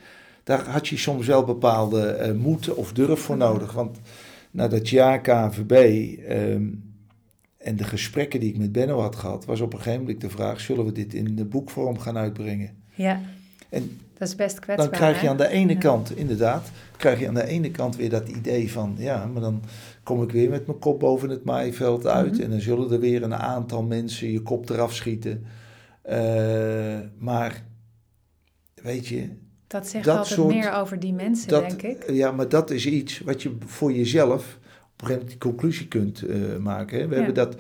daar 0.44 0.68
had 0.68 0.88
je 0.88 0.98
soms 0.98 1.28
wel 1.28 1.44
bepaalde 1.44 2.36
moed 2.40 2.74
of 2.74 2.94
durf 2.94 3.20
voor 3.20 3.38
nodig. 3.38 3.72
Want 3.74 4.00
na 4.52 4.68
dat 4.68 4.90
jaar 4.90 5.22
KNVB 5.22 5.72
ehm, 6.28 6.66
en 7.64 7.76
de 7.76 7.84
gesprekken 7.84 8.40
die 8.40 8.50
ik 8.50 8.58
met 8.58 8.72
Benno 8.72 9.00
had 9.00 9.16
gehad, 9.16 9.46
was 9.46 9.62
op 9.62 9.74
een 9.74 9.78
gegeven 9.80 10.00
moment 10.02 10.22
de 10.22 10.30
vraag: 10.30 10.60
zullen 10.60 10.86
we 10.86 10.92
dit 10.92 11.14
in 11.14 11.36
de 11.36 11.46
boekvorm 11.46 12.00
gaan 12.00 12.18
uitbrengen? 12.18 12.70
Ja, 12.96 13.22
En 13.70 14.00
dat 14.18 14.28
is 14.28 14.36
best 14.36 14.60
kwetsbaar. 14.60 14.90
dan 14.90 15.00
krijg 15.00 15.22
je 15.22 15.30
aan 15.30 15.38
de 15.38 15.48
ene 15.48 15.74
Ja. 15.74 15.80
kant, 15.80 16.18
inderdaad, 16.18 16.72
krijg 16.98 17.20
je 17.20 17.28
aan 17.28 17.34
de 17.34 17.48
ene 17.48 17.72
kant 17.72 17.96
weer 17.96 18.10
dat 18.10 18.30
idee 18.30 18.72
van, 18.72 18.96
ja, 18.98 19.26
maar 19.26 19.42
dan 19.42 19.64
kom 20.04 20.24
ik 20.24 20.32
weer 20.32 20.50
met 20.50 20.68
mijn 20.68 20.80
kop 20.80 21.00
boven 21.00 21.30
het 21.30 21.44
maaiveld 21.44 22.08
uit 22.08 22.32
Mhm. 22.34 22.42
en 22.42 22.50
dan 22.50 22.60
zullen 22.62 22.92
er 22.92 23.00
weer 23.00 23.24
een 23.24 23.36
aantal 23.36 23.84
mensen 23.84 24.32
je 24.32 24.42
kop 24.42 24.70
eraf 24.70 24.94
schieten. 24.94 25.46
Eh, 26.02 27.00
maar, 27.18 27.64
weet 28.76 29.08
je, 29.08 29.30
Dat 29.68 29.88
zegt 29.88 30.06
dat 30.06 30.18
altijd 30.18 30.36
soort- 30.40 30.54
meer 30.54 30.74
over 30.74 31.00
die 31.00 31.14
mensen, 31.14 31.48
dat, 31.50 31.70
denk 31.70 31.82
ik. 31.82 32.10
ja, 32.12 32.32
maar 32.32 32.50
dat 32.50 32.72
is 32.72 32.86
iets 32.86 33.20
wat 33.20 33.42
je 33.44 33.56
voor 33.66 33.94
jezelf 33.94 34.60
op 34.94 35.02
een 35.02 35.08
gegeven 35.08 35.14
moment 35.14 35.30
die 35.30 35.38
conclusie 35.52 35.88
kunt 35.88 36.22
eh, 36.22 36.58
maken. 36.58 37.00
Hè. 37.00 37.04
We 37.08 37.12
Ja. 37.12 37.18
hebben 37.18 37.36
dat 37.36 37.56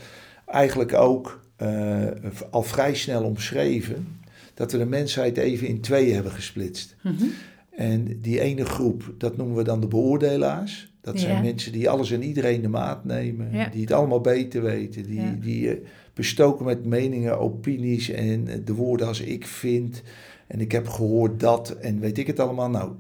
eigenlijk 0.45 0.93
ook 0.93 1.41
eh, 1.55 2.07
al 2.49 2.63
vrij 2.63 2.95
snel 2.95 3.23
omschreven, 3.23 4.07
dat 4.53 4.71
we 4.71 4.77
de 4.77 4.85
mensheid 4.85 5.37
even 5.37 5.67
in 5.67 5.81
tweeën 5.81 6.13
hebben 6.13 6.31
gesplitst. 6.31 6.95
Mhm. 7.01 7.23
En 7.71 8.19
die 8.21 8.39
ene 8.39 8.65
groep, 8.65 9.13
dat 9.17 9.37
noemen 9.37 9.55
we 9.55 9.63
dan 9.63 9.79
de 9.81 9.87
beoordelaars. 9.87 10.91
Dat 11.01 11.19
zijn 11.19 11.35
Ja. 11.35 11.41
mensen 11.41 11.71
die 11.71 11.89
alles 11.89 12.11
en 12.11 12.23
iedereen 12.23 12.61
de 12.61 12.67
maat 12.67 13.05
nemen, 13.05 13.51
Ja. 13.51 13.67
die 13.69 13.81
het 13.81 13.91
allemaal 13.91 14.21
beter 14.21 14.61
weten, 14.63 15.03
die, 15.03 15.21
Ja. 15.21 15.35
die 15.39 15.69
eh, 15.69 15.77
bestoken 16.13 16.65
met 16.65 16.85
meningen, 16.85 17.39
opinies 17.39 18.09
en 18.09 18.47
de 18.65 18.73
woorden 18.73 19.07
als 19.07 19.21
ik 19.21 19.47
vind 19.47 20.01
en 20.47 20.59
ik 20.59 20.71
heb 20.71 20.87
gehoord 20.87 21.39
dat 21.39 21.69
en 21.69 21.99
weet 21.99 22.17
ik 22.17 22.27
het 22.27 22.39
allemaal. 22.39 22.69
Nou, 22.69 22.91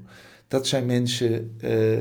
dat 0.47 0.67
zijn 0.67 0.85
mensen 0.85 1.51
eh, 1.59 1.99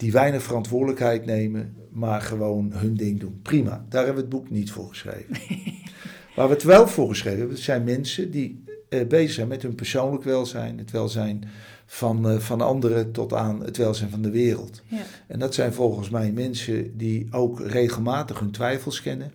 die 0.00 0.12
weinig 0.12 0.42
verantwoordelijkheid 0.42 1.26
nemen, 1.26 1.74
maar 1.90 2.20
gewoon 2.20 2.72
hun 2.72 2.94
ding 2.94 3.20
doen. 3.20 3.40
Prima, 3.42 3.84
daar 3.88 4.04
hebben 4.04 4.24
we 4.24 4.28
het 4.30 4.38
boek 4.38 4.50
niet 4.50 4.70
voor 4.70 4.88
geschreven. 4.88 5.36
Waar 6.36 6.48
we 6.48 6.54
het 6.54 6.62
wel 6.62 6.88
voor 6.88 7.08
geschreven 7.08 7.38
hebben, 7.38 7.56
dat 7.56 7.64
zijn 7.64 7.84
mensen 7.84 8.30
die 8.30 8.64
eh, 8.88 9.06
bezig 9.06 9.32
zijn 9.32 9.48
met 9.48 9.62
hun 9.62 9.74
persoonlijk 9.74 10.24
welzijn, 10.24 10.78
het 10.78 10.90
welzijn 10.90 11.44
van, 11.86 12.28
eh, 12.28 12.38
van 12.38 12.60
anderen 12.60 13.12
tot 13.12 13.32
aan 13.32 13.64
het 13.64 13.76
welzijn 13.76 14.10
van 14.10 14.22
de 14.22 14.30
wereld. 14.30 14.82
Ja. 14.86 15.02
En 15.26 15.38
dat 15.38 15.54
zijn 15.54 15.72
volgens 15.72 16.10
mij 16.10 16.32
mensen 16.32 16.96
die 16.96 17.26
ook 17.30 17.60
regelmatig 17.60 18.38
hun 18.38 18.50
twijfels 18.50 19.02
kennen, 19.02 19.32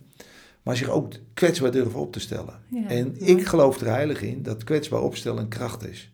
maar 0.64 0.78
zich 0.78 0.90
ook 0.90 1.14
kwetsbaar 1.34 1.72
durven 1.72 2.00
op 2.00 2.12
te 2.12 2.20
stellen. 2.20 2.60
Ja, 2.68 2.88
en 2.88 3.16
ik 3.28 3.46
geloof 3.46 3.82
er 3.82 3.88
heilig 3.88 4.22
in 4.22 4.44
dat 4.44 4.64
kwetsbaar 4.64 5.02
opstellen 5.02 5.44
een 5.44 5.48
kracht 5.48 5.88
is. 5.88 6.14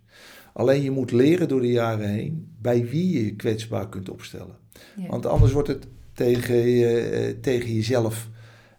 Alleen 0.54 0.82
je 0.82 0.92
moet 0.92 1.12
leren 1.12 1.48
door 1.48 1.62
de 1.62 1.72
jaren 1.72 2.10
heen 2.10 2.48
bij 2.62 2.86
wie 2.86 3.12
je 3.12 3.26
je 3.26 3.36
kwetsbaar 3.36 3.90
kunt 3.90 4.10
opstellen. 4.10 4.56
Ja. 4.98 5.08
Want 5.08 5.26
anders 5.26 5.52
wordt 5.52 5.68
het 5.68 5.88
tegen, 6.14 6.56
je, 6.56 7.00
eh, 7.00 7.36
tegen 7.42 7.74
jezelf 7.74 8.30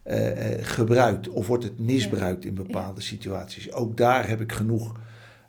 eh, 0.03 0.53
eh, 0.53 0.59
gebruikt 0.65 1.29
of 1.29 1.47
wordt 1.47 1.65
het 1.65 1.79
misbruikt 1.79 2.45
in 2.45 2.55
bepaalde 2.55 3.01
situaties. 3.01 3.73
Ook 3.73 3.97
daar 3.97 4.29
heb 4.29 4.41
ik 4.41 4.53
genoeg 4.53 5.01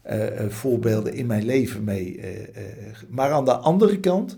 eh, 0.01 0.39
eh, 0.43 0.49
voorbeelden 0.49 1.13
in 1.13 1.25
mijn 1.25 1.45
leven 1.45 1.83
mee. 1.83 2.17
eh, 2.19 2.41
eh, 2.41 2.95
maar 3.09 3.31
aan 3.31 3.45
de 3.45 3.55
andere 3.55 3.99
kant 3.99 4.37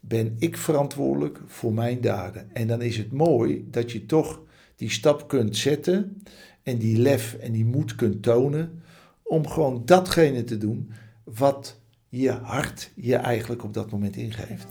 ben 0.00 0.36
ik 0.38 0.56
verantwoordelijk 0.56 1.40
voor 1.46 1.72
mijn 1.74 2.00
daden. 2.00 2.48
En 2.52 2.66
dan 2.66 2.82
is 2.82 2.96
het 2.96 3.12
mooi 3.12 3.66
dat 3.70 3.92
je 3.92 4.06
toch 4.06 4.40
die 4.76 4.90
stap 4.90 5.28
kunt 5.28 5.56
zetten 5.56 6.22
en 6.62 6.78
die 6.78 6.98
lef 6.98 7.34
en 7.34 7.52
die 7.52 7.64
moed 7.64 7.94
kunt 7.94 8.22
tonen 8.22 8.82
om 9.28 9.48
gewoon 9.48 9.82
datgene 9.84 10.44
te 10.44 10.58
doen 10.58 10.92
wat 11.24 11.80
je 12.08 12.30
hart 12.30 12.92
je 12.94 13.16
eigenlijk 13.16 13.64
op 13.64 13.74
dat 13.74 13.90
moment 13.90 14.16
ingeeft. 14.16 14.66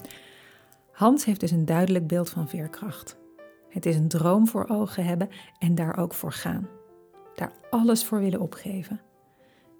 Hans 0.91 1.25
heeft 1.25 1.39
dus 1.39 1.51
een 1.51 1.65
duidelijk 1.65 2.07
beeld 2.07 2.29
van 2.29 2.49
veerkracht. 2.49 3.17
Het 3.69 3.85
is 3.85 3.95
een 3.95 4.07
droom 4.07 4.47
voor 4.47 4.67
ogen 4.67 5.05
hebben 5.05 5.29
en 5.59 5.75
daar 5.75 5.97
ook 5.97 6.13
voor 6.13 6.31
gaan. 6.31 6.67
Daar 7.35 7.51
alles 7.69 8.05
voor 8.05 8.19
willen 8.19 8.39
opgeven. 8.39 9.01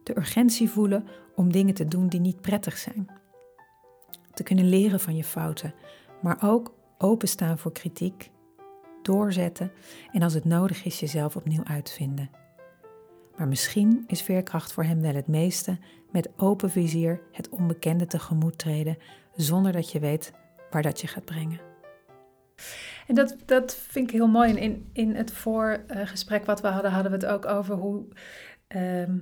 De 0.03 0.17
urgentie 0.17 0.69
voelen 0.69 1.07
om 1.35 1.51
dingen 1.51 1.73
te 1.73 1.87
doen 1.87 2.07
die 2.07 2.19
niet 2.19 2.41
prettig 2.41 2.77
zijn. 2.77 3.07
Te 4.33 4.43
kunnen 4.43 4.69
leren 4.69 4.99
van 4.99 5.15
je 5.15 5.23
fouten, 5.23 5.73
maar 6.21 6.37
ook 6.43 6.73
openstaan 6.97 7.57
voor 7.57 7.71
kritiek, 7.71 8.31
doorzetten 9.01 9.71
en 10.11 10.21
als 10.21 10.33
het 10.33 10.45
nodig 10.45 10.85
is 10.85 10.99
jezelf 10.99 11.35
opnieuw 11.35 11.63
uitvinden. 11.63 12.29
Maar 13.37 13.47
misschien 13.47 14.03
is 14.07 14.21
veerkracht 14.21 14.71
voor 14.71 14.83
hem 14.83 15.01
wel 15.01 15.15
het 15.15 15.27
meeste 15.27 15.77
met 16.11 16.29
open 16.37 16.69
vizier 16.69 17.21
het 17.31 17.49
onbekende 17.49 18.07
tegemoet 18.07 18.57
treden 18.57 18.97
zonder 19.35 19.71
dat 19.71 19.91
je 19.91 19.99
weet 19.99 20.33
waar 20.71 20.81
dat 20.81 21.01
je 21.01 21.07
gaat 21.07 21.25
brengen. 21.25 21.59
En 23.07 23.15
dat, 23.15 23.35
dat 23.45 23.75
vind 23.75 24.07
ik 24.07 24.13
heel 24.13 24.27
mooi. 24.27 24.49
En 24.49 24.57
in, 24.57 24.89
in 24.93 25.15
het 25.15 25.31
voorgesprek 25.31 26.45
wat 26.45 26.61
we 26.61 26.67
hadden, 26.67 26.91
hadden 26.91 27.11
we 27.11 27.17
het 27.17 27.25
ook 27.25 27.45
over 27.45 27.75
hoe 27.75 28.05
ehm, 28.67 29.15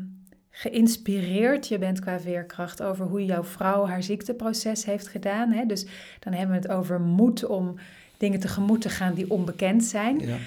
geïnspireerd 0.50 1.68
je 1.68 1.78
bent 1.78 2.00
qua 2.00 2.20
veerkracht. 2.20 2.82
Over 2.84 3.06
hoe 3.06 3.26
jouw 3.26 3.44
vrouw 3.44 3.86
haar 3.86 4.04
ziekteproces 4.04 4.86
heeft 4.86 5.08
gedaan. 5.08 5.52
Hè? 5.52 5.66
Dus 5.66 5.86
dan 6.20 6.34
hebben 6.34 6.56
we 6.56 6.62
het 6.62 6.72
over 6.72 7.02
moed 7.02 7.46
om 7.46 7.76
dingen 8.18 8.40
tegemoet 8.40 8.82
te 8.82 8.90
gaan 8.90 9.14
die 9.14 9.32
onbekend 9.32 9.84
zijn. 9.84 10.20
Ja. 10.20 10.38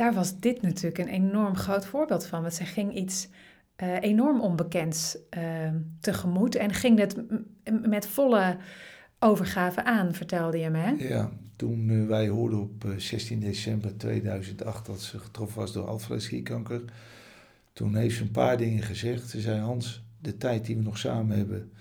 Daar 0.00 0.14
was 0.14 0.38
dit 0.38 0.62
natuurlijk 0.62 0.98
een 0.98 1.14
enorm 1.14 1.56
groot 1.56 1.86
voorbeeld 1.86 2.26
van. 2.26 2.40
Want 2.40 2.54
ze 2.54 2.64
ging 2.64 2.94
iets 2.94 3.28
eh, 3.76 4.00
enorm 4.00 4.40
onbekends 4.40 5.18
ehm, 5.30 5.76
tegemoet. 6.00 6.54
En 6.54 6.72
ging 6.72 6.98
het 6.98 7.16
met 7.88 8.06
volle 8.06 8.56
overgave 9.18 9.84
aan, 9.84 10.14
vertelde 10.14 10.58
je 10.58 10.70
me. 10.70 11.08
Ja, 11.08 11.30
toen 11.56 11.90
eh, 11.90 12.06
wij 12.06 12.28
hoorden 12.28 12.60
op 12.60 12.84
eh, 12.84 12.90
16 12.96 13.40
december 13.40 13.96
2008 13.96 14.86
dat 14.86 15.00
ze 15.00 15.18
getroffen 15.18 15.60
was 15.60 15.72
door 15.72 15.86
alvleesklierkanker, 15.86 16.82
toen 17.72 17.96
heeft 17.96 18.16
ze 18.16 18.22
een 18.22 18.30
paar 18.30 18.56
dingen 18.56 18.82
gezegd. 18.82 19.28
Ze 19.28 19.40
zei, 19.40 19.60
Hans, 19.60 20.02
de 20.18 20.36
tijd 20.36 20.66
die 20.66 20.76
we 20.76 20.82
nog 20.82 20.98
samen 20.98 21.36
hebben, 21.36 21.72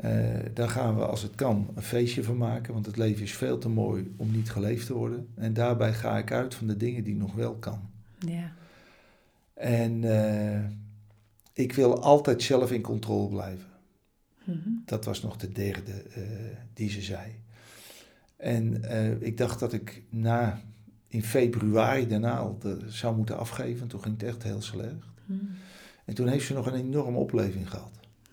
eh, 0.00 0.38
daar 0.54 0.68
gaan 0.68 0.96
we 0.96 1.06
als 1.06 1.22
het 1.22 1.34
kan 1.34 1.68
een 1.74 1.82
feestje 1.82 2.24
van 2.24 2.36
maken, 2.36 2.72
want 2.72 2.86
het 2.86 2.96
leven 2.96 3.22
is 3.22 3.32
veel 3.34 3.58
te 3.58 3.68
mooi 3.68 4.14
om 4.16 4.30
niet 4.30 4.50
geleefd 4.50 4.86
te 4.86 4.94
worden. 4.94 5.28
En 5.34 5.52
daarbij 5.52 5.92
ga 5.92 6.18
ik 6.18 6.32
uit 6.32 6.54
van 6.54 6.66
de 6.66 6.76
dingen 6.76 7.04
die 7.04 7.16
nog 7.16 7.34
wel 7.34 7.54
kan. 7.54 7.80
Ja. 8.26 8.52
En 9.54 10.04
eh, 10.04 10.60
ik 11.52 11.72
wil 11.72 12.02
altijd 12.02 12.42
zelf 12.42 12.72
in 12.72 12.80
controle 12.82 13.28
blijven. 13.28 13.66
Mhm. 14.44 14.68
Dat 14.84 15.04
was 15.04 15.22
nog 15.22 15.36
de 15.36 15.52
derde 15.52 15.92
eh, 15.92 16.22
die 16.74 16.90
ze 16.90 17.00
zei. 17.02 17.38
En 18.36 18.82
ik 19.24 19.36
dacht 19.36 19.60
dat 19.60 19.72
ik 19.72 20.02
na, 20.10 20.60
in 21.08 21.22
februari 21.22 22.06
daarna 22.06 22.36
al 22.38 22.58
de- 22.58 22.78
zou 22.88 23.16
moeten 23.16 23.38
afgeven. 23.38 23.86
Toen 23.88 24.02
ging 24.02 24.14
het 24.20 24.28
echt 24.28 24.42
heel 24.42 24.62
slecht. 24.62 25.06
Mhm. 25.26 25.44
En 26.04 26.14
toen 26.14 26.28
heeft 26.28 26.46
ze 26.46 26.54
nog 26.54 26.66
een 26.66 26.74
enorme 26.74 27.18
opleving 27.18 27.70
gehad. 27.70 27.90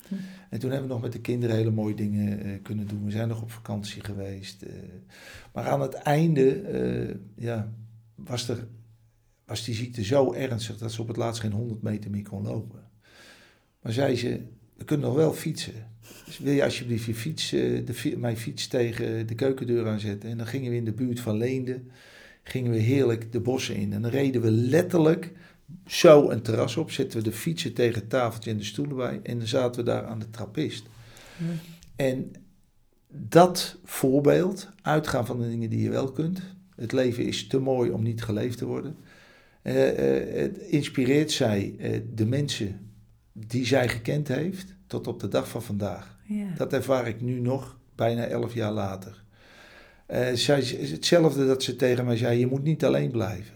Hm. 0.08 0.16
En 0.50 0.60
toen 0.60 0.70
hebben 0.70 0.88
we 0.88 0.94
nog 0.94 1.04
met 1.04 1.12
de 1.12 1.22
kinderen 1.22 1.56
hele 1.56 1.72
mooie 1.72 1.96
dingen 1.96 2.40
eh, 2.44 2.52
kunnen 2.62 2.88
doen. 2.88 3.06
We 3.06 3.12
zijn 3.12 3.28
nog 3.28 3.42
op 3.42 3.52
vakantie 3.52 4.04
geweest. 4.04 4.62
eh. 4.62 4.74
maar 5.54 5.68
aan 5.68 5.82
het 5.82 5.94
einde 5.94 6.62
eh, 6.62 7.16
ja, 7.36 7.72
was, 8.16 8.50
er, 8.50 8.68
was 9.46 9.66
die 9.66 9.76
ziekte 9.76 10.04
zo 10.04 10.34
ernstig 10.34 10.78
dat 10.78 10.92
ze 10.92 11.02
op 11.02 11.08
het 11.08 11.18
laatst 11.18 11.42
geen 11.42 11.52
100 11.52 11.82
meter 11.82 12.12
meer 12.12 12.24
kon 12.24 12.44
lopen. 12.44 12.80
Maar 13.82 13.92
zei 13.94 14.16
ze, 14.16 14.42
we 14.78 14.84
kunnen 14.84 15.08
nog 15.08 15.16
wel 15.16 15.34
fietsen. 15.34 15.96
Dus 16.26 16.38
wil 16.38 16.54
je 16.54 16.64
alsjeblieft 16.64 17.06
je 17.06 17.16
fiets, 17.16 17.50
de, 17.50 18.14
mijn 18.18 18.38
fiets 18.38 18.68
tegen 18.68 19.28
de 19.28 19.36
keukendeur 19.36 19.88
aanzetten? 19.88 20.30
En 20.30 20.38
dan 20.38 20.48
gingen 20.48 20.72
we 20.72 20.78
in 20.78 20.86
de 20.86 20.94
buurt 20.94 21.20
van 21.20 21.38
Leende, 21.38 21.82
gingen 22.44 22.72
we 22.72 22.78
heerlijk 22.78 23.32
de 23.32 23.40
bossen 23.40 23.76
in. 23.76 23.94
En 23.94 24.02
dan 24.02 24.12
reden 24.12 24.42
we 24.42 24.52
letterlijk 24.52 25.34
zo 25.86 26.30
een 26.30 26.42
terras 26.42 26.78
op, 26.78 26.92
zetten 26.92 27.18
we 27.18 27.24
de 27.24 27.36
fietsen 27.36 27.74
tegen 27.74 28.00
het 28.00 28.10
tafeltje 28.10 28.52
en 28.52 28.58
de 28.58 28.64
stoelen 28.64 28.96
bij. 28.96 29.20
En 29.24 29.38
dan 29.38 29.48
zaten 29.48 29.84
we 29.84 29.92
daar 29.92 30.06
aan 30.06 30.20
de 30.20 30.30
trappist. 30.30 30.86
En 31.96 32.32
dat 33.08 33.78
voorbeeld, 33.84 34.70
uitgaan 34.82 35.26
van 35.26 35.40
de 35.40 35.50
dingen 35.50 35.70
die 35.70 35.82
je 35.82 35.90
wel 35.90 36.12
kunt. 36.12 36.42
Het 36.76 36.92
leven 36.92 37.26
is 37.26 37.48
te 37.48 37.60
mooi 37.60 37.92
om 37.92 38.04
niet 38.04 38.24
geleefd 38.24 38.58
te 38.58 38.66
worden. 38.66 38.96
eh, 39.62 39.90
eh, 39.90 40.42
het 40.42 40.58
inspireert 40.58 41.32
zij 41.32 41.76
eh, 41.80 42.02
de 42.14 42.26
mensen 42.26 42.92
die 43.34 43.66
zij 43.66 43.90
gekend 43.90 44.28
heeft 44.28 44.76
tot 44.88 45.08
op 45.08 45.20
de 45.20 45.28
dag 45.28 45.50
van 45.50 45.64
vandaag. 45.64 46.18
Ja. 46.24 46.54
Dat 46.56 46.74
ervaar 46.74 47.08
ik 47.08 47.22
nu 47.22 47.40
nog, 47.40 47.78
bijna 47.96 48.26
elf 48.26 48.54
jaar 48.54 48.72
later. 48.72 49.26
Zij 50.34 50.64
hetzelfde 50.64 51.48
dat 51.48 51.64
ze 51.64 51.76
tegen 51.76 52.06
mij 52.06 52.18
zei: 52.18 52.40
je 52.40 52.48
moet 52.48 52.64
niet 52.64 52.86
alleen 52.86 53.12
blijven. 53.12 53.56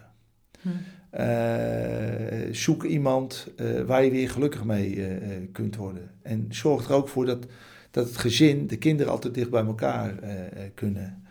Hm. 0.61 0.69
Eh, 1.11 2.53
zoek 2.53 2.83
iemand 2.83 3.47
eh, 3.55 3.81
waar 3.81 4.03
je 4.03 4.11
weer 4.11 4.29
gelukkig 4.29 4.63
mee 4.63 5.05
eh, 5.05 5.17
kunt 5.51 5.75
worden. 5.75 6.09
En 6.21 6.45
zorg 6.49 6.89
er 6.89 6.95
ook 6.95 7.07
voor 7.07 7.25
dat, 7.25 7.45
dat 7.91 8.07
het 8.07 8.17
gezin, 8.17 8.67
de 8.67 8.77
kinderen 8.77 9.11
altijd 9.11 9.33
dicht 9.33 9.49
bij 9.49 9.65
elkaar 9.65 10.13
kunnen 10.73 11.23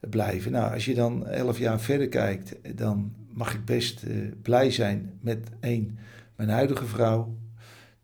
blijven. 0.00 0.52
Nou, 0.52 0.72
als 0.72 0.84
je 0.84 0.94
dan 0.94 1.26
elf 1.26 1.58
jaar 1.58 1.80
verder 1.80 2.08
kijkt, 2.08 2.56
dan 2.76 3.12
mag 3.32 3.54
ik 3.54 3.64
best 3.64 4.04
blij 4.42 4.70
zijn 4.70 5.18
met 5.20 5.48
één, 5.60 5.98
mijn 6.36 6.48
huidige 6.48 6.86
vrouw. 6.86 7.36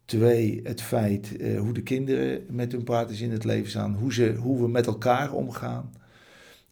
Twee, 0.05 0.61
het 0.64 0.83
feit 0.83 1.37
hoe 1.59 1.72
de 1.72 1.83
kinderen 1.83 2.47
met 2.49 2.72
hun 2.72 2.85
partners 2.85 3.20
in 3.20 3.31
het 3.31 3.45
leven 3.45 3.70
staan, 3.70 3.95
hoe, 3.95 4.12
ze, 4.12 4.35
hoe 4.35 4.61
we 4.61 4.68
met 4.68 4.87
elkaar 4.87 5.33
omgaan. 5.33 5.93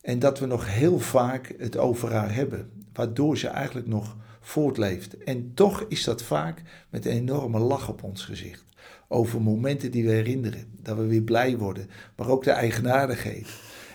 En 0.00 0.18
dat 0.18 0.38
we 0.38 0.46
nog 0.46 0.74
heel 0.74 0.98
vaak 0.98 1.54
het 1.58 1.76
over 1.76 2.12
haar 2.12 2.34
hebben, 2.34 2.70
waardoor 2.92 3.38
ze 3.38 3.48
eigenlijk 3.48 3.86
nog 3.86 4.16
voortleeft. 4.40 5.18
En 5.18 5.54
toch 5.54 5.84
is 5.88 6.04
dat 6.04 6.22
vaak 6.22 6.62
met 6.90 7.06
een 7.06 7.12
enorme 7.12 7.58
lach 7.58 7.88
op 7.88 8.02
ons 8.02 8.24
gezicht. 8.24 8.64
Over 9.08 9.42
momenten 9.42 9.90
die 9.90 10.04
we 10.04 10.10
herinneren, 10.10 10.64
dat 10.82 10.96
we 10.96 11.06
weer 11.06 11.22
blij 11.22 11.56
worden, 11.58 11.88
maar 12.16 12.28
ook 12.28 12.44
de 12.44 12.50
eigenaardigheid. 12.50 13.48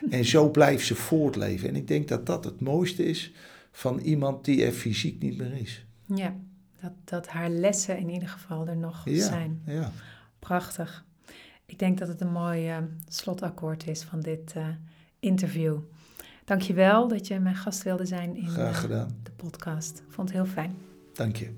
En 0.10 0.26
zo 0.26 0.50
blijft 0.50 0.86
ze 0.86 0.96
voortleven. 0.96 1.70
En 1.70 1.76
ik 1.76 1.88
denk 1.88 2.08
dat 2.08 2.26
dat 2.26 2.44
het 2.44 2.60
mooiste 2.62 3.06
is 3.06 3.32
van 3.72 4.00
iemand 4.00 4.46
die 4.46 4.66
er 4.66 4.72
fysiek 4.72 5.22
niet 5.22 5.38
meer 5.38 5.54
is. 5.54 5.86
ja. 6.16 6.36
Dat, 6.82 6.92
dat 7.04 7.28
haar 7.28 7.50
lessen 7.50 7.98
in 7.98 8.10
ieder 8.10 8.28
geval 8.28 8.68
er 8.68 8.78
nog 8.78 9.02
Ja, 9.06 9.26
zijn. 9.28 9.62
ja. 9.66 9.92
Prachtig. 10.40 11.06
Ik 11.66 11.80
denk 11.80 11.98
dat 11.98 12.08
het 12.08 12.22
een 12.22 12.32
mooi 12.32 12.68
eh, 12.70 12.78
slotakkoord 13.08 13.88
is 13.88 14.04
van 14.04 14.20
dit 14.20 14.54
eh, 14.56 14.68
interview. 15.20 15.78
Dankjewel 16.46 17.08
dat 17.08 17.28
je 17.28 17.40
mijn 17.40 17.56
gast 17.56 17.84
wilde 17.84 18.06
zijn 18.06 18.36
in 18.36 18.48
graag 18.48 18.76
eh, 18.76 18.80
gedaan. 18.80 19.20
de 19.24 19.32
podcast. 19.32 20.04
Vond 20.08 20.28
het 20.28 20.38
heel 20.38 20.48
fijn. 20.48 20.76
Dank 21.14 21.36
je. 21.36 21.50